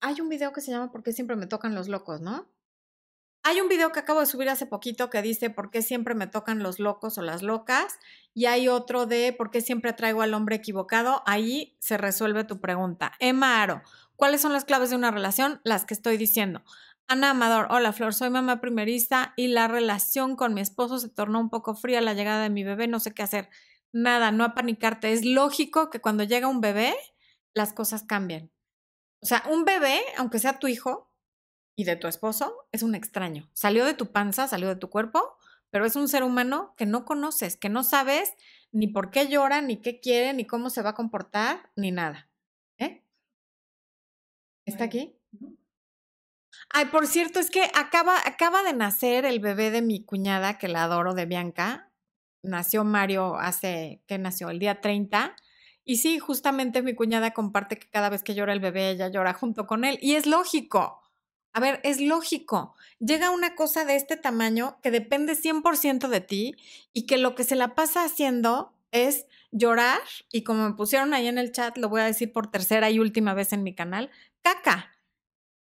Hay 0.06 0.20
un 0.20 0.28
video 0.28 0.52
que 0.52 0.60
se 0.60 0.70
llama 0.70 0.92
¿Por 0.92 1.02
qué 1.02 1.14
siempre 1.14 1.34
me 1.34 1.46
tocan 1.46 1.74
los 1.74 1.88
locos? 1.88 2.20
¿No? 2.20 2.46
Hay 3.42 3.62
un 3.62 3.68
video 3.68 3.90
que 3.90 4.00
acabo 4.00 4.20
de 4.20 4.26
subir 4.26 4.50
hace 4.50 4.66
poquito 4.66 5.08
que 5.08 5.22
dice 5.22 5.48
¿Por 5.48 5.70
qué 5.70 5.80
siempre 5.80 6.14
me 6.14 6.26
tocan 6.26 6.62
los 6.62 6.78
locos 6.78 7.16
o 7.16 7.22
las 7.22 7.42
locas? 7.42 7.98
Y 8.34 8.44
hay 8.44 8.68
otro 8.68 9.06
de 9.06 9.32
¿Por 9.32 9.50
qué 9.50 9.62
siempre 9.62 9.94
traigo 9.94 10.20
al 10.20 10.34
hombre 10.34 10.56
equivocado? 10.56 11.22
Ahí 11.24 11.78
se 11.80 11.96
resuelve 11.96 12.44
tu 12.44 12.60
pregunta. 12.60 13.12
Emma 13.18 13.62
Aro, 13.62 13.80
¿Cuáles 14.14 14.42
son 14.42 14.52
las 14.52 14.66
claves 14.66 14.90
de 14.90 14.96
una 14.96 15.10
relación? 15.10 15.62
Las 15.64 15.86
que 15.86 15.94
estoy 15.94 16.18
diciendo. 16.18 16.62
Ana 17.08 17.30
Amador, 17.30 17.68
hola 17.70 17.94
Flor, 17.94 18.12
soy 18.12 18.28
mamá 18.28 18.60
primerista 18.60 19.32
y 19.36 19.48
la 19.48 19.68
relación 19.68 20.36
con 20.36 20.52
mi 20.52 20.60
esposo 20.60 20.98
se 20.98 21.08
tornó 21.08 21.40
un 21.40 21.48
poco 21.48 21.74
fría 21.74 22.00
a 22.00 22.02
la 22.02 22.12
llegada 22.12 22.42
de 22.42 22.50
mi 22.50 22.62
bebé, 22.62 22.88
no 22.88 23.00
sé 23.00 23.14
qué 23.14 23.22
hacer. 23.22 23.48
Nada, 23.90 24.32
no 24.32 24.44
apanicarte. 24.44 25.14
Es 25.14 25.24
lógico 25.24 25.88
que 25.88 26.02
cuando 26.02 26.24
llega 26.24 26.46
un 26.46 26.60
bebé, 26.60 26.94
las 27.54 27.72
cosas 27.72 28.02
cambian. 28.02 28.50
O 29.24 29.26
sea, 29.26 29.42
un 29.50 29.64
bebé, 29.64 30.02
aunque 30.18 30.38
sea 30.38 30.58
tu 30.58 30.68
hijo 30.68 31.10
y 31.74 31.84
de 31.84 31.96
tu 31.96 32.08
esposo, 32.08 32.68
es 32.72 32.82
un 32.82 32.94
extraño. 32.94 33.48
Salió 33.54 33.86
de 33.86 33.94
tu 33.94 34.12
panza, 34.12 34.46
salió 34.48 34.68
de 34.68 34.76
tu 34.76 34.90
cuerpo, 34.90 35.38
pero 35.70 35.86
es 35.86 35.96
un 35.96 36.08
ser 36.08 36.24
humano 36.24 36.74
que 36.76 36.84
no 36.84 37.06
conoces, 37.06 37.56
que 37.56 37.70
no 37.70 37.84
sabes 37.84 38.34
ni 38.70 38.86
por 38.86 39.10
qué 39.10 39.28
llora, 39.28 39.62
ni 39.62 39.80
qué 39.80 39.98
quiere, 39.98 40.34
ni 40.34 40.46
cómo 40.46 40.68
se 40.68 40.82
va 40.82 40.90
a 40.90 40.94
comportar, 40.94 41.70
ni 41.74 41.90
nada. 41.90 42.28
¿Está 44.66 44.84
aquí? 44.84 45.16
Ay, 46.68 46.86
por 46.86 47.06
cierto, 47.06 47.40
es 47.40 47.50
que 47.50 47.70
acaba, 47.74 48.18
acaba 48.26 48.62
de 48.62 48.74
nacer 48.74 49.24
el 49.24 49.40
bebé 49.40 49.70
de 49.70 49.80
mi 49.80 50.04
cuñada, 50.04 50.58
que 50.58 50.68
la 50.68 50.84
adoro, 50.84 51.14
de 51.14 51.24
Bianca. 51.24 51.90
Nació 52.42 52.84
Mario 52.84 53.36
hace, 53.36 54.02
¿qué 54.06 54.18
nació? 54.18 54.50
El 54.50 54.58
día 54.58 54.82
30. 54.82 55.34
Y 55.84 55.96
sí, 55.96 56.18
justamente 56.18 56.82
mi 56.82 56.94
cuñada 56.94 57.32
comparte 57.32 57.78
que 57.78 57.88
cada 57.88 58.08
vez 58.08 58.22
que 58.22 58.34
llora 58.34 58.52
el 58.52 58.60
bebé, 58.60 58.90
ella 58.90 59.08
llora 59.08 59.34
junto 59.34 59.66
con 59.66 59.84
él. 59.84 59.98
Y 60.00 60.14
es 60.14 60.26
lógico. 60.26 61.02
A 61.52 61.60
ver, 61.60 61.80
es 61.84 62.00
lógico. 62.00 62.74
Llega 62.98 63.30
una 63.30 63.54
cosa 63.54 63.84
de 63.84 63.96
este 63.96 64.16
tamaño 64.16 64.78
que 64.82 64.90
depende 64.90 65.34
100% 65.34 66.08
de 66.08 66.20
ti 66.20 66.56
y 66.92 67.06
que 67.06 67.18
lo 67.18 67.34
que 67.34 67.44
se 67.44 67.54
la 67.54 67.74
pasa 67.74 68.04
haciendo 68.04 68.74
es 68.90 69.26
llorar 69.50 70.00
y 70.32 70.42
como 70.42 70.68
me 70.68 70.74
pusieron 70.74 71.14
ahí 71.14 71.28
en 71.28 71.38
el 71.38 71.52
chat, 71.52 71.76
lo 71.78 71.88
voy 71.88 72.00
a 72.00 72.06
decir 72.06 72.32
por 72.32 72.50
tercera 72.50 72.90
y 72.90 72.98
última 72.98 73.34
vez 73.34 73.52
en 73.52 73.62
mi 73.62 73.74
canal, 73.74 74.10
caca. 74.42 74.90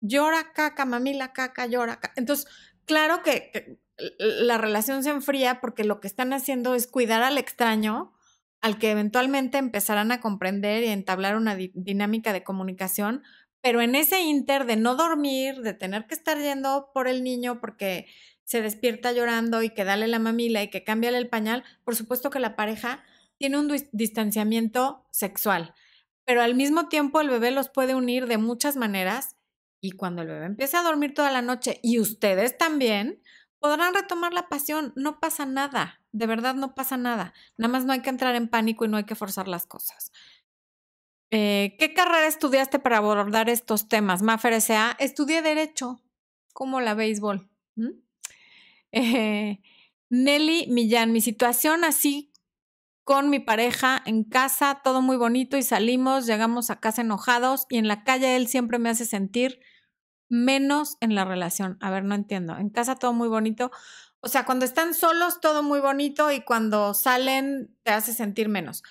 Llora 0.01 0.53
caca, 0.53 0.85
mamila 0.85 1.33
caca, 1.33 1.65
llora 1.65 1.99
caca. 1.99 2.13
Entonces, 2.15 2.47
claro 2.85 3.21
que, 3.23 3.79
la 4.17 4.57
relación 4.57 5.03
se 5.03 5.09
enfría 5.09 5.59
porque 5.59 5.83
lo 5.83 5.99
que 5.99 6.07
están 6.07 6.33
haciendo 6.33 6.75
es 6.75 6.87
cuidar 6.87 7.21
al 7.21 7.37
extraño, 7.37 8.13
al 8.61 8.77
que 8.77 8.91
eventualmente 8.91 9.57
empezarán 9.57 10.11
a 10.11 10.19
comprender 10.19 10.83
y 10.83 10.87
entablar 10.87 11.37
una 11.37 11.55
dinámica 11.55 12.33
de 12.33 12.43
comunicación, 12.43 13.23
pero 13.61 13.81
en 13.81 13.95
ese 13.95 14.21
inter 14.21 14.65
de 14.65 14.75
no 14.75 14.95
dormir, 14.95 15.61
de 15.61 15.73
tener 15.73 16.07
que 16.07 16.15
estar 16.15 16.37
yendo 16.37 16.91
por 16.93 17.07
el 17.07 17.23
niño 17.23 17.59
porque 17.59 18.07
se 18.43 18.61
despierta 18.61 19.11
llorando 19.11 19.63
y 19.63 19.69
que 19.69 19.83
dale 19.83 20.07
la 20.07 20.19
mamila 20.19 20.63
y 20.63 20.69
que 20.69 20.83
cámbiale 20.83 21.17
el 21.17 21.29
pañal, 21.29 21.63
por 21.83 21.95
supuesto 21.95 22.29
que 22.29 22.39
la 22.39 22.55
pareja 22.55 23.03
tiene 23.37 23.57
un 23.57 23.73
distanciamiento 23.91 25.05
sexual 25.11 25.73
pero 26.29 26.43
al 26.43 26.53
mismo 26.53 26.89
tiempo 26.89 27.21
el 27.21 27.29
bebé 27.31 27.49
los 27.49 27.69
puede 27.69 27.95
unir 27.95 28.27
de 28.27 28.37
muchas 28.37 28.75
maneras 28.75 29.35
y 29.81 29.93
cuando 29.93 30.21
el 30.21 30.27
bebé 30.27 30.45
empiece 30.45 30.77
a 30.77 30.83
dormir 30.83 31.15
toda 31.15 31.31
la 31.31 31.41
noche 31.41 31.79
y 31.81 31.97
ustedes 31.97 32.55
también, 32.55 33.19
podrán 33.59 33.93
retomar 33.93 34.33
la 34.33 34.47
pasión. 34.49 34.93
No 34.95 35.19
pasa 35.19 35.45
nada, 35.45 36.01
de 36.11 36.27
verdad 36.27 36.55
no 36.55 36.75
pasa 36.75 36.97
nada. 36.97 37.33
Nada 37.57 37.71
más 37.71 37.85
no 37.85 37.93
hay 37.93 38.01
que 38.01 38.09
entrar 38.09 38.35
en 38.35 38.49
pánico 38.49 38.85
y 38.85 38.87
no 38.87 38.97
hay 38.97 39.05
que 39.05 39.15
forzar 39.15 39.47
las 39.47 39.65
cosas. 39.65 40.11
Eh, 41.31 41.75
¿Qué 41.77 41.93
carrera 41.93 42.27
estudiaste 42.27 42.79
para 42.79 42.97
abordar 42.97 43.49
estos 43.49 43.87
temas? 43.87 44.21
Mafer 44.21 44.53
S.A. 44.53 44.95
Estudié 44.99 45.41
Derecho, 45.41 46.01
como 46.53 46.81
la 46.81 46.93
béisbol. 46.93 47.49
Eh, 48.91 49.61
Nelly 50.09 50.65
Millán, 50.67 51.11
mi 51.11 51.21
situación 51.21 51.83
así 51.83 52.29
con 53.03 53.29
mi 53.29 53.39
pareja 53.39 54.01
en 54.05 54.23
casa, 54.23 54.81
todo 54.83 55.03
muy 55.03 55.15
bonito 55.15 55.57
y 55.57 55.63
salimos, 55.63 56.25
llegamos 56.25 56.69
a 56.69 56.79
casa 56.79 57.01
enojados 57.01 57.65
y 57.69 57.77
en 57.77 57.87
la 57.87 58.03
calle 58.03 58.35
él 58.35 58.47
siempre 58.47 58.79
me 58.79 58.89
hace 58.89 59.05
sentir 59.05 59.59
menos 60.29 60.97
en 61.01 61.15
la 61.15 61.25
relación. 61.25 61.77
A 61.81 61.91
ver, 61.91 62.03
no 62.03 62.15
entiendo. 62.15 62.55
En 62.57 62.69
casa 62.69 62.95
todo 62.95 63.13
muy 63.13 63.27
bonito. 63.27 63.71
O 64.21 64.27
sea, 64.27 64.45
cuando 64.45 64.65
están 64.65 64.93
solos 64.93 65.41
todo 65.41 65.63
muy 65.63 65.79
bonito 65.79 66.31
y 66.31 66.41
cuando 66.41 66.93
salen 66.93 67.75
te 67.83 67.91
hace 67.91 68.13
sentir 68.13 68.49
menos. 68.49 68.83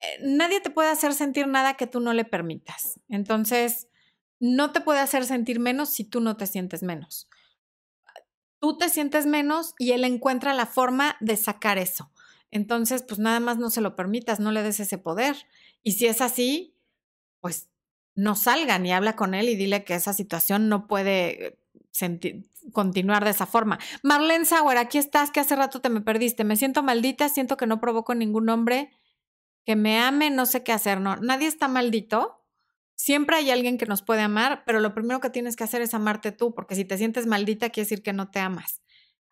Eh, 0.00 0.18
nadie 0.22 0.60
te 0.60 0.70
puede 0.70 0.90
hacer 0.90 1.14
sentir 1.14 1.46
nada 1.46 1.74
que 1.74 1.86
tú 1.86 2.00
no 2.00 2.12
le 2.12 2.24
permitas. 2.24 3.00
Entonces, 3.08 3.88
no 4.40 4.72
te 4.72 4.80
puede 4.80 5.00
hacer 5.00 5.24
sentir 5.24 5.60
menos 5.60 5.90
si 5.90 6.04
tú 6.04 6.20
no 6.20 6.36
te 6.36 6.46
sientes 6.46 6.82
menos. 6.82 7.28
Tú 8.58 8.76
te 8.76 8.88
sientes 8.88 9.26
menos 9.26 9.74
y 9.78 9.92
él 9.92 10.04
encuentra 10.04 10.54
la 10.54 10.66
forma 10.66 11.16
de 11.20 11.36
sacar 11.36 11.78
eso. 11.78 12.10
Entonces, 12.50 13.02
pues 13.02 13.18
nada 13.18 13.40
más 13.40 13.58
no 13.58 13.68
se 13.70 13.80
lo 13.80 13.96
permitas, 13.96 14.40
no 14.40 14.52
le 14.52 14.62
des 14.62 14.80
ese 14.80 14.96
poder. 14.96 15.36
Y 15.82 15.92
si 15.92 16.06
es 16.06 16.20
así, 16.20 16.76
pues 17.40 17.68
no 18.14 18.36
salgan 18.36 18.84
y 18.86 18.92
habla 18.92 19.16
con 19.16 19.34
él 19.34 19.48
y 19.48 19.56
dile 19.56 19.84
que 19.84 19.94
esa 19.94 20.12
situación 20.12 20.68
no 20.68 20.86
puede 20.86 21.58
continuar 22.72 23.24
de 23.24 23.30
esa 23.30 23.46
forma. 23.46 23.78
Marlene 24.02 24.44
Sauer, 24.44 24.78
aquí 24.78 24.98
estás, 24.98 25.30
que 25.30 25.40
hace 25.40 25.56
rato 25.56 25.80
te 25.80 25.88
me 25.88 26.00
perdiste. 26.00 26.44
Me 26.44 26.56
siento 26.56 26.82
maldita, 26.82 27.28
siento 27.28 27.56
que 27.56 27.66
no 27.66 27.80
provoco 27.80 28.14
ningún 28.14 28.48
hombre 28.48 28.90
que 29.64 29.76
me 29.76 29.98
ame, 29.98 30.30
no 30.30 30.46
sé 30.46 30.62
qué 30.62 30.72
hacer. 30.72 31.00
No, 31.00 31.16
nadie 31.16 31.46
está 31.46 31.68
maldito. 31.68 32.44
Siempre 32.96 33.36
hay 33.36 33.50
alguien 33.50 33.78
que 33.78 33.86
nos 33.86 34.02
puede 34.02 34.22
amar, 34.22 34.62
pero 34.66 34.80
lo 34.80 34.94
primero 34.94 35.20
que 35.20 35.30
tienes 35.30 35.56
que 35.56 35.64
hacer 35.64 35.82
es 35.82 35.94
amarte 35.94 36.32
tú, 36.32 36.54
porque 36.54 36.74
si 36.74 36.84
te 36.84 36.98
sientes 36.98 37.26
maldita 37.26 37.70
quiere 37.70 37.84
decir 37.84 38.02
que 38.02 38.12
no 38.12 38.30
te 38.30 38.38
amas. 38.38 38.82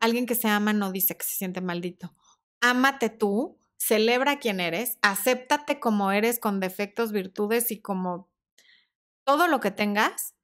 Alguien 0.00 0.26
que 0.26 0.34
se 0.34 0.48
ama 0.48 0.72
no 0.72 0.90
dice 0.90 1.16
que 1.16 1.24
se 1.24 1.34
siente 1.34 1.60
maldito 1.60 2.14
ámate 2.62 3.10
tú, 3.10 3.58
celebra 3.76 4.38
quién 4.38 4.60
eres, 4.60 4.96
acéptate 5.02 5.80
como 5.80 6.12
eres 6.12 6.38
con 6.38 6.60
defectos, 6.60 7.12
virtudes 7.12 7.70
y 7.70 7.82
como 7.82 8.31
todo 9.24 9.48
lo 9.48 9.60
que 9.60 9.70
tengas 9.70 10.34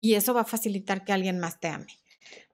y 0.00 0.14
eso 0.14 0.34
va 0.34 0.42
a 0.42 0.44
facilitar 0.44 1.04
que 1.04 1.12
alguien 1.12 1.38
más 1.38 1.60
te 1.60 1.68
ame. 1.68 1.98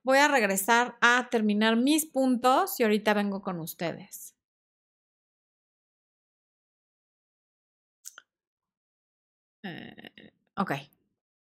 Voy 0.02 0.18
a 0.18 0.28
regresar 0.28 0.96
a 1.00 1.28
terminar 1.30 1.76
mis 1.76 2.06
puntos 2.06 2.78
y 2.80 2.82
ahorita 2.82 3.14
vengo 3.14 3.42
con 3.42 3.60
ustedes. 3.60 4.34
Eh, 9.64 10.32
ok. 10.56 10.72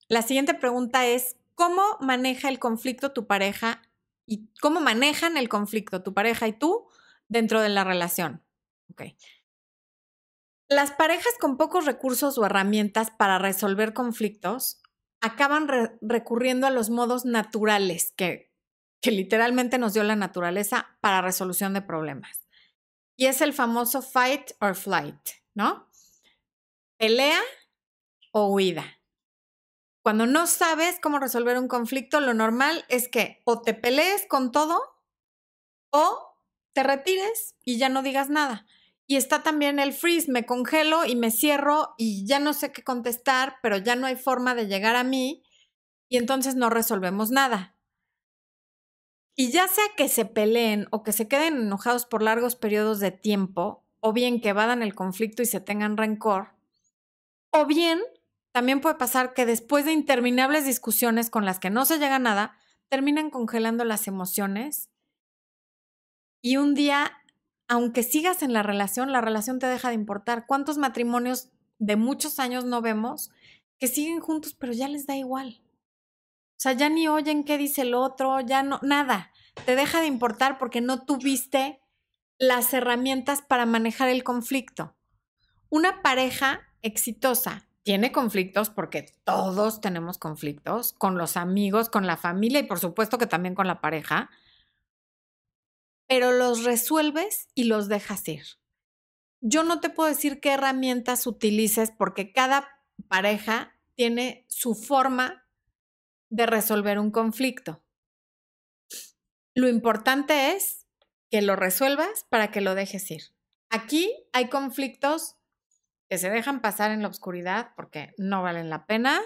La 0.07 0.21
siguiente 0.23 0.53
pregunta 0.55 1.05
es, 1.05 1.37
¿cómo 1.55 1.83
maneja 2.01 2.49
el 2.49 2.59
conflicto 2.59 3.11
tu 3.11 3.27
pareja 3.27 3.81
y 4.29 4.47
cómo 4.61 4.79
manejan 4.79 5.37
el 5.37 5.49
conflicto 5.49 6.03
tu 6.03 6.13
pareja 6.13 6.47
y 6.47 6.53
tú 6.53 6.87
dentro 7.29 7.61
de 7.61 7.69
la 7.69 7.83
relación. 7.83 8.43
Ok. 8.91 9.03
Las 10.69 10.91
parejas 10.91 11.33
con 11.39 11.57
pocos 11.57 11.85
recursos 11.85 12.37
o 12.37 12.45
herramientas 12.45 13.09
para 13.09 13.39
resolver 13.39 13.95
conflictos 13.95 14.83
acaban 15.19 15.67
recurriendo 15.99 16.67
a 16.67 16.69
los 16.69 16.91
modos 16.91 17.25
naturales 17.25 18.13
que, 18.15 18.53
que 19.01 19.09
literalmente 19.09 19.79
nos 19.79 19.95
dio 19.95 20.03
la 20.03 20.15
naturaleza 20.15 20.95
para 21.01 21.23
resolución 21.23 21.73
de 21.73 21.81
problemas. 21.81 22.47
Y 23.17 23.25
es 23.25 23.41
el 23.41 23.53
famoso 23.53 24.03
fight 24.03 24.51
or 24.61 24.75
flight, 24.75 25.19
¿no? 25.55 25.89
Pelea 26.97 27.41
o 28.31 28.53
huida. 28.53 28.85
Cuando 30.03 30.27
no 30.27 30.45
sabes 30.45 30.99
cómo 31.01 31.17
resolver 31.17 31.57
un 31.57 31.67
conflicto, 31.67 32.19
lo 32.19 32.35
normal 32.35 32.85
es 32.89 33.09
que 33.09 33.41
o 33.43 33.61
te 33.61 33.73
pelees 33.73 34.27
con 34.27 34.51
todo 34.51 34.79
o 35.91 36.37
te 36.73 36.83
retires 36.83 37.55
y 37.65 37.79
ya 37.79 37.89
no 37.89 38.03
digas 38.03 38.29
nada. 38.29 38.67
Y 39.11 39.15
está 39.15 39.41
también 39.41 39.79
el 39.79 39.91
freeze, 39.91 40.31
me 40.31 40.45
congelo 40.45 41.03
y 41.03 41.15
me 41.15 41.31
cierro 41.31 41.95
y 41.97 42.27
ya 42.27 42.37
no 42.37 42.53
sé 42.53 42.71
qué 42.71 42.83
contestar, 42.83 43.55
pero 43.63 43.77
ya 43.77 43.95
no 43.95 44.05
hay 44.05 44.15
forma 44.15 44.53
de 44.53 44.67
llegar 44.67 44.95
a 44.95 45.03
mí 45.03 45.43
y 46.09 46.17
entonces 46.17 46.53
no 46.53 46.69
resolvemos 46.69 47.31
nada. 47.31 47.75
Y 49.35 49.49
ya 49.49 49.67
sea 49.67 49.85
que 49.97 50.09
se 50.09 50.25
peleen 50.25 50.85
o 50.91 51.01
que 51.01 51.11
se 51.11 51.27
queden 51.27 51.57
enojados 51.57 52.05
por 52.05 52.21
largos 52.21 52.55
periodos 52.55 52.99
de 52.99 53.09
tiempo, 53.09 53.83
o 53.99 54.13
bien 54.13 54.41
que 54.41 54.49
evadan 54.49 54.83
el 54.83 54.93
conflicto 54.93 55.41
y 55.41 55.47
se 55.47 55.59
tengan 55.59 55.97
rencor, 55.97 56.55
o 57.51 57.65
bien 57.65 57.99
también 58.51 58.79
puede 58.79 58.95
pasar 58.95 59.33
que 59.33 59.47
después 59.47 59.85
de 59.85 59.91
interminables 59.91 60.67
discusiones 60.67 61.31
con 61.31 61.45
las 61.45 61.59
que 61.59 61.71
no 61.71 61.85
se 61.85 61.97
llega 61.97 62.17
a 62.17 62.19
nada, 62.19 62.57
terminan 62.89 63.31
congelando 63.31 63.85
las 63.85 64.07
emociones 64.07 64.91
y 66.43 66.57
un 66.57 66.75
día 66.75 67.18
aunque 67.69 68.01
sigas 68.01 68.41
en 68.41 68.51
la 68.51 68.63
relación, 68.63 69.11
la 69.13 69.21
relación 69.21 69.59
te 69.59 69.67
deja 69.67 69.89
de 69.89 69.95
importar. 69.95 70.47
¿Cuántos 70.47 70.77
matrimonios 70.79 71.49
de 71.77 71.95
muchos 71.95 72.39
años 72.39 72.65
no 72.65 72.81
vemos 72.81 73.31
que 73.77 73.87
siguen 73.87 74.19
juntos, 74.19 74.55
pero 74.55 74.73
ya 74.73 74.89
les 74.89 75.05
da 75.05 75.15
igual? 75.15 75.61
O 76.57 76.61
sea, 76.61 76.73
ya 76.73 76.89
ni 76.89 77.07
oyen 77.07 77.43
qué 77.43 77.57
dice 77.59 77.83
el 77.83 77.93
otro, 77.93 78.41
ya 78.41 78.63
no, 78.63 78.79
nada. 78.81 79.31
Te 79.65 79.75
deja 79.75 80.01
de 80.01 80.07
importar 80.07 80.57
porque 80.57 80.81
no 80.81 81.05
tuviste 81.05 81.79
las 82.39 82.73
herramientas 82.73 83.43
para 83.43 83.67
manejar 83.67 84.09
el 84.09 84.23
conflicto. 84.23 84.95
Una 85.69 86.01
pareja 86.01 86.61
exitosa 86.81 87.67
tiene 87.83 88.11
conflictos 88.11 88.71
porque 88.71 89.13
todos 89.23 89.79
tenemos 89.79 90.17
conflictos 90.17 90.93
con 90.93 91.19
los 91.19 91.37
amigos, 91.37 91.89
con 91.89 92.07
la 92.07 92.17
familia 92.17 92.61
y 92.61 92.63
por 92.63 92.79
supuesto 92.79 93.19
que 93.19 93.27
también 93.27 93.53
con 93.53 93.67
la 93.67 93.79
pareja 93.79 94.31
pero 96.09 96.31
los 96.31 96.63
resuelves 96.63 97.47
y 97.53 97.65
los 97.65 97.87
dejas 97.87 98.27
ir. 98.27 98.43
Yo 99.41 99.63
no 99.63 99.79
te 99.79 99.91
puedo 99.91 100.09
decir 100.09 100.41
qué 100.41 100.53
herramientas 100.53 101.27
utilices 101.27 101.91
porque 101.95 102.33
cada 102.33 102.67
pareja 103.07 103.75
tiene 103.93 104.43
su 104.49 104.73
forma 104.73 105.47
de 106.29 106.47
resolver 106.47 106.97
un 106.97 107.11
conflicto. 107.11 107.83
Lo 109.53 109.69
importante 109.69 110.53
es 110.55 110.87
que 111.29 111.43
lo 111.43 111.55
resuelvas 111.55 112.25
para 112.27 112.49
que 112.49 112.61
lo 112.61 112.73
dejes 112.73 113.11
ir. 113.11 113.21
Aquí 113.69 114.11
hay 114.33 114.49
conflictos 114.49 115.35
que 116.09 116.17
se 116.17 116.31
dejan 116.31 116.59
pasar 116.59 116.89
en 116.89 117.03
la 117.03 117.07
oscuridad 117.07 117.73
porque 117.75 118.15
no 118.17 118.41
valen 118.41 118.71
la 118.71 118.87
pena. 118.87 119.21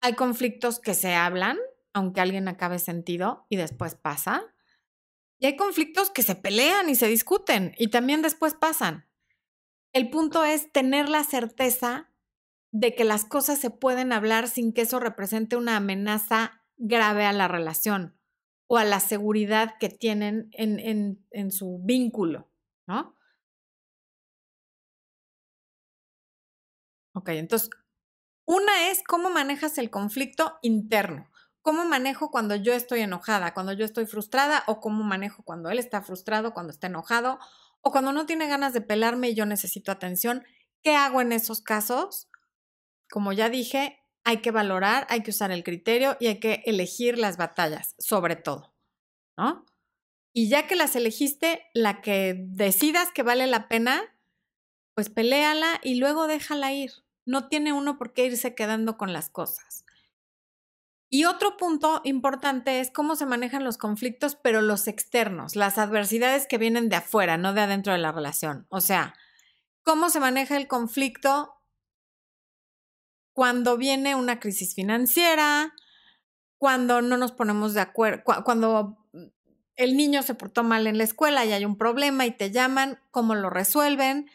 Hay 0.00 0.14
conflictos 0.14 0.78
que 0.78 0.94
se 0.94 1.14
hablan, 1.16 1.58
aunque 1.92 2.20
alguien 2.20 2.46
acabe 2.46 2.78
sentido 2.78 3.44
y 3.48 3.56
después 3.56 3.96
pasa. 3.96 4.44
Y 5.42 5.46
hay 5.46 5.56
conflictos 5.56 6.08
que 6.10 6.22
se 6.22 6.36
pelean 6.36 6.88
y 6.88 6.94
se 6.94 7.08
discuten 7.08 7.74
y 7.76 7.88
también 7.88 8.22
después 8.22 8.54
pasan. 8.54 9.08
El 9.92 10.08
punto 10.08 10.44
es 10.44 10.70
tener 10.70 11.08
la 11.08 11.24
certeza 11.24 12.12
de 12.70 12.94
que 12.94 13.02
las 13.02 13.24
cosas 13.24 13.58
se 13.58 13.68
pueden 13.68 14.12
hablar 14.12 14.48
sin 14.48 14.72
que 14.72 14.82
eso 14.82 15.00
represente 15.00 15.56
una 15.56 15.76
amenaza 15.76 16.62
grave 16.76 17.24
a 17.24 17.32
la 17.32 17.48
relación 17.48 18.16
o 18.68 18.78
a 18.78 18.84
la 18.84 19.00
seguridad 19.00 19.78
que 19.80 19.88
tienen 19.88 20.48
en, 20.52 21.26
en 21.32 21.50
su 21.50 21.80
vínculo, 21.82 22.48
¿no? 22.86 23.16
Ok, 27.16 27.30
entonces, 27.30 27.68
una 28.46 28.90
es 28.90 29.02
cómo 29.02 29.28
manejas 29.28 29.76
el 29.78 29.90
conflicto 29.90 30.60
interno. 30.62 31.31
¿Cómo 31.62 31.84
manejo 31.84 32.30
cuando 32.30 32.56
yo 32.56 32.74
estoy 32.74 33.00
enojada, 33.00 33.54
cuando 33.54 33.72
yo 33.72 33.84
estoy 33.84 34.06
frustrada 34.06 34.64
o 34.66 34.80
cómo 34.80 35.04
manejo 35.04 35.44
cuando 35.44 35.70
él 35.70 35.78
está 35.78 36.02
frustrado, 36.02 36.52
cuando 36.52 36.72
está 36.72 36.88
enojado 36.88 37.38
o 37.80 37.92
cuando 37.92 38.12
no 38.12 38.26
tiene 38.26 38.48
ganas 38.48 38.72
de 38.72 38.80
pelarme 38.80 39.30
y 39.30 39.34
yo 39.34 39.46
necesito 39.46 39.92
atención? 39.92 40.44
¿Qué 40.82 40.96
hago 40.96 41.20
en 41.20 41.32
esos 41.32 41.62
casos? 41.62 42.28
Como 43.08 43.32
ya 43.32 43.48
dije, 43.48 44.00
hay 44.24 44.38
que 44.38 44.50
valorar, 44.50 45.06
hay 45.08 45.22
que 45.22 45.30
usar 45.30 45.52
el 45.52 45.62
criterio 45.62 46.16
y 46.18 46.26
hay 46.26 46.40
que 46.40 46.62
elegir 46.66 47.16
las 47.16 47.36
batallas, 47.36 47.94
sobre 47.98 48.34
todo, 48.34 48.74
¿no? 49.36 49.64
Y 50.32 50.48
ya 50.48 50.66
que 50.66 50.76
las 50.76 50.96
elegiste, 50.96 51.66
la 51.74 52.00
que 52.00 52.34
decidas 52.38 53.10
que 53.12 53.22
vale 53.22 53.46
la 53.46 53.68
pena, 53.68 54.02
pues 54.94 55.10
peléala 55.10 55.78
y 55.82 55.96
luego 55.96 56.26
déjala 56.26 56.72
ir. 56.72 56.90
No 57.24 57.48
tiene 57.48 57.72
uno 57.72 57.98
por 57.98 58.12
qué 58.12 58.26
irse 58.26 58.54
quedando 58.54 58.96
con 58.96 59.12
las 59.12 59.28
cosas. 59.28 59.84
Y 61.14 61.26
otro 61.26 61.58
punto 61.58 62.00
importante 62.04 62.80
es 62.80 62.90
cómo 62.90 63.16
se 63.16 63.26
manejan 63.26 63.64
los 63.64 63.76
conflictos, 63.76 64.34
pero 64.34 64.62
los 64.62 64.88
externos, 64.88 65.56
las 65.56 65.76
adversidades 65.76 66.46
que 66.46 66.56
vienen 66.56 66.88
de 66.88 66.96
afuera, 66.96 67.36
no 67.36 67.52
de 67.52 67.60
adentro 67.60 67.92
de 67.92 67.98
la 67.98 68.12
relación. 68.12 68.66
O 68.70 68.80
sea, 68.80 69.12
cómo 69.82 70.08
se 70.08 70.20
maneja 70.20 70.56
el 70.56 70.68
conflicto 70.68 71.52
cuando 73.34 73.76
viene 73.76 74.14
una 74.14 74.40
crisis 74.40 74.74
financiera, 74.74 75.74
cuando 76.56 77.02
no 77.02 77.18
nos 77.18 77.32
ponemos 77.32 77.74
de 77.74 77.82
acuerdo, 77.82 78.22
cuando 78.42 78.96
el 79.76 79.98
niño 79.98 80.22
se 80.22 80.34
portó 80.34 80.64
mal 80.64 80.86
en 80.86 80.96
la 80.96 81.04
escuela 81.04 81.44
y 81.44 81.52
hay 81.52 81.66
un 81.66 81.76
problema 81.76 82.24
y 82.24 82.30
te 82.30 82.50
llaman, 82.50 82.98
cómo 83.10 83.34
lo 83.34 83.50
resuelven, 83.50 84.30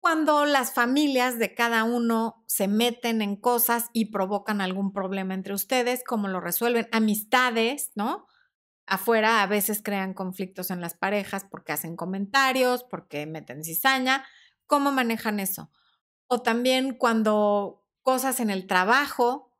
cuando 0.00 0.46
las 0.46 0.72
familias 0.72 1.38
de 1.38 1.54
cada 1.54 1.84
uno 1.84 2.42
se 2.46 2.68
meten 2.68 3.20
en 3.20 3.36
cosas 3.36 3.90
y 3.92 4.06
provocan 4.06 4.60
algún 4.60 4.92
problema 4.92 5.34
entre 5.34 5.54
ustedes, 5.54 6.02
cómo 6.04 6.28
lo 6.28 6.40
resuelven, 6.40 6.88
amistades, 6.90 7.92
¿no? 7.94 8.26
Afuera 8.86 9.42
a 9.42 9.46
veces 9.46 9.82
crean 9.82 10.14
conflictos 10.14 10.70
en 10.70 10.80
las 10.80 10.94
parejas 10.94 11.44
porque 11.50 11.72
hacen 11.72 11.96
comentarios, 11.96 12.82
porque 12.84 13.26
meten 13.26 13.62
cizaña, 13.62 14.24
¿cómo 14.66 14.90
manejan 14.90 15.38
eso? 15.38 15.70
O 16.26 16.42
también 16.42 16.94
cuando 16.94 17.84
cosas 18.02 18.40
en 18.40 18.50
el 18.50 18.66
trabajo 18.66 19.52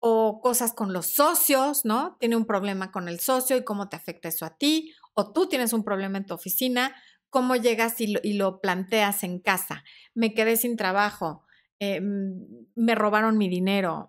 o 0.00 0.40
cosas 0.40 0.72
con 0.72 0.92
los 0.92 1.06
socios, 1.06 1.84
¿no? 1.84 2.16
Tiene 2.20 2.36
un 2.36 2.46
problema 2.46 2.92
con 2.92 3.08
el 3.08 3.20
socio 3.20 3.56
y 3.56 3.64
cómo 3.64 3.88
te 3.88 3.96
afecta 3.96 4.28
eso 4.28 4.44
a 4.44 4.56
ti, 4.56 4.92
o 5.14 5.32
tú 5.32 5.48
tienes 5.48 5.72
un 5.72 5.84
problema 5.84 6.18
en 6.18 6.26
tu 6.26 6.34
oficina, 6.34 6.94
cómo 7.30 7.56
llegas 7.56 8.00
y 8.00 8.34
lo, 8.34 8.60
planteas 8.60 9.22
en 9.24 9.38
casa. 9.38 9.84
Me 10.14 10.34
quedé 10.34 10.56
sin 10.56 10.76
trabajo, 10.76 11.44
eh, 11.80 12.00
me 12.00 12.94
robaron 12.94 13.38
mi 13.38 13.48
dinero, 13.48 14.08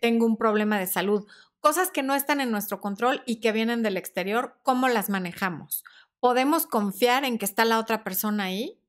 tengo 0.00 0.26
un 0.26 0.36
problema 0.36 0.78
de 0.78 0.86
salud. 0.86 1.26
Cosas 1.60 1.90
que 1.90 2.02
no 2.02 2.14
están 2.14 2.40
en 2.40 2.50
nuestro 2.50 2.80
control 2.80 3.22
y 3.26 3.40
que 3.40 3.52
vienen 3.52 3.82
del 3.82 3.96
exterior, 3.96 4.58
¿cómo 4.62 4.88
las 4.88 5.10
manejamos? 5.10 5.84
¿Podemos 6.18 6.66
confiar 6.66 7.24
en 7.24 7.38
que 7.38 7.44
está 7.44 7.64
la 7.64 7.78
otra 7.78 8.02
persona 8.04 8.44
ahí 8.44 8.80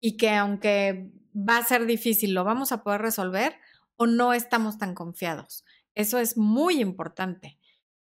y 0.00 0.16
que 0.16 0.30
aunque 0.30 1.12
va 1.34 1.58
a 1.58 1.64
ser 1.64 1.86
difícil, 1.86 2.34
lo 2.34 2.44
vamos 2.44 2.72
a 2.72 2.82
poder 2.82 3.02
resolver 3.02 3.56
o 3.96 4.06
no 4.06 4.32
estamos 4.32 4.78
tan 4.78 4.94
confiados? 4.94 5.64
Eso 5.94 6.18
es 6.18 6.36
muy 6.36 6.80
importante, 6.80 7.58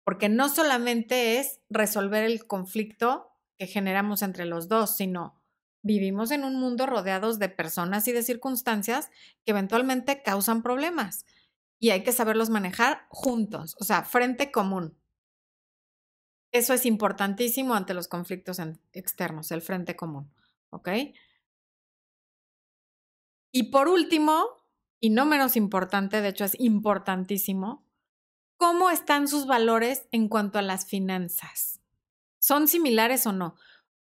porque 0.05 0.29
no 0.29 0.49
solamente 0.49 1.39
es 1.39 1.61
resolver 1.71 2.23
el 2.23 2.47
conflicto 2.47 3.29
que 3.59 3.67
generamos 3.67 4.23
entre 4.23 4.47
los 4.47 4.69
dos, 4.69 4.97
sino 4.97 5.35
vivimos 5.83 6.31
en 6.31 6.45
un 6.45 6.57
mundo 6.57 6.87
rodeados 6.87 7.39
de 7.39 7.49
personas 7.49 8.09
y 8.09 8.13
de 8.13 8.23
circunstancias 8.23 9.11
que 9.45 9.53
eventualmente 9.53 10.23
causan 10.23 10.63
problemas 10.63 11.25
y 11.79 11.91
hay 11.91 12.03
que 12.03 12.13
saberlos 12.13 12.51
manejar 12.51 13.07
juntos, 13.09 13.77
o 13.81 13.85
sea, 13.85 14.05
frente 14.05 14.51
común. 14.51 14.97
Eso 16.53 16.73
es 16.73 16.87
importantísimo 16.87 17.75
ante 17.75 17.95
los 17.95 18.09
conflictos 18.09 18.59
externos, 18.93 19.51
el 19.51 19.61
frente 19.61 19.97
común, 19.97 20.33
¿ok? 20.71 20.89
Y 23.53 23.65
por 23.65 23.89
último, 23.89 24.47
y 25.01 25.11
no 25.11 25.27
menos 25.27 25.57
importante, 25.57 26.21
de 26.21 26.29
hecho 26.29 26.45
es 26.45 26.59
importantísimo, 26.59 27.87
¿cómo 28.57 28.91
están 28.91 29.29
sus 29.29 29.47
valores 29.47 30.09
en 30.11 30.29
cuanto 30.29 30.59
a 30.59 30.63
las 30.63 30.87
finanzas? 30.87 31.78
¿Son 32.39 32.69
similares 32.69 33.27
o 33.27 33.33
no? 33.33 33.57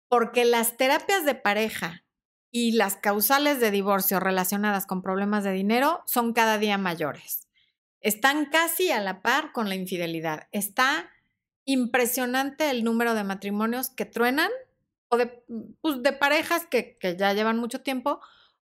Porque 0.09 0.45
las 0.45 0.76
terapias 0.76 1.24
de 1.24 1.35
pareja 1.35 2.05
y 2.51 2.72
las 2.72 2.97
causales 2.97 3.61
de 3.61 3.70
divorcio 3.70 4.20
relacionadas 4.20 4.87
con 4.87 5.03
problemas 5.03 5.45
de 5.45 5.53
dinero 5.53 6.03
son 6.07 6.32
cada 6.32 6.59
día 6.59 6.78
mayores. 6.78 7.49
Están 8.01 8.47
casi 8.47 8.91
a 8.91 9.01
la 9.01 9.22
par 9.22 9.53
con 9.53 9.68
la 9.68 9.74
infidelidad. 9.74 10.49
Está 10.53 11.11
impresionante 11.64 12.70
el 12.70 12.85
número 12.85 13.14
de 13.14 13.24
matrimonios 13.24 13.91
que 13.91 14.05
truenan 14.05 14.51
o 15.09 15.16
de, 15.16 15.43
pues, 15.80 15.99
parejas 16.20 16.66
que, 16.66 16.97
que 16.99 17.16
ya 17.16 17.32
llevan 17.32 17.59
mucho 17.59 17.80
tiempo 17.80 18.20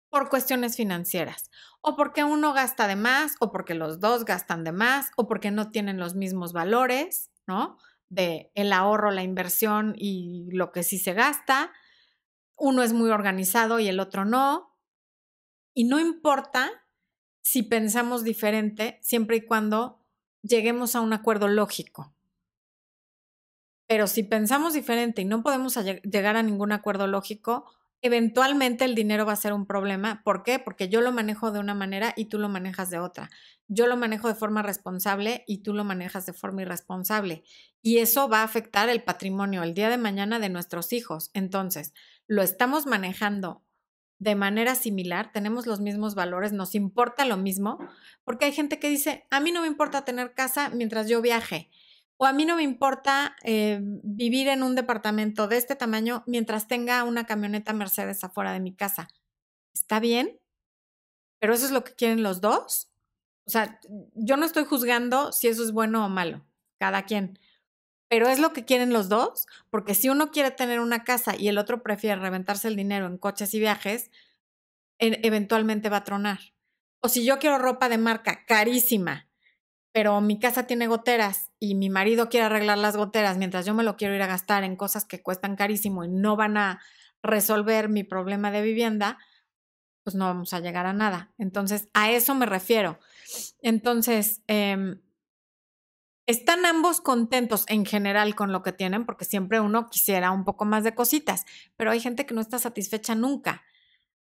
por 0.08 0.28
cuestiones 0.30 0.76
financieras, 0.76 1.50
o 1.80 1.96
porque 1.96 2.24
uno 2.24 2.52
gasta 2.52 2.86
de 2.86 2.96
más, 2.96 3.34
o 3.40 3.52
porque 3.52 3.74
los 3.74 4.00
dos 4.00 4.24
gastan 4.24 4.64
de 4.64 4.72
más, 4.72 5.10
o 5.16 5.26
porque 5.28 5.50
no 5.50 5.70
tienen 5.70 5.98
los 5.98 6.14
mismos 6.14 6.52
valores, 6.52 7.30
¿no? 7.46 7.78
De 8.08 8.52
el 8.54 8.72
ahorro, 8.72 9.10
la 9.10 9.22
inversión 9.22 9.94
y 9.96 10.48
lo 10.52 10.72
que 10.72 10.82
sí 10.82 10.98
se 10.98 11.12
gasta. 11.12 11.72
Uno 12.56 12.82
es 12.82 12.92
muy 12.92 13.10
organizado 13.10 13.78
y 13.80 13.88
el 13.88 14.00
otro 14.00 14.24
no. 14.24 14.76
Y 15.74 15.84
no 15.84 16.00
importa 16.00 16.70
si 17.42 17.62
pensamos 17.62 18.24
diferente, 18.24 18.98
siempre 19.02 19.36
y 19.36 19.40
cuando 19.42 20.04
lleguemos 20.42 20.96
a 20.96 21.00
un 21.00 21.12
acuerdo 21.12 21.48
lógico. 21.48 22.14
Pero 23.86 24.06
si 24.06 24.22
pensamos 24.24 24.74
diferente 24.74 25.22
y 25.22 25.24
no 25.26 25.42
podemos 25.42 25.76
llegar 26.02 26.36
a 26.36 26.42
ningún 26.42 26.72
acuerdo 26.72 27.06
lógico, 27.06 27.70
eventualmente 28.02 28.84
el 28.84 28.94
dinero 28.94 29.26
va 29.26 29.32
a 29.32 29.36
ser 29.36 29.52
un 29.52 29.66
problema. 29.66 30.22
¿Por 30.24 30.42
qué? 30.42 30.58
Porque 30.58 30.88
yo 30.88 31.00
lo 31.00 31.12
manejo 31.12 31.50
de 31.50 31.58
una 31.58 31.74
manera 31.74 32.12
y 32.16 32.26
tú 32.26 32.38
lo 32.38 32.48
manejas 32.48 32.90
de 32.90 32.98
otra. 32.98 33.30
Yo 33.68 33.86
lo 33.86 33.96
manejo 33.96 34.28
de 34.28 34.34
forma 34.34 34.62
responsable 34.62 35.44
y 35.46 35.58
tú 35.58 35.74
lo 35.74 35.84
manejas 35.84 36.26
de 36.26 36.32
forma 36.32 36.62
irresponsable. 36.62 37.42
Y 37.82 37.98
eso 37.98 38.28
va 38.28 38.40
a 38.40 38.44
afectar 38.44 38.88
el 38.88 39.02
patrimonio 39.02 39.62
el 39.62 39.74
día 39.74 39.88
de 39.88 39.98
mañana 39.98 40.38
de 40.38 40.48
nuestros 40.48 40.92
hijos. 40.92 41.30
Entonces, 41.34 41.92
lo 42.26 42.42
estamos 42.42 42.86
manejando 42.86 43.62
de 44.18 44.34
manera 44.34 44.74
similar, 44.74 45.30
tenemos 45.32 45.66
los 45.66 45.80
mismos 45.80 46.14
valores, 46.14 46.52
nos 46.52 46.74
importa 46.74 47.26
lo 47.26 47.36
mismo, 47.36 47.78
porque 48.24 48.46
hay 48.46 48.52
gente 48.52 48.78
que 48.78 48.88
dice, 48.88 49.26
a 49.30 49.40
mí 49.40 49.52
no 49.52 49.60
me 49.60 49.66
importa 49.66 50.06
tener 50.06 50.32
casa 50.32 50.70
mientras 50.70 51.06
yo 51.06 51.20
viaje 51.20 51.70
o 52.18 52.26
a 52.26 52.32
mí 52.32 52.46
no 52.46 52.56
me 52.56 52.62
importa 52.62 53.36
eh, 53.42 53.80
vivir 53.82 54.48
en 54.48 54.62
un 54.62 54.74
departamento 54.74 55.48
de 55.48 55.58
este 55.58 55.76
tamaño 55.76 56.24
mientras 56.26 56.66
tenga 56.66 57.04
una 57.04 57.26
camioneta 57.26 57.72
Mercedes 57.72 58.24
afuera 58.24 58.52
de 58.52 58.60
mi 58.60 58.74
casa. 58.74 59.08
¿Está 59.74 60.00
bien? 60.00 60.40
¿Pero 61.38 61.52
eso 61.52 61.66
es 61.66 61.72
lo 61.72 61.84
que 61.84 61.94
quieren 61.94 62.22
los 62.22 62.40
dos? 62.40 62.90
O 63.46 63.50
sea, 63.50 63.78
yo 64.14 64.36
no 64.36 64.46
estoy 64.46 64.64
juzgando 64.64 65.32
si 65.32 65.48
eso 65.48 65.62
es 65.62 65.72
bueno 65.72 66.04
o 66.04 66.08
malo, 66.08 66.44
cada 66.78 67.04
quien. 67.04 67.38
Pero 68.08 68.28
es 68.28 68.38
lo 68.38 68.52
que 68.52 68.64
quieren 68.64 68.92
los 68.92 69.08
dos, 69.08 69.46
porque 69.68 69.94
si 69.94 70.08
uno 70.08 70.30
quiere 70.30 70.50
tener 70.50 70.80
una 70.80 71.04
casa 71.04 71.36
y 71.36 71.48
el 71.48 71.58
otro 71.58 71.82
prefiere 71.82 72.20
reventarse 72.20 72.68
el 72.68 72.76
dinero 72.76 73.06
en 73.06 73.18
coches 73.18 73.52
y 73.52 73.60
viajes, 73.60 74.10
eventualmente 74.98 75.90
va 75.90 75.98
a 75.98 76.04
tronar. 76.04 76.38
O 77.00 77.08
si 77.08 77.24
yo 77.24 77.38
quiero 77.38 77.58
ropa 77.58 77.88
de 77.88 77.98
marca 77.98 78.46
carísima 78.46 79.25
pero 79.96 80.20
mi 80.20 80.38
casa 80.38 80.66
tiene 80.66 80.88
goteras 80.88 81.52
y 81.58 81.74
mi 81.74 81.88
marido 81.88 82.28
quiere 82.28 82.44
arreglar 82.44 82.76
las 82.76 82.98
goteras 82.98 83.38
mientras 83.38 83.64
yo 83.64 83.72
me 83.72 83.82
lo 83.82 83.96
quiero 83.96 84.14
ir 84.14 84.20
a 84.20 84.26
gastar 84.26 84.62
en 84.62 84.76
cosas 84.76 85.06
que 85.06 85.22
cuestan 85.22 85.56
carísimo 85.56 86.04
y 86.04 86.08
no 86.08 86.36
van 86.36 86.58
a 86.58 86.82
resolver 87.22 87.88
mi 87.88 88.04
problema 88.04 88.50
de 88.50 88.60
vivienda, 88.60 89.16
pues 90.04 90.14
no 90.14 90.26
vamos 90.26 90.52
a 90.52 90.60
llegar 90.60 90.84
a 90.84 90.92
nada. 90.92 91.32
Entonces, 91.38 91.88
a 91.94 92.10
eso 92.10 92.34
me 92.34 92.44
refiero. 92.44 92.98
Entonces, 93.62 94.42
em, 94.48 95.00
están 96.26 96.66
ambos 96.66 97.00
contentos 97.00 97.64
en 97.66 97.86
general 97.86 98.34
con 98.34 98.52
lo 98.52 98.62
que 98.62 98.72
tienen, 98.72 99.06
porque 99.06 99.24
siempre 99.24 99.60
uno 99.60 99.88
quisiera 99.88 100.30
un 100.30 100.44
poco 100.44 100.66
más 100.66 100.84
de 100.84 100.94
cositas, 100.94 101.46
pero 101.74 101.90
hay 101.90 102.00
gente 102.00 102.26
que 102.26 102.34
no 102.34 102.42
está 102.42 102.58
satisfecha 102.58 103.14
nunca. 103.14 103.62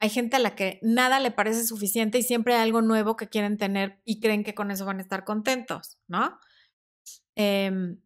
Hay 0.01 0.11
gente 0.11 0.37
a 0.37 0.41
la 0.41 0.55
que 0.55 0.79
nada 0.83 1.21
le 1.21 1.31
parece 1.31 1.65
suficiente 1.65 2.19
y 2.19 2.23
siempre 2.23 2.55
hay 2.55 2.63
algo 2.63 2.83
nuevo 2.83 3.17
que 3.17 3.29
quieren 3.29 3.57
tener 3.57 4.01
y 4.05 4.21
creen 4.21 4.45
que 4.45 4.55
con 4.55 4.71
eso 4.71 4.85
van 4.85 4.99
a 4.99 5.03
estar 5.03 5.25
contentos, 5.25 5.99
¿no? 6.07 6.39
Em, 7.35 8.01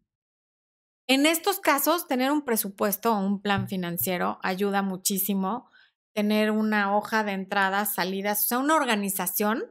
en 1.07 1.25
estos 1.25 1.59
casos, 1.59 2.07
tener 2.07 2.31
un 2.31 2.45
presupuesto 2.45 3.13
o 3.13 3.19
un 3.19 3.41
plan 3.41 3.67
financiero 3.67 4.39
ayuda 4.41 4.81
muchísimo. 4.81 5.69
Tener 6.13 6.51
una 6.51 6.95
hoja 6.95 7.23
de 7.23 7.33
entradas, 7.33 7.95
salidas, 7.95 8.43
o 8.43 8.47
sea, 8.47 8.59
una 8.59 8.75
organización 8.75 9.63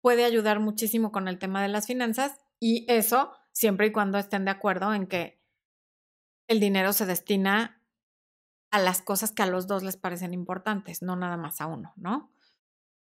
puede 0.00 0.24
ayudar 0.24 0.60
muchísimo 0.60 1.12
con 1.12 1.28
el 1.28 1.38
tema 1.38 1.60
de 1.62 1.68
las 1.68 1.86
finanzas 1.86 2.38
y 2.60 2.86
eso 2.88 3.32
siempre 3.52 3.88
y 3.88 3.92
cuando 3.92 4.18
estén 4.18 4.44
de 4.44 4.52
acuerdo 4.52 4.94
en 4.94 5.06
que 5.06 5.42
el 6.48 6.60
dinero 6.60 6.92
se 6.92 7.06
destina 7.06 7.77
a 8.70 8.78
las 8.78 9.02
cosas 9.02 9.32
que 9.32 9.42
a 9.42 9.46
los 9.46 9.66
dos 9.66 9.82
les 9.82 9.96
parecen 9.96 10.34
importantes, 10.34 11.02
no 11.02 11.16
nada 11.16 11.36
más 11.36 11.60
a 11.60 11.66
uno, 11.66 11.92
¿no? 11.96 12.30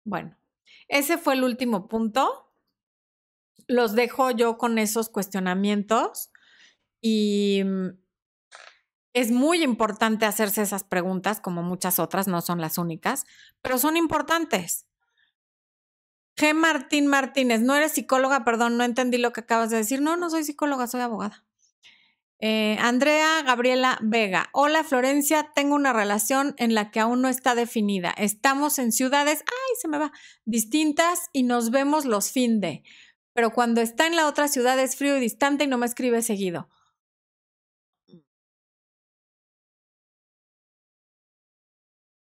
Bueno, 0.05 0.37
ese 0.89 1.19
fue 1.19 1.35
el 1.35 1.45
último 1.45 1.89
punto. 1.89 2.53
Los 3.67 3.95
dejo 3.95 4.31
yo 4.31 4.59
con 4.59 4.79
esos 4.79 5.09
cuestionamientos 5.09 6.31
y 7.01 7.63
mm, 7.65 7.89
es 9.13 9.33
muy 9.33 9.63
importante 9.63 10.27
hacerse 10.27 10.63
esas 10.63 10.85
preguntas, 10.85 11.41
como 11.41 11.63
muchas 11.63 11.99
otras, 11.99 12.29
no 12.29 12.43
son 12.43 12.61
las 12.61 12.79
únicas, 12.79 13.25
pero 13.63 13.79
son 13.79 13.97
importantes. 13.97 14.87
G. 16.37 16.53
Martín 16.53 17.07
Martínez, 17.07 17.63
no 17.63 17.75
eres 17.75 17.93
psicóloga, 17.93 18.45
perdón, 18.45 18.77
no 18.77 18.85
entendí 18.85 19.17
lo 19.17 19.33
que 19.33 19.41
acabas 19.41 19.71
de 19.71 19.79
decir. 19.79 20.03
No, 20.03 20.19
no 20.19 20.29
soy 20.29 20.45
psicóloga, 20.45 20.87
soy 20.87 21.01
abogada. 21.01 21.46
Eh, 22.39 22.77
Andrea 22.81 23.43
Gabriela 23.43 23.99
Vega. 24.03 24.51
Hola 24.53 24.85
Florencia, 24.85 25.53
tengo 25.55 25.75
una 25.75 25.95
relación 25.95 26.55
en 26.59 26.75
la 26.75 26.91
que 26.91 27.01
aún 27.01 27.23
no 27.23 27.29
está 27.29 27.55
definida. 27.55 28.11
Estamos 28.11 28.79
en 28.79 28.93
ciudades, 28.93 29.43
ay, 29.47 29.77
se 29.81 29.89
me 29.89 29.99
va, 29.99 30.13
distintas 30.45 31.31
y 31.33 31.45
nos 31.45 31.71
vemos 31.71 32.05
los 32.05 32.31
fin 32.31 32.61
de. 32.61 32.83
Pero 33.33 33.53
cuando 33.53 33.81
está 33.81 34.07
en 34.07 34.17
la 34.17 34.27
otra 34.29 34.49
ciudad 34.49 34.79
es 34.79 34.97
frío 34.97 35.17
y 35.17 35.21
distante 35.21 35.65
y 35.65 35.67
no 35.67 35.79
me 35.79 35.87
escribe 35.87 36.21
seguido. 36.23 36.69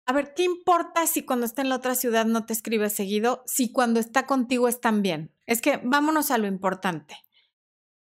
A 0.05 0.13
ver, 0.13 0.33
¿qué 0.35 0.43
importa 0.43 1.05
si 1.05 1.25
cuando 1.25 1.45
está 1.45 1.61
en 1.61 1.69
la 1.69 1.75
otra 1.75 1.93
ciudad 1.95 2.25
no 2.25 2.45
te 2.45 2.53
escribe 2.53 2.89
seguido? 2.89 3.43
Si 3.45 3.71
cuando 3.71 3.99
está 3.99 4.25
contigo 4.25 4.67
están 4.67 5.01
bien. 5.01 5.33
Es 5.45 5.59
que 5.59 5.81
vámonos 5.83 6.31
a 6.31 6.37
lo 6.37 6.47
importante. 6.47 7.17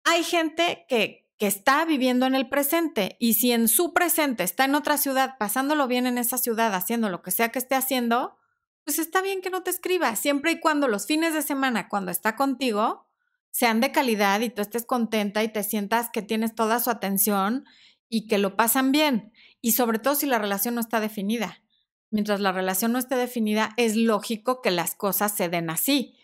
Hay 0.03 0.23
gente 0.23 0.85
que 0.89 1.22
está 1.45 1.85
viviendo 1.85 2.25
en 2.25 2.35
el 2.35 2.49
presente 2.49 3.17
y 3.19 3.33
si 3.33 3.51
en 3.51 3.67
su 3.67 3.93
presente 3.93 4.43
está 4.43 4.65
en 4.65 4.75
otra 4.75 4.97
ciudad, 4.97 5.35
pasándolo 5.37 5.87
bien 5.87 6.05
en 6.05 6.17
esa 6.17 6.37
ciudad, 6.37 6.73
haciendo 6.73 7.09
lo 7.09 7.21
que 7.21 7.31
sea 7.31 7.49
que 7.49 7.59
esté 7.59 7.75
haciendo, 7.75 8.35
pues 8.83 8.99
está 8.99 9.21
bien 9.21 9.41
que 9.41 9.49
no 9.49 9.63
te 9.63 9.69
escriba, 9.69 10.15
siempre 10.15 10.51
y 10.51 10.59
cuando 10.59 10.87
los 10.87 11.05
fines 11.05 11.33
de 11.33 11.41
semana, 11.41 11.87
cuando 11.89 12.11
está 12.11 12.35
contigo, 12.35 13.07
sean 13.51 13.79
de 13.81 13.91
calidad 13.91 14.41
y 14.41 14.49
tú 14.49 14.61
estés 14.61 14.85
contenta 14.85 15.43
y 15.43 15.47
te 15.47 15.63
sientas 15.63 16.09
que 16.11 16.21
tienes 16.21 16.55
toda 16.55 16.79
su 16.79 16.89
atención 16.89 17.65
y 18.09 18.27
que 18.27 18.39
lo 18.39 18.55
pasan 18.55 18.91
bien. 18.91 19.31
Y 19.61 19.73
sobre 19.73 19.99
todo 19.99 20.15
si 20.15 20.25
la 20.25 20.39
relación 20.39 20.75
no 20.75 20.81
está 20.81 20.99
definida. 20.99 21.63
Mientras 22.09 22.39
la 22.39 22.51
relación 22.51 22.91
no 22.91 22.99
esté 22.99 23.15
definida, 23.15 23.71
es 23.77 23.95
lógico 23.95 24.61
que 24.61 24.71
las 24.71 24.95
cosas 24.95 25.35
se 25.35 25.49
den 25.49 25.69
así. 25.69 26.15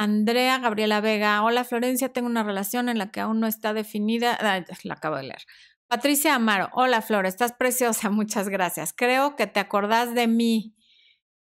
Andrea 0.00 0.58
Gabriela 0.58 1.02
Vega, 1.02 1.42
hola 1.42 1.62
Florencia, 1.62 2.10
tengo 2.10 2.26
una 2.26 2.42
relación 2.42 2.88
en 2.88 2.96
la 2.96 3.10
que 3.10 3.20
aún 3.20 3.38
no 3.38 3.46
está 3.46 3.74
definida, 3.74 4.38
la 4.84 4.94
acabo 4.94 5.16
de 5.16 5.24
leer. 5.24 5.42
Patricia 5.88 6.34
Amaro, 6.34 6.70
hola 6.72 7.02
Flor, 7.02 7.26
estás 7.26 7.52
preciosa, 7.52 8.08
muchas 8.10 8.48
gracias. 8.48 8.94
Creo 8.96 9.36
que 9.36 9.46
te 9.46 9.60
acordás 9.60 10.14
de 10.14 10.26
mí. 10.26 10.74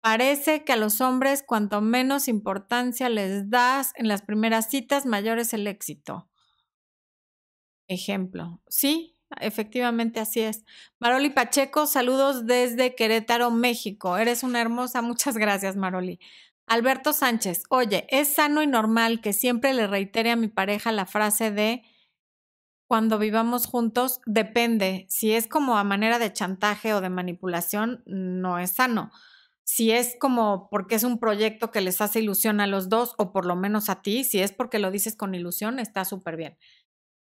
Parece 0.02 0.64
que 0.64 0.74
a 0.74 0.76
los 0.76 1.00
hombres 1.00 1.42
cuanto 1.42 1.80
menos 1.80 2.28
importancia 2.28 3.08
les 3.08 3.48
das 3.48 3.92
en 3.96 4.06
las 4.06 4.20
primeras 4.20 4.68
citas, 4.68 5.06
mayor 5.06 5.38
es 5.38 5.54
el 5.54 5.66
éxito. 5.66 6.28
Ejemplo, 7.88 8.60
sí, 8.68 9.18
efectivamente 9.40 10.20
así 10.20 10.40
es. 10.40 10.62
Maroli 11.00 11.30
Pacheco, 11.30 11.86
saludos 11.86 12.44
desde 12.44 12.94
Querétaro, 12.94 13.50
México. 13.50 14.18
Eres 14.18 14.42
una 14.42 14.60
hermosa, 14.60 15.00
muchas 15.00 15.38
gracias 15.38 15.74
Maroli. 15.74 16.20
Alberto 16.72 17.12
Sánchez, 17.12 17.64
oye, 17.68 18.06
es 18.08 18.32
sano 18.32 18.62
y 18.62 18.66
normal 18.66 19.20
que 19.20 19.34
siempre 19.34 19.74
le 19.74 19.86
reitere 19.86 20.30
a 20.30 20.36
mi 20.36 20.48
pareja 20.48 20.90
la 20.90 21.04
frase 21.04 21.50
de 21.50 21.82
cuando 22.86 23.18
vivamos 23.18 23.66
juntos, 23.66 24.22
depende. 24.24 25.04
Si 25.10 25.32
es 25.32 25.48
como 25.48 25.76
a 25.76 25.84
manera 25.84 26.18
de 26.18 26.32
chantaje 26.32 26.94
o 26.94 27.02
de 27.02 27.10
manipulación, 27.10 28.02
no 28.06 28.58
es 28.58 28.70
sano. 28.70 29.10
Si 29.64 29.90
es 29.90 30.16
como 30.18 30.70
porque 30.70 30.94
es 30.94 31.04
un 31.04 31.18
proyecto 31.18 31.70
que 31.70 31.82
les 31.82 32.00
hace 32.00 32.20
ilusión 32.20 32.58
a 32.58 32.66
los 32.66 32.88
dos, 32.88 33.12
o 33.18 33.32
por 33.32 33.44
lo 33.44 33.54
menos 33.54 33.90
a 33.90 34.00
ti, 34.00 34.24
si 34.24 34.40
es 34.40 34.52
porque 34.52 34.78
lo 34.78 34.90
dices 34.90 35.14
con 35.14 35.34
ilusión, 35.34 35.78
está 35.78 36.06
súper 36.06 36.38
bien. 36.38 36.56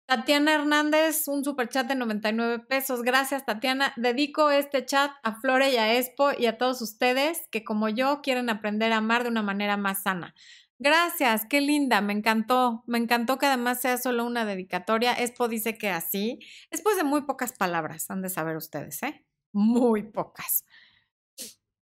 Tatiana 0.06 0.54
Hernández, 0.54 1.26
un 1.26 1.42
super 1.42 1.68
chat 1.68 1.88
de 1.88 1.96
99 1.96 2.60
pesos. 2.60 3.02
Gracias, 3.02 3.44
Tatiana. 3.44 3.92
Dedico 3.96 4.50
este 4.50 4.84
chat 4.84 5.10
a 5.24 5.40
Flore 5.40 5.72
y 5.72 5.76
a 5.76 5.96
Expo 5.96 6.30
y 6.38 6.46
a 6.46 6.58
todos 6.58 6.80
ustedes 6.80 7.48
que, 7.50 7.64
como 7.64 7.88
yo, 7.88 8.20
quieren 8.22 8.48
aprender 8.48 8.92
a 8.92 8.98
amar 8.98 9.24
de 9.24 9.30
una 9.30 9.42
manera 9.42 9.76
más 9.76 10.04
sana. 10.04 10.32
Gracias, 10.78 11.46
qué 11.50 11.60
linda, 11.60 12.00
me 12.02 12.12
encantó. 12.12 12.84
Me 12.86 12.98
encantó 12.98 13.36
que 13.38 13.46
además 13.46 13.80
sea 13.80 13.98
solo 13.98 14.24
una 14.24 14.44
dedicatoria. 14.44 15.12
Expo 15.12 15.48
dice 15.48 15.76
que 15.76 15.90
así. 15.90 16.38
Después 16.70 16.96
de 16.96 17.02
muy 17.02 17.22
pocas 17.22 17.52
palabras, 17.52 18.08
han 18.08 18.22
de 18.22 18.28
saber 18.28 18.56
ustedes, 18.56 19.02
¿eh? 19.02 19.26
Muy 19.52 20.04
pocas. 20.04 20.64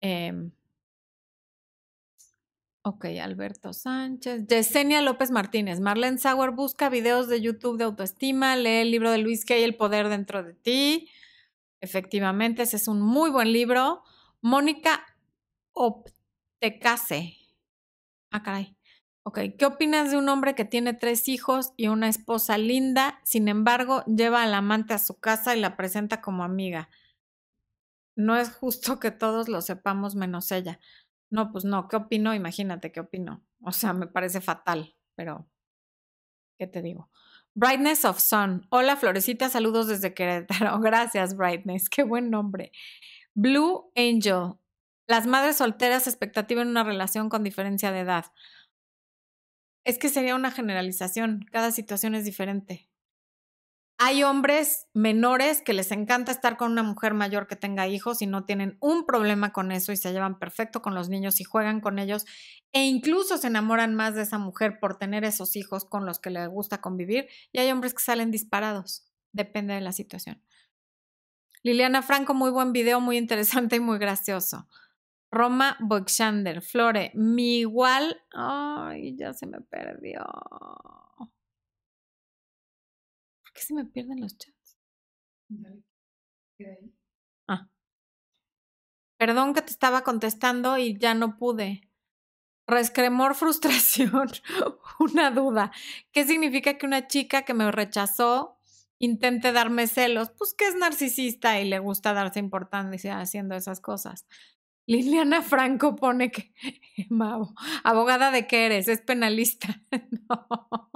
Eh, 0.02 0.34
Ok, 2.82 3.06
Alberto 3.22 3.74
Sánchez. 3.74 4.48
Yesenia 4.48 5.02
López 5.02 5.32
Martínez. 5.32 5.80
Marlene 5.80 6.18
Sauer 6.18 6.52
busca 6.52 6.90
videos 6.90 7.28
de 7.28 7.42
YouTube 7.42 7.78
de 7.78 7.84
autoestima. 7.84 8.56
Lee 8.56 8.82
el 8.82 8.92
libro 8.92 9.12
de 9.12 9.18
Luis 9.18 9.44
Kay, 9.46 9.64
El 9.64 9.76
poder 9.76 10.08
dentro 10.08 10.44
de 10.44 10.54
ti. 10.54 11.10
Efectivamente, 11.82 12.64
ese 12.64 12.78
es 12.78 12.88
un 12.88 13.02
muy 13.02 13.30
buen 13.30 13.52
libro. 13.52 14.04
Mónica 14.42 15.06
te 16.60 16.80
case. 16.80 17.38
Ah, 18.32 18.44
caray. 18.44 18.76
Ok, 19.24 19.40
¿qué 19.58 19.66
opinas 19.66 20.12
de 20.12 20.18
un 20.18 20.30
hombre 20.30 20.56
que 20.56 20.66
tiene 20.66 20.94
tres 20.94 21.28
hijos 21.28 21.74
y 21.78 21.88
una 21.88 22.10
esposa 22.10 22.58
linda, 22.58 23.20
sin 23.24 23.48
embargo, 23.48 24.04
lleva 24.06 24.44
al 24.44 24.54
amante 24.54 24.94
a 24.94 25.00
su 25.00 25.20
casa 25.20 25.56
y 25.56 25.60
la 25.60 25.78
presenta 25.78 26.22
como 26.22 26.44
amiga? 26.44 26.90
No 28.16 28.36
es 28.38 28.50
justo 28.50 29.00
que 29.00 29.12
todos 29.12 29.50
lo 29.50 29.62
sepamos 29.62 30.16
menos 30.16 30.52
ella. 30.52 30.80
No, 31.32 31.52
pues 31.52 31.66
no, 31.66 31.88
¿qué 31.88 31.96
opino? 31.96 32.34
Imagínate 32.34 32.92
qué 32.92 33.00
opino. 33.02 33.44
O 33.62 33.72
sea, 33.72 33.94
me 33.94 34.08
parece 34.08 34.42
fatal, 34.42 34.96
pero 35.16 35.48
¿qué 36.58 36.68
te 36.68 36.82
digo? 36.82 37.10
Brightness 37.56 38.06
of 38.06 38.20
Sun. 38.20 38.68
Hola, 38.70 38.96
Florecita, 38.96 39.50
saludos 39.50 39.88
desde 39.88 40.14
Querétaro. 40.14 40.80
Gracias, 40.82 41.36
Brightness, 41.36 41.90
qué 41.90 42.04
buen 42.04 42.30
nombre. 42.30 42.72
Blue 43.34 43.92
Angel. 43.96 44.54
Las 45.08 45.28
madres 45.28 45.58
solteras, 45.58 46.08
expectativa 46.08 46.62
en 46.62 46.68
una 46.68 46.84
relación 46.84 47.30
con 47.30 47.44
diferencia 47.44 47.92
de 47.92 48.02
edad. 48.02 48.26
Es 49.84 49.98
que 49.98 50.10
sería 50.10 50.36
una 50.36 50.52
generalización, 50.52 51.46
cada 51.52 51.72
situación 51.72 52.16
es 52.16 52.26
diferente. 52.26 52.89
Hay 54.02 54.24
hombres 54.24 54.88
menores 54.94 55.62
que 55.62 55.74
les 55.74 55.92
encanta 55.92 56.32
estar 56.32 56.56
con 56.56 56.72
una 56.72 56.84
mujer 56.84 57.14
mayor 57.14 57.48
que 57.48 57.58
tenga 57.58 57.86
hijos 57.90 58.22
y 58.22 58.28
no 58.28 58.46
tienen 58.46 58.78
un 58.80 59.06
problema 59.06 59.52
con 59.52 59.74
eso 59.74 59.92
y 59.92 59.98
se 59.98 60.14
llevan 60.14 60.40
perfecto 60.40 60.82
con 60.82 60.96
los 60.96 61.10
niños 61.10 61.42
y 61.42 61.44
juegan 61.44 61.82
con 61.82 62.00
ellos 62.00 62.26
e 62.72 62.86
incluso 62.86 63.38
se 63.38 63.48
enamoran 63.48 63.96
más 63.96 64.16
de 64.16 64.22
esa 64.22 64.38
mujer 64.38 64.80
por 64.80 64.98
tener 64.98 65.26
esos 65.26 65.58
hijos 65.58 65.84
con 65.84 66.06
los 66.06 66.20
que 66.20 66.30
le 66.30 66.48
gusta 66.48 66.80
convivir 66.80 67.28
y 67.52 67.60
hay 67.60 67.70
hombres 67.72 67.94
que 67.94 68.02
salen 68.02 68.32
disparados, 68.32 69.12
depende 69.34 69.74
de 69.74 69.82
la 69.82 69.92
situación. 69.92 70.42
Liliana 71.62 72.02
Franco, 72.02 72.34
muy 72.34 72.52
buen 72.52 72.72
video, 72.72 73.02
muy 73.02 73.18
interesante 73.18 73.76
y 73.76 73.80
muy 73.82 73.98
gracioso. 73.98 74.70
Roma 75.30 75.76
Boxander, 75.82 76.62
Flore, 76.62 77.12
mi 77.16 77.60
igual, 77.60 78.22
ay, 78.32 79.18
ya 79.18 79.34
se 79.34 79.46
me 79.46 79.60
perdió 79.60 80.26
qué 83.60 83.66
se 83.66 83.74
me 83.74 83.86
pierden 83.86 84.22
los 84.22 84.38
chats? 84.38 84.78
Ah. 87.48 87.68
Perdón 89.18 89.54
que 89.54 89.62
te 89.62 89.72
estaba 89.72 90.04
contestando 90.04 90.78
y 90.78 90.98
ya 90.98 91.14
no 91.14 91.38
pude. 91.38 91.90
Rescremor, 92.68 93.36
frustración, 93.36 94.30
una 95.00 95.32
duda. 95.32 95.72
¿Qué 96.12 96.26
significa 96.26 96.78
que 96.78 96.86
una 96.86 97.08
chica 97.08 97.42
que 97.42 97.54
me 97.54 97.70
rechazó 97.72 98.58
intente 98.98 99.52
darme 99.52 99.88
celos? 99.88 100.30
Pues 100.38 100.54
que 100.54 100.68
es 100.68 100.76
narcisista 100.76 101.60
y 101.60 101.68
le 101.68 101.80
gusta 101.80 102.14
darse 102.14 102.40
importancia 102.40 103.20
haciendo 103.20 103.56
esas 103.56 103.82
cosas. 103.82 104.26
Liliana 104.86 105.42
Franco 105.42 105.96
pone 105.96 106.32
que, 106.32 106.54
abogada 107.84 108.32
de 108.32 108.48
qué 108.48 108.68
eres, 108.68 108.88
es 108.88 109.02
penalista. 109.02 109.82
no. 110.30 110.89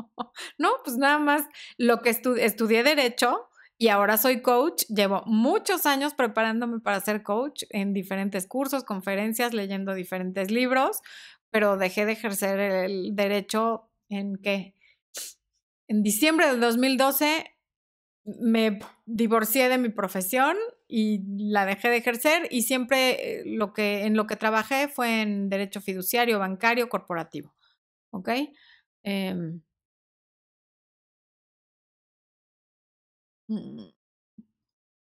No, 0.58 0.72
pues 0.84 0.98
nada 0.98 1.20
más 1.20 1.44
lo 1.78 2.02
que 2.02 2.10
estudié 2.10 2.84
derecho 2.84 3.50
y 3.78 3.90
ahora 3.90 4.18
soy 4.18 4.42
coach. 4.42 4.84
Llevo 4.88 5.24
muchos 5.26 5.86
años 5.86 6.14
preparándome 6.14 6.80
para 6.80 7.02
ser 7.02 7.24
coach 7.24 7.64
en 7.70 7.94
diferentes 7.94 8.48
cursos, 8.48 8.84
conferencias, 8.84 9.54
leyendo 9.54 9.94
diferentes 9.94 10.52
libros, 10.52 11.02
pero 11.50 11.78
dejé 11.78 12.06
de 12.06 12.14
ejercer 12.14 12.60
el 12.60 13.16
derecho 13.16 13.90
en 14.10 14.38
qué? 14.38 14.76
En 15.88 16.02
diciembre 16.02 16.48
del 16.48 16.60
2012 16.60 17.54
me 18.26 18.80
divorcié 19.06 19.68
de 19.68 19.78
mi 19.78 19.90
profesión 19.90 20.56
y 20.88 21.22
la 21.52 21.66
dejé 21.66 21.90
de 21.90 21.98
ejercer 21.98 22.48
y 22.50 22.62
siempre 22.62 23.42
eh, 23.42 23.44
lo 23.46 23.74
que, 23.74 24.06
en 24.06 24.16
lo 24.16 24.28
que 24.28 24.36
trabajé 24.36 24.88
fue 24.88 25.22
en 25.22 25.50
derecho 25.50 25.82
fiduciario, 25.82 26.40
bancario, 26.40 26.88
corporativo. 26.88 27.54
¿Ok? 28.12 28.30
Eh, 29.04 29.60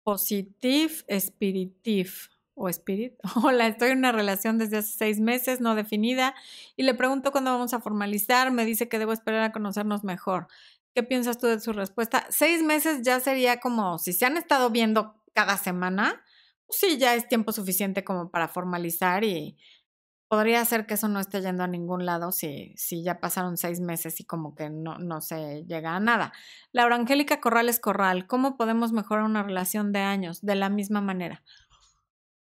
positive, 0.03 1.03
espiritive 1.07 2.11
o 2.55 2.69
spirit. 2.69 3.13
Hola, 3.43 3.67
estoy 3.67 3.91
en 3.91 3.99
una 3.99 4.11
relación 4.11 4.57
desde 4.57 4.77
hace 4.77 4.97
seis 4.97 5.19
meses, 5.19 5.61
no 5.61 5.75
definida, 5.75 6.35
y 6.75 6.83
le 6.83 6.93
pregunto 6.93 7.31
cuándo 7.31 7.51
vamos 7.51 7.73
a 7.73 7.79
formalizar. 7.79 8.51
Me 8.51 8.65
dice 8.65 8.89
que 8.89 8.99
debo 8.99 9.13
esperar 9.13 9.43
a 9.43 9.51
conocernos 9.51 10.03
mejor. 10.03 10.47
¿Qué 10.93 11.03
piensas 11.03 11.39
tú 11.39 11.47
de 11.47 11.59
su 11.59 11.73
respuesta? 11.73 12.27
Seis 12.29 12.61
meses 12.61 13.01
ya 13.01 13.19
sería 13.19 13.59
como 13.59 13.97
si 13.97 14.13
se 14.13 14.25
han 14.25 14.37
estado 14.37 14.69
viendo 14.69 15.15
cada 15.33 15.57
semana, 15.57 16.23
pues 16.67 16.79
sí, 16.79 16.97
ya 16.97 17.15
es 17.15 17.27
tiempo 17.27 17.51
suficiente 17.51 18.03
como 18.03 18.29
para 18.29 18.47
formalizar 18.47 19.23
y 19.23 19.57
podría 20.33 20.65
ser 20.65 20.87
que 20.87 20.95
eso 20.95 21.07
no 21.07 21.19
esté 21.19 21.41
yendo 21.41 21.63
a 21.63 21.67
ningún 21.67 22.07
lado 22.07 22.31
si, 22.31 22.73
si 22.75 23.03
ya 23.03 23.19
pasaron 23.19 23.55
seis 23.55 23.79
meses 23.79 24.19
y 24.19 24.25
como 24.25 24.55
que 24.55 24.71
no, 24.71 24.97
no 24.97 25.21
se 25.21 25.63
llega 25.67 25.95
a 25.95 25.99
nada. 25.99 26.33
Laura 26.71 26.95
Angélica 26.95 27.39
Corrales 27.39 27.79
Corral, 27.79 28.25
¿cómo 28.25 28.57
podemos 28.57 28.93
mejorar 28.93 29.25
una 29.25 29.43
relación 29.43 29.91
de 29.91 29.99
años? 29.99 30.41
De 30.41 30.55
la 30.55 30.69
misma 30.69 31.01
manera. 31.01 31.43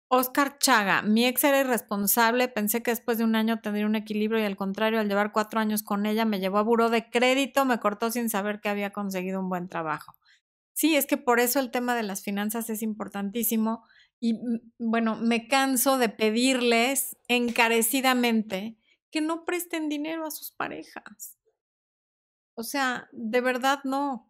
Oscar 0.09 0.57
Chaga, 0.57 1.01
mi 1.01 1.25
ex 1.27 1.45
era 1.45 1.61
irresponsable, 1.61 2.49
pensé 2.49 2.83
que 2.83 2.91
después 2.91 3.19
de 3.19 3.23
un 3.23 3.38
año 3.38 3.61
tendría 3.61 3.85
un 3.85 3.95
equilibrio 3.95 4.41
y 4.41 4.43
al 4.43 4.57
contrario, 4.57 4.99
al 4.99 5.07
llevar 5.07 5.31
cuatro 5.31 5.61
años 5.61 5.81
con 5.81 6.05
ella, 6.05 6.25
me 6.25 6.41
llevó 6.41 6.57
a 6.57 6.63
buró 6.63 6.89
de 6.89 7.09
crédito, 7.09 7.63
me 7.63 7.79
cortó 7.79 8.11
sin 8.11 8.29
saber 8.29 8.59
que 8.59 8.67
había 8.67 8.91
conseguido 8.91 9.39
un 9.39 9.47
buen 9.47 9.69
trabajo. 9.69 10.13
Sí, 10.73 10.97
es 10.97 11.05
que 11.05 11.15
por 11.15 11.39
eso 11.39 11.61
el 11.61 11.71
tema 11.71 11.95
de 11.95 12.03
las 12.03 12.21
finanzas 12.21 12.69
es 12.69 12.81
importantísimo 12.81 13.85
y 14.20 14.39
bueno, 14.80 15.15
me 15.15 15.47
canso 15.47 15.97
de 15.97 16.09
pedirles 16.09 17.18
encarecidamente 17.28 18.78
que 19.11 19.22
no 19.22 19.45
presten 19.45 19.89
dinero 19.89 20.26
a 20.26 20.32
sus 20.32 20.51
parejas. 20.51 21.38
O 22.55 22.63
sea, 22.63 23.07
de 23.11 23.41
verdad 23.41 23.80
no 23.84 24.28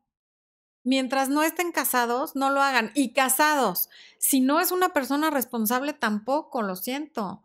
mientras 0.88 1.28
no 1.28 1.44
estén 1.44 1.74
casados, 1.74 2.38
no 2.38 2.50
lo 2.50 2.62
hagan. 2.62 2.92
Y 2.96 3.12
casados, 3.12 3.90
si 4.20 4.40
no 4.40 4.62
es 4.62 4.72
una 4.72 4.94
persona 4.94 5.30
responsable, 5.30 5.92
tampoco, 5.92 6.62
lo 6.62 6.78
siento. 6.78 7.44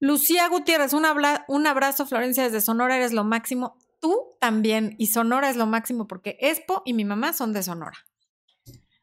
Lucía 0.00 0.48
Gutiérrez, 0.48 0.92
un, 0.94 1.04
un 1.46 1.66
abrazo, 1.68 2.06
Florencia, 2.06 2.42
desde 2.42 2.60
Sonora, 2.60 2.96
eres 2.96 3.12
lo 3.12 3.22
máximo. 3.22 3.78
Tú 4.00 4.36
también, 4.40 4.96
y 4.98 5.08
Sonora 5.08 5.48
es 5.48 5.56
lo 5.56 5.66
máximo 5.66 6.08
porque 6.08 6.36
Expo 6.40 6.82
y 6.84 6.92
mi 6.92 7.04
mamá 7.04 7.32
son 7.32 7.52
de 7.52 7.62
Sonora. 7.62 7.98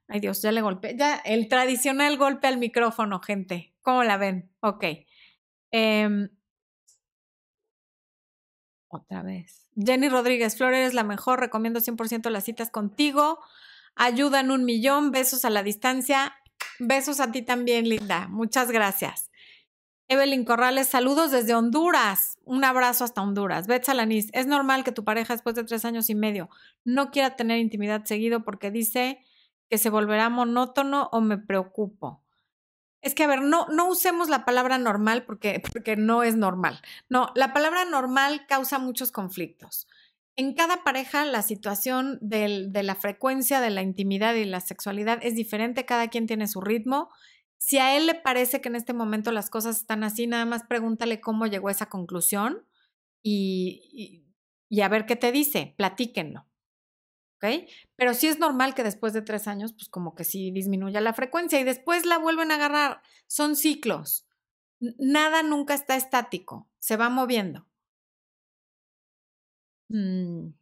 Ay 0.07 0.19
Dios, 0.19 0.41
ya 0.41 0.51
le 0.51 0.61
golpeé. 0.61 0.95
Ya, 0.97 1.15
el 1.15 1.47
tradicional 1.47 2.17
golpe 2.17 2.47
al 2.47 2.57
micrófono, 2.57 3.19
gente. 3.19 3.73
¿Cómo 3.81 4.03
la 4.03 4.17
ven? 4.17 4.49
Ok. 4.61 4.85
Eh, 5.71 6.29
otra 8.89 9.21
vez. 9.21 9.69
Jenny 9.75 10.09
Rodríguez 10.09 10.57
Flores, 10.57 10.93
la 10.93 11.03
mejor. 11.03 11.39
Recomiendo 11.39 11.79
100% 11.79 12.29
las 12.29 12.45
citas 12.45 12.71
contigo. 12.71 13.39
Ayudan 13.95 14.51
un 14.51 14.65
millón. 14.65 15.11
Besos 15.11 15.45
a 15.45 15.49
la 15.49 15.63
distancia. 15.63 16.33
Besos 16.79 17.19
a 17.19 17.31
ti 17.31 17.41
también, 17.41 17.89
Linda. 17.89 18.27
Muchas 18.29 18.71
gracias. 18.71 19.29
Evelyn 20.09 20.45
Corrales, 20.45 20.87
saludos 20.87 21.31
desde 21.31 21.53
Honduras. 21.53 22.39
Un 22.45 22.63
abrazo 22.63 23.03
hasta 23.03 23.21
Honduras. 23.21 23.67
Bet 23.67 23.83
Salanis, 23.83 24.29
es 24.31 24.47
normal 24.47 24.85
que 24.85 24.93
tu 24.93 25.03
pareja 25.03 25.33
después 25.33 25.55
de 25.55 25.65
tres 25.65 25.83
años 25.83 26.09
y 26.09 26.15
medio 26.15 26.49
no 26.85 27.11
quiera 27.11 27.35
tener 27.35 27.59
intimidad 27.59 28.05
seguido 28.05 28.45
porque 28.45 28.71
dice 28.71 29.19
que 29.69 29.77
se 29.77 29.89
volverá 29.89 30.29
monótono 30.29 31.09
o 31.11 31.21
me 31.21 31.37
preocupo. 31.37 32.23
Es 33.01 33.13
que, 33.13 33.23
a 33.23 33.27
ver, 33.27 33.41
no, 33.41 33.67
no 33.67 33.87
usemos 33.87 34.29
la 34.29 34.43
palabra 34.45 34.77
normal 34.77 35.23
porque, 35.25 35.61
porque 35.73 35.95
no 35.95 36.23
es 36.23 36.35
normal. 36.35 36.81
No, 37.09 37.31
la 37.35 37.53
palabra 37.53 37.85
normal 37.85 38.45
causa 38.47 38.79
muchos 38.79 39.11
conflictos. 39.11 39.87
En 40.35 40.53
cada 40.53 40.83
pareja 40.83 41.25
la 41.25 41.41
situación 41.41 42.19
de 42.21 42.69
la 42.83 42.95
frecuencia 42.95 43.59
de 43.59 43.71
la 43.71 43.81
intimidad 43.81 44.35
y 44.35 44.45
la 44.45 44.61
sexualidad 44.61 45.19
es 45.23 45.35
diferente, 45.35 45.85
cada 45.85 46.09
quien 46.09 46.27
tiene 46.27 46.47
su 46.47 46.61
ritmo. 46.61 47.09
Si 47.57 47.79
a 47.79 47.97
él 47.97 48.05
le 48.05 48.13
parece 48.13 48.61
que 48.61 48.69
en 48.69 48.75
este 48.75 48.93
momento 48.93 49.31
las 49.31 49.49
cosas 49.49 49.77
están 49.77 50.03
así, 50.03 50.27
nada 50.27 50.45
más 50.45 50.63
pregúntale 50.63 51.21
cómo 51.21 51.47
llegó 51.47 51.69
a 51.69 51.71
esa 51.71 51.89
conclusión 51.89 52.67
y, 53.23 54.27
y 54.69 54.81
a 54.81 54.89
ver 54.89 55.07
qué 55.07 55.15
te 55.15 55.31
dice, 55.31 55.73
platíquenlo. 55.75 56.45
Pero 57.39 58.13
sí 58.13 58.27
es 58.27 58.39
normal 58.39 58.73
que 58.73 58.83
después 58.83 59.13
de 59.13 59.21
tres 59.21 59.47
años, 59.47 59.73
pues 59.73 59.89
como 59.89 60.15
que 60.15 60.23
sí 60.23 60.51
disminuya 60.51 61.01
la 61.01 61.13
frecuencia 61.13 61.59
y 61.59 61.63
después 61.63 62.05
la 62.05 62.17
vuelven 62.17 62.51
a 62.51 62.55
agarrar. 62.55 63.01
Son 63.27 63.55
ciclos. 63.55 64.27
Nada 64.79 65.43
nunca 65.43 65.73
está 65.73 65.95
estático, 65.95 66.69
se 66.79 66.97
va 66.97 67.09
moviendo. 67.09 67.67
Mm. 69.89 70.53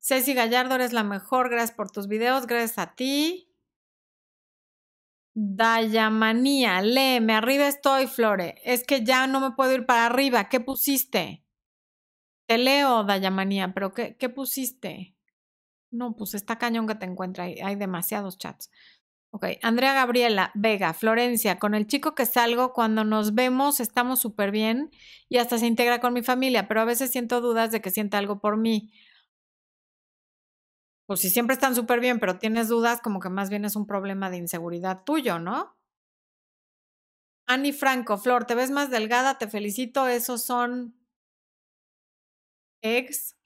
Ceci 0.00 0.34
Gallardo, 0.34 0.76
eres 0.76 0.92
la 0.92 1.02
mejor. 1.02 1.50
Gracias 1.50 1.72
por 1.76 1.90
tus 1.90 2.06
videos. 2.06 2.46
Gracias 2.46 2.78
a 2.78 2.94
ti. 2.94 3.52
Dayamanía, 5.34 6.80
léeme. 6.80 7.34
Arriba 7.34 7.66
estoy, 7.66 8.06
Flore. 8.06 8.60
Es 8.64 8.84
que 8.84 9.04
ya 9.04 9.26
no 9.26 9.40
me 9.40 9.50
puedo 9.56 9.72
ir 9.74 9.84
para 9.84 10.06
arriba. 10.06 10.48
¿Qué 10.48 10.60
pusiste? 10.60 11.45
Te 12.46 12.58
leo, 12.58 13.04
Dayamanía, 13.04 13.72
pero 13.74 13.92
¿qué, 13.92 14.16
¿qué 14.16 14.28
pusiste? 14.28 15.16
No, 15.90 16.14
pues 16.16 16.34
está 16.34 16.58
cañón 16.58 16.86
que 16.86 16.94
te 16.94 17.06
encuentra. 17.06 17.44
Hay, 17.44 17.58
hay 17.60 17.76
demasiados 17.76 18.38
chats. 18.38 18.70
Ok, 19.30 19.46
Andrea 19.62 19.92
Gabriela, 19.92 20.50
Vega, 20.54 20.94
Florencia, 20.94 21.58
con 21.58 21.74
el 21.74 21.86
chico 21.86 22.14
que 22.14 22.24
salgo, 22.24 22.72
cuando 22.72 23.04
nos 23.04 23.34
vemos 23.34 23.80
estamos 23.80 24.20
súper 24.20 24.50
bien 24.50 24.90
y 25.28 25.38
hasta 25.38 25.58
se 25.58 25.66
integra 25.66 26.00
con 26.00 26.14
mi 26.14 26.22
familia, 26.22 26.68
pero 26.68 26.80
a 26.80 26.84
veces 26.86 27.10
siento 27.10 27.40
dudas 27.40 27.70
de 27.70 27.82
que 27.82 27.90
sienta 27.90 28.18
algo 28.18 28.40
por 28.40 28.56
mí. 28.56 28.92
Pues 31.06 31.20
si 31.20 31.30
siempre 31.30 31.54
están 31.54 31.74
súper 31.74 32.00
bien, 32.00 32.18
pero 32.18 32.38
tienes 32.38 32.68
dudas, 32.68 33.00
como 33.00 33.20
que 33.20 33.28
más 33.28 33.50
bien 33.50 33.64
es 33.64 33.76
un 33.76 33.86
problema 33.86 34.30
de 34.30 34.38
inseguridad 34.38 35.04
tuyo, 35.04 35.38
¿no? 35.38 35.76
Ani 37.46 37.72
Franco, 37.72 38.18
Flor, 38.18 38.44
te 38.44 38.54
ves 38.54 38.70
más 38.70 38.90
delgada, 38.90 39.38
te 39.38 39.48
felicito, 39.48 40.08
esos 40.08 40.42
son 40.42 40.96
ex. 42.86 43.36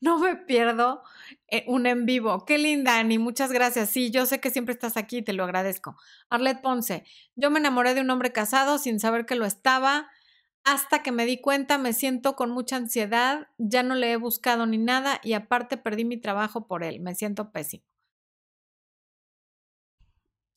No 0.00 0.18
me 0.18 0.36
pierdo 0.36 1.02
eh, 1.48 1.64
un 1.66 1.86
en 1.86 2.06
vivo. 2.06 2.44
Qué 2.44 2.58
linda, 2.58 2.98
Ani. 2.98 3.18
Muchas 3.18 3.52
gracias. 3.52 3.90
Sí, 3.90 4.10
yo 4.10 4.26
sé 4.26 4.40
que 4.40 4.50
siempre 4.50 4.74
estás 4.74 4.96
aquí, 4.96 5.22
te 5.22 5.32
lo 5.32 5.44
agradezco. 5.44 5.96
Arlet 6.28 6.60
Ponce, 6.60 7.04
yo 7.36 7.50
me 7.50 7.58
enamoré 7.58 7.94
de 7.94 8.00
un 8.00 8.10
hombre 8.10 8.32
casado 8.32 8.78
sin 8.78 9.00
saber 9.00 9.26
que 9.26 9.34
lo 9.34 9.46
estaba. 9.46 10.08
Hasta 10.64 11.02
que 11.02 11.10
me 11.10 11.26
di 11.26 11.40
cuenta, 11.40 11.76
me 11.78 11.92
siento 11.92 12.36
con 12.36 12.50
mucha 12.50 12.76
ansiedad, 12.76 13.48
ya 13.58 13.82
no 13.82 13.96
le 13.96 14.12
he 14.12 14.16
buscado 14.16 14.64
ni 14.64 14.78
nada 14.78 15.20
y 15.24 15.32
aparte 15.32 15.76
perdí 15.76 16.04
mi 16.04 16.18
trabajo 16.18 16.68
por 16.68 16.84
él. 16.84 17.00
Me 17.00 17.16
siento 17.16 17.50
pésimo. 17.50 17.84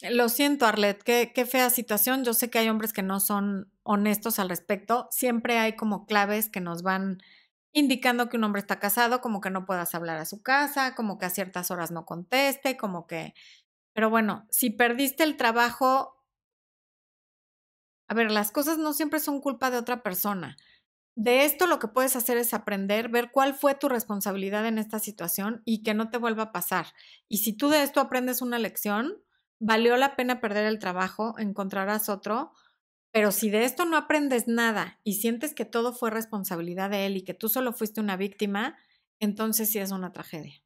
Lo 0.01 0.29
siento, 0.29 0.67
Arlet, 0.67 1.01
qué, 1.01 1.31
qué 1.33 1.45
fea 1.45 1.69
situación. 1.69 2.23
Yo 2.23 2.33
sé 2.33 2.49
que 2.49 2.59
hay 2.59 2.69
hombres 2.69 2.93
que 2.93 3.01
no 3.01 3.19
son 3.19 3.71
honestos 3.83 4.37
al 4.39 4.49
respecto. 4.49 5.07
Siempre 5.09 5.57
hay 5.57 5.75
como 5.75 6.05
claves 6.05 6.49
que 6.49 6.61
nos 6.61 6.83
van 6.83 7.19
indicando 7.75 8.29
que 8.29 8.37
un 8.37 8.45
hombre 8.45 8.61
está 8.61 8.79
casado, 8.79 9.19
como 9.19 9.41
que 9.41 9.49
no 9.49 9.65
puedas 9.65 9.93
hablar 9.93 10.17
a 10.17 10.25
su 10.25 10.41
casa, 10.41 10.95
como 10.95 11.17
que 11.17 11.25
a 11.25 11.29
ciertas 11.29 11.69
horas 11.71 11.91
no 11.91 12.05
conteste, 12.05 12.77
como 12.77 13.05
que... 13.05 13.33
Pero 13.93 14.09
bueno, 14.09 14.47
si 14.49 14.69
perdiste 14.69 15.23
el 15.23 15.35
trabajo, 15.35 16.25
a 18.07 18.13
ver, 18.13 18.31
las 18.31 18.51
cosas 18.51 18.77
no 18.77 18.93
siempre 18.93 19.19
son 19.19 19.41
culpa 19.41 19.71
de 19.71 19.77
otra 19.77 20.03
persona. 20.03 20.55
De 21.15 21.43
esto 21.43 21.67
lo 21.67 21.79
que 21.79 21.89
puedes 21.89 22.15
hacer 22.15 22.37
es 22.37 22.53
aprender, 22.53 23.09
ver 23.09 23.31
cuál 23.31 23.53
fue 23.53 23.75
tu 23.75 23.89
responsabilidad 23.89 24.65
en 24.65 24.77
esta 24.77 24.99
situación 24.99 25.61
y 25.65 25.83
que 25.83 25.93
no 25.93 26.09
te 26.09 26.17
vuelva 26.17 26.43
a 26.43 26.51
pasar. 26.53 26.87
Y 27.27 27.39
si 27.39 27.51
tú 27.51 27.67
de 27.67 27.83
esto 27.83 27.99
aprendes 27.99 28.41
una 28.41 28.57
lección, 28.57 29.21
valió 29.59 29.97
la 29.97 30.15
pena 30.15 30.39
perder 30.39 30.65
el 30.65 30.79
trabajo, 30.79 31.35
encontrarás 31.37 32.07
otro, 32.07 32.53
pero 33.15 33.31
si 33.31 33.49
de 33.49 33.63
esto 33.63 33.85
no 33.85 33.95
aprendes 33.95 34.45
nada 34.45 34.99
y 35.05 35.13
sientes 35.13 35.53
que 35.55 35.63
todo 35.63 35.93
fue 35.93 36.09
responsabilidad 36.11 36.89
de 36.89 37.05
él 37.05 37.15
y 37.15 37.21
que 37.23 37.33
tú 37.33 37.47
solo 37.47 37.71
fuiste 37.71 38.01
una 38.01 38.17
víctima, 38.17 38.77
entonces 39.21 39.71
sí 39.71 39.79
es 39.79 39.91
una 39.91 40.11
tragedia. 40.11 40.61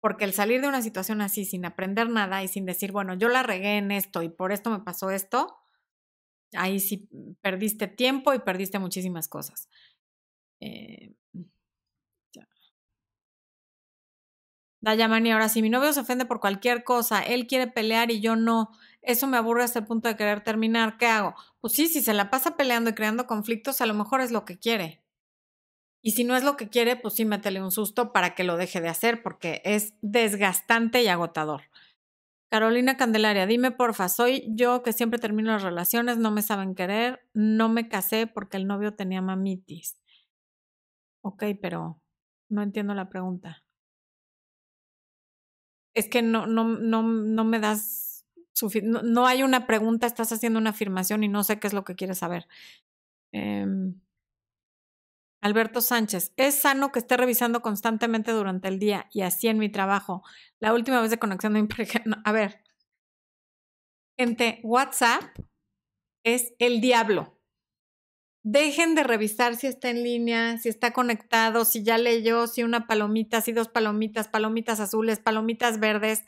Porque 0.00 0.24
el 0.24 0.32
salir 0.32 0.62
de 0.62 0.66
una 0.66 0.82
situación 0.82 1.20
así 1.20 1.44
sin 1.44 1.64
aprender 1.64 2.08
nada 2.10 2.42
y 2.42 2.48
sin 2.48 2.66
decir, 2.66 2.90
bueno, 2.90 3.14
yo 3.14 3.28
la 3.28 3.44
regué 3.44 3.76
en 3.78 3.92
esto 3.92 4.24
y 4.24 4.28
por 4.30 4.50
esto 4.50 4.68
me 4.70 4.80
pasó 4.80 5.10
esto, 5.12 5.56
ahí 6.54 6.80
sí 6.80 7.08
perdiste 7.40 7.86
tiempo 7.86 8.34
y 8.34 8.40
perdiste 8.40 8.80
muchísimas 8.80 9.28
cosas. 9.28 9.68
Eh, 10.60 11.14
Dayamani, 14.82 15.30
ahora 15.30 15.48
si 15.50 15.60
mi 15.62 15.68
novio 15.68 15.92
se 15.92 16.00
ofende 16.00 16.24
por 16.24 16.40
cualquier 16.40 16.84
cosa, 16.84 17.20
él 17.20 17.46
quiere 17.46 17.66
pelear 17.66 18.10
y 18.10 18.20
yo 18.20 18.34
no, 18.34 18.70
eso 19.02 19.26
me 19.26 19.36
aburre 19.36 19.64
hasta 19.64 19.80
el 19.80 19.86
punto 19.86 20.08
de 20.08 20.16
querer 20.16 20.42
terminar, 20.42 20.98
¿qué 20.98 21.06
hago? 21.06 21.34
Pues 21.60 21.72
sí, 21.72 21.88
si 21.88 22.02
se 22.02 22.14
la 22.14 22.30
pasa 22.30 22.56
peleando 22.56 22.90
y 22.90 22.94
creando 22.94 23.26
conflictos, 23.26 23.80
a 23.80 23.86
lo 23.86 23.94
mejor 23.94 24.20
es 24.20 24.30
lo 24.30 24.44
que 24.44 24.58
quiere. 24.58 25.02
Y 26.02 26.12
si 26.12 26.24
no 26.24 26.36
es 26.36 26.44
lo 26.44 26.56
que 26.56 26.68
quiere, 26.68 26.96
pues 26.96 27.14
sí, 27.14 27.24
métele 27.24 27.62
un 27.62 27.70
susto 27.70 28.12
para 28.12 28.34
que 28.34 28.44
lo 28.44 28.56
deje 28.56 28.80
de 28.80 28.88
hacer, 28.88 29.22
porque 29.22 29.60
es 29.64 29.94
desgastante 30.00 31.02
y 31.02 31.08
agotador. 31.08 31.62
Carolina 32.50 32.96
Candelaria, 32.96 33.46
dime 33.46 33.70
porfa, 33.70 34.08
soy 34.08 34.44
yo 34.48 34.82
que 34.82 34.92
siempre 34.92 35.20
termino 35.20 35.52
las 35.52 35.62
relaciones, 35.62 36.18
no 36.18 36.32
me 36.32 36.42
saben 36.42 36.74
querer, 36.74 37.20
no 37.32 37.68
me 37.68 37.88
casé 37.88 38.26
porque 38.26 38.56
el 38.56 38.66
novio 38.66 38.94
tenía 38.94 39.22
mamitis. 39.22 39.98
Ok, 41.22 41.44
pero 41.62 42.00
no 42.48 42.62
entiendo 42.62 42.94
la 42.94 43.08
pregunta. 43.08 43.62
Es 45.94 46.08
que 46.08 46.22
no, 46.22 46.46
no, 46.46 46.64
no, 46.64 47.02
no 47.02 47.44
me 47.44 47.60
das 47.60 48.09
no, 48.82 49.26
hay 49.26 49.42
una 49.42 49.66
pregunta, 49.66 50.06
estás 50.06 50.32
haciendo 50.32 50.58
una 50.58 50.70
afirmación 50.70 51.24
y 51.24 51.28
no 51.28 51.44
sé 51.44 51.58
qué 51.58 51.66
es 51.66 51.72
lo 51.72 51.84
que 51.84 51.94
quieres 51.94 52.18
saber. 52.18 52.46
Em, 53.32 54.00
Alberto 55.42 55.80
Sánchez, 55.80 56.32
es 56.36 56.54
sano 56.54 56.92
que 56.92 56.98
esté 56.98 57.16
revisando 57.16 57.62
constantemente 57.62 58.32
durante 58.32 58.68
el 58.68 58.78
día 58.78 59.08
y 59.12 59.22
así 59.22 59.48
en 59.48 59.58
mi 59.58 59.70
trabajo. 59.70 60.22
La 60.58 60.74
última 60.74 61.00
vez 61.00 61.10
de 61.10 61.18
conexión 61.18 61.54
de 61.54 61.62
mi 61.62 61.68
pareja. 61.68 62.02
a 62.24 62.32
ver, 62.32 62.62
gente, 64.18 64.60
WhatsApp 64.62 65.22
es 66.24 66.54
el 66.58 66.80
diablo. 66.80 67.38
Dejen 68.42 68.94
de 68.94 69.02
revisar 69.02 69.56
si 69.56 69.66
está 69.66 69.90
en 69.90 70.02
línea, 70.02 70.56
si 70.58 70.70
está 70.70 70.92
conectado, 70.92 71.66
si 71.66 71.82
ya 71.82 71.98
leyó, 71.98 72.46
si 72.46 72.62
una 72.62 72.86
palomita, 72.86 73.42
si 73.42 73.52
dos 73.52 73.68
palomitas, 73.68 74.28
palomitas 74.28 74.80
azules, 74.80 75.20
palomitas 75.20 75.78
verdes. 75.78 76.24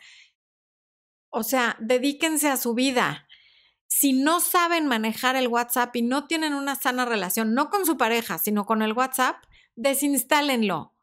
O 1.35 1.43
sea, 1.43 1.77
dedíquense 1.81 2.49
a 2.49 2.59
su 2.59 2.75
vida. 2.75 3.27
Si 3.89 4.13
no 4.13 4.41
saben 4.41 4.87
manejar 4.87 5.35
el 5.35 5.49
WhatsApp 5.49 5.97
y 5.97 6.03
no 6.03 6.27
tienen 6.27 6.53
una 6.53 6.75
sana 6.75 7.07
relación, 7.07 7.55
no 7.55 7.71
con 7.71 7.87
su 7.87 7.97
pareja, 7.97 8.37
sino 8.37 8.67
con 8.67 8.83
el 8.83 8.93
WhatsApp, 8.93 9.43
desinstálenlo. 9.75 10.95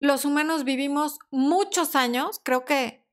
Los 0.00 0.24
humanos 0.24 0.64
vivimos 0.64 1.20
muchos 1.30 1.94
años, 1.94 2.40
creo 2.42 2.64
que 2.64 3.06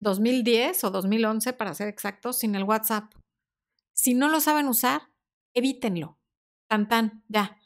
2010 0.00 0.84
o 0.84 0.90
2011 0.90 1.52
para 1.52 1.74
ser 1.74 1.88
exactos, 1.88 2.38
sin 2.38 2.56
el 2.56 2.64
WhatsApp. 2.64 3.12
Si 3.92 4.14
no 4.14 4.28
lo 4.28 4.40
saben 4.40 4.66
usar, 4.66 5.12
evítenlo. 5.54 6.18
Tan 6.68 6.88
tan, 6.88 7.24
ya. 7.28 7.58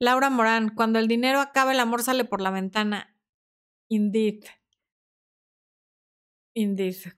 Laura 0.00 0.28
Morán, 0.28 0.74
cuando 0.74 0.98
el 0.98 1.06
dinero 1.06 1.40
acaba, 1.40 1.72
el 1.72 1.80
amor 1.80 2.02
sale 2.02 2.24
por 2.24 2.40
la 2.40 2.50
ventana. 2.50 3.16
Indeed. 3.88 4.44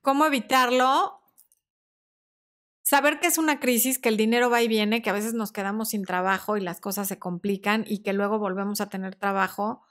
¿Cómo 0.02 0.26
evitarlo? 0.26 1.20
Saber 2.82 3.20
que 3.20 3.28
es 3.28 3.38
una 3.38 3.60
crisis, 3.60 3.98
que 3.98 4.08
el 4.08 4.16
dinero 4.16 4.50
va 4.50 4.62
y 4.62 4.68
viene, 4.68 5.00
que 5.00 5.10
a 5.10 5.14
veces 5.14 5.32
nos 5.32 5.52
quedamos 5.52 5.90
sin 5.90 6.04
trabajo 6.04 6.56
y 6.56 6.60
las 6.60 6.80
cosas 6.80 7.08
se 7.08 7.18
complican 7.18 7.84
y 7.86 8.02
que 8.02 8.12
luego 8.12 8.38
volvemos 8.38 8.80
a 8.80 8.88
tener 8.88 9.14
trabajo 9.14 9.82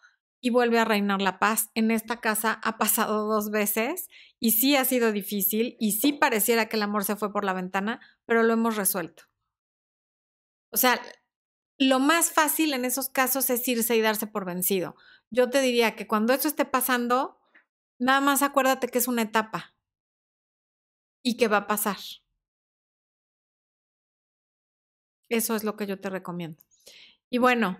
y 0.41 0.49
vuelve 0.49 0.79
a 0.79 0.85
reinar 0.85 1.21
la 1.21 1.39
paz. 1.39 1.69
En 1.75 1.91
esta 1.91 2.19
casa 2.19 2.59
ha 2.63 2.77
pasado 2.77 3.25
dos 3.27 3.51
veces 3.51 4.09
y 4.39 4.51
sí 4.51 4.75
ha 4.75 4.85
sido 4.85 5.11
difícil 5.11 5.77
y 5.79 5.93
sí 5.93 6.13
pareciera 6.13 6.67
que 6.67 6.77
el 6.77 6.83
amor 6.83 7.05
se 7.05 7.15
fue 7.15 7.31
por 7.31 7.45
la 7.45 7.53
ventana, 7.53 7.99
pero 8.25 8.43
lo 8.43 8.53
hemos 8.53 8.75
resuelto. 8.75 9.23
O 10.71 10.77
sea, 10.77 11.01
lo 11.77 11.99
más 11.99 12.31
fácil 12.31 12.73
en 12.73 12.85
esos 12.85 13.09
casos 13.09 13.49
es 13.49 13.67
irse 13.67 13.95
y 13.95 14.01
darse 14.01 14.27
por 14.27 14.45
vencido. 14.45 14.95
Yo 15.31 15.49
te 15.49 15.61
diría 15.61 15.95
que 15.95 16.07
cuando 16.07 16.33
eso 16.33 16.47
esté 16.47 16.65
pasando, 16.65 17.38
Nada 17.99 18.19
más 18.21 18.41
acuérdate 18.41 18.87
que 18.87 18.97
es 18.97 19.07
una 19.07 19.21
etapa 19.21 19.75
y 21.23 21.37
que 21.37 21.47
va 21.47 21.57
a 21.57 21.67
pasar. 21.67 21.97
Eso 25.29 25.55
es 25.55 25.63
lo 25.63 25.75
que 25.75 25.87
yo 25.87 25.99
te 25.99 26.09
recomiendo. 26.11 26.63
Y 27.29 27.39
bueno, 27.39 27.79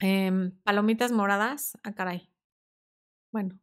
em, 0.00 0.52
palomitas 0.64 1.12
moradas. 1.12 1.78
Ah, 1.82 1.92
caray. 1.94 2.28
Bueno, 3.32 3.58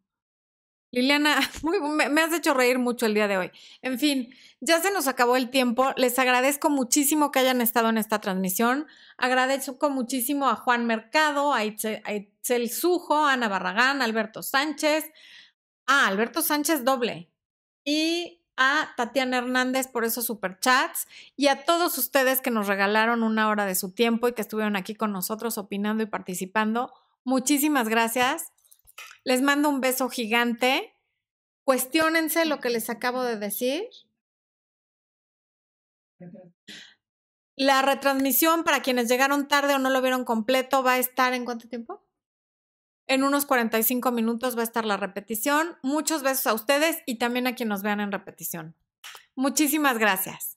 Liliana, 0.92 1.40
me, 2.12 2.22
has 2.22 2.34
hecho 2.34 2.54
reír 2.54 2.80
mucho 2.80 3.06
el 3.06 3.14
día 3.14 3.28
de 3.28 3.38
hoy. 3.38 3.52
En 3.82 4.00
fin, 4.00 4.34
ya 4.62 4.82
se 4.82 4.92
nos 4.92 5.08
acabó 5.08 5.36
el 5.36 5.50
tiempo. 5.50 5.94
Les 5.98 6.18
agradezco 6.20 6.70
muchísimo 6.70 7.32
que 7.32 7.40
hayan 7.40 7.62
estado 7.62 7.90
en 7.90 7.98
esta 7.98 8.20
transmisión. 8.20 8.88
Agradezco 9.18 9.90
muchísimo 9.90 10.48
a 10.48 10.56
Juan 10.56 10.86
Mercado, 10.86 11.54
a 11.54 11.66
Itzel, 11.66 12.70
Sujo, 12.70 13.26
a 13.26 13.34
Ana 13.34 13.48
Barragán, 13.50 14.02
a 14.02 14.06
Alberto 14.06 14.44
Sánchez, 14.44 15.06
a 15.86 16.08
Alberto 16.08 16.42
Sánchez 16.42 16.84
doble 16.84 17.30
y 17.84 18.42
a 18.58 18.94
Tatiana 18.98 19.38
Hernández 19.38 19.88
por 19.88 20.04
esos 20.04 20.26
superchats 20.26 21.08
y 21.36 21.48
a 21.48 21.64
todos 21.64 21.98
ustedes 21.98 22.42
que 22.42 22.50
nos 22.50 22.68
regalaron 22.68 23.22
una 23.22 23.50
hora 23.50 23.66
de 23.66 23.76
su 23.76 23.92
tiempo 23.92 24.28
y 24.28 24.34
que 24.34 24.42
estuvieron 24.42 24.76
aquí 24.76 24.96
con 24.96 25.12
nosotros 25.12 25.58
opinando 25.58 26.04
y 26.04 26.08
participando. 26.08 26.92
Muchísimas 27.24 27.88
gracias. 27.88 28.52
Les 29.24 29.42
mando 29.42 29.70
un 29.70 29.82
beso 29.82 30.10
gigante. 30.10 30.94
Cuestiónense 31.64 32.46
lo 32.46 32.60
que 32.60 32.70
les 32.70 32.90
acabo 32.90 33.24
de 33.24 33.38
decir. 33.38 33.84
La 37.56 37.82
retransmisión 37.82 38.64
para 38.64 38.82
quienes 38.82 39.10
llegaron 39.10 39.48
tarde 39.48 39.74
o 39.74 39.80
no 39.80 39.90
lo 39.90 40.02
vieron 40.02 40.26
completo 40.26 40.84
va 40.84 40.94
a 40.94 40.98
estar 41.00 41.34
en 41.34 41.44
cuánto 41.44 41.68
tiempo? 41.68 42.08
En 43.08 43.24
unos 43.24 43.46
45 43.46 44.12
minutos 44.12 44.56
va 44.56 44.62
a 44.62 44.66
estar 44.66 44.86
la 44.86 44.98
repetición. 44.98 45.78
Muchos 45.82 46.24
besos 46.24 46.48
a 46.48 46.54
ustedes 46.54 47.02
y 47.06 47.16
también 47.16 47.48
a 47.48 47.56
quienes 47.56 47.70
nos 47.70 47.84
vean 47.84 48.00
en 48.00 48.12
repetición. 48.12 48.76
Muchísimas 49.36 49.98
gracias. 49.98 50.57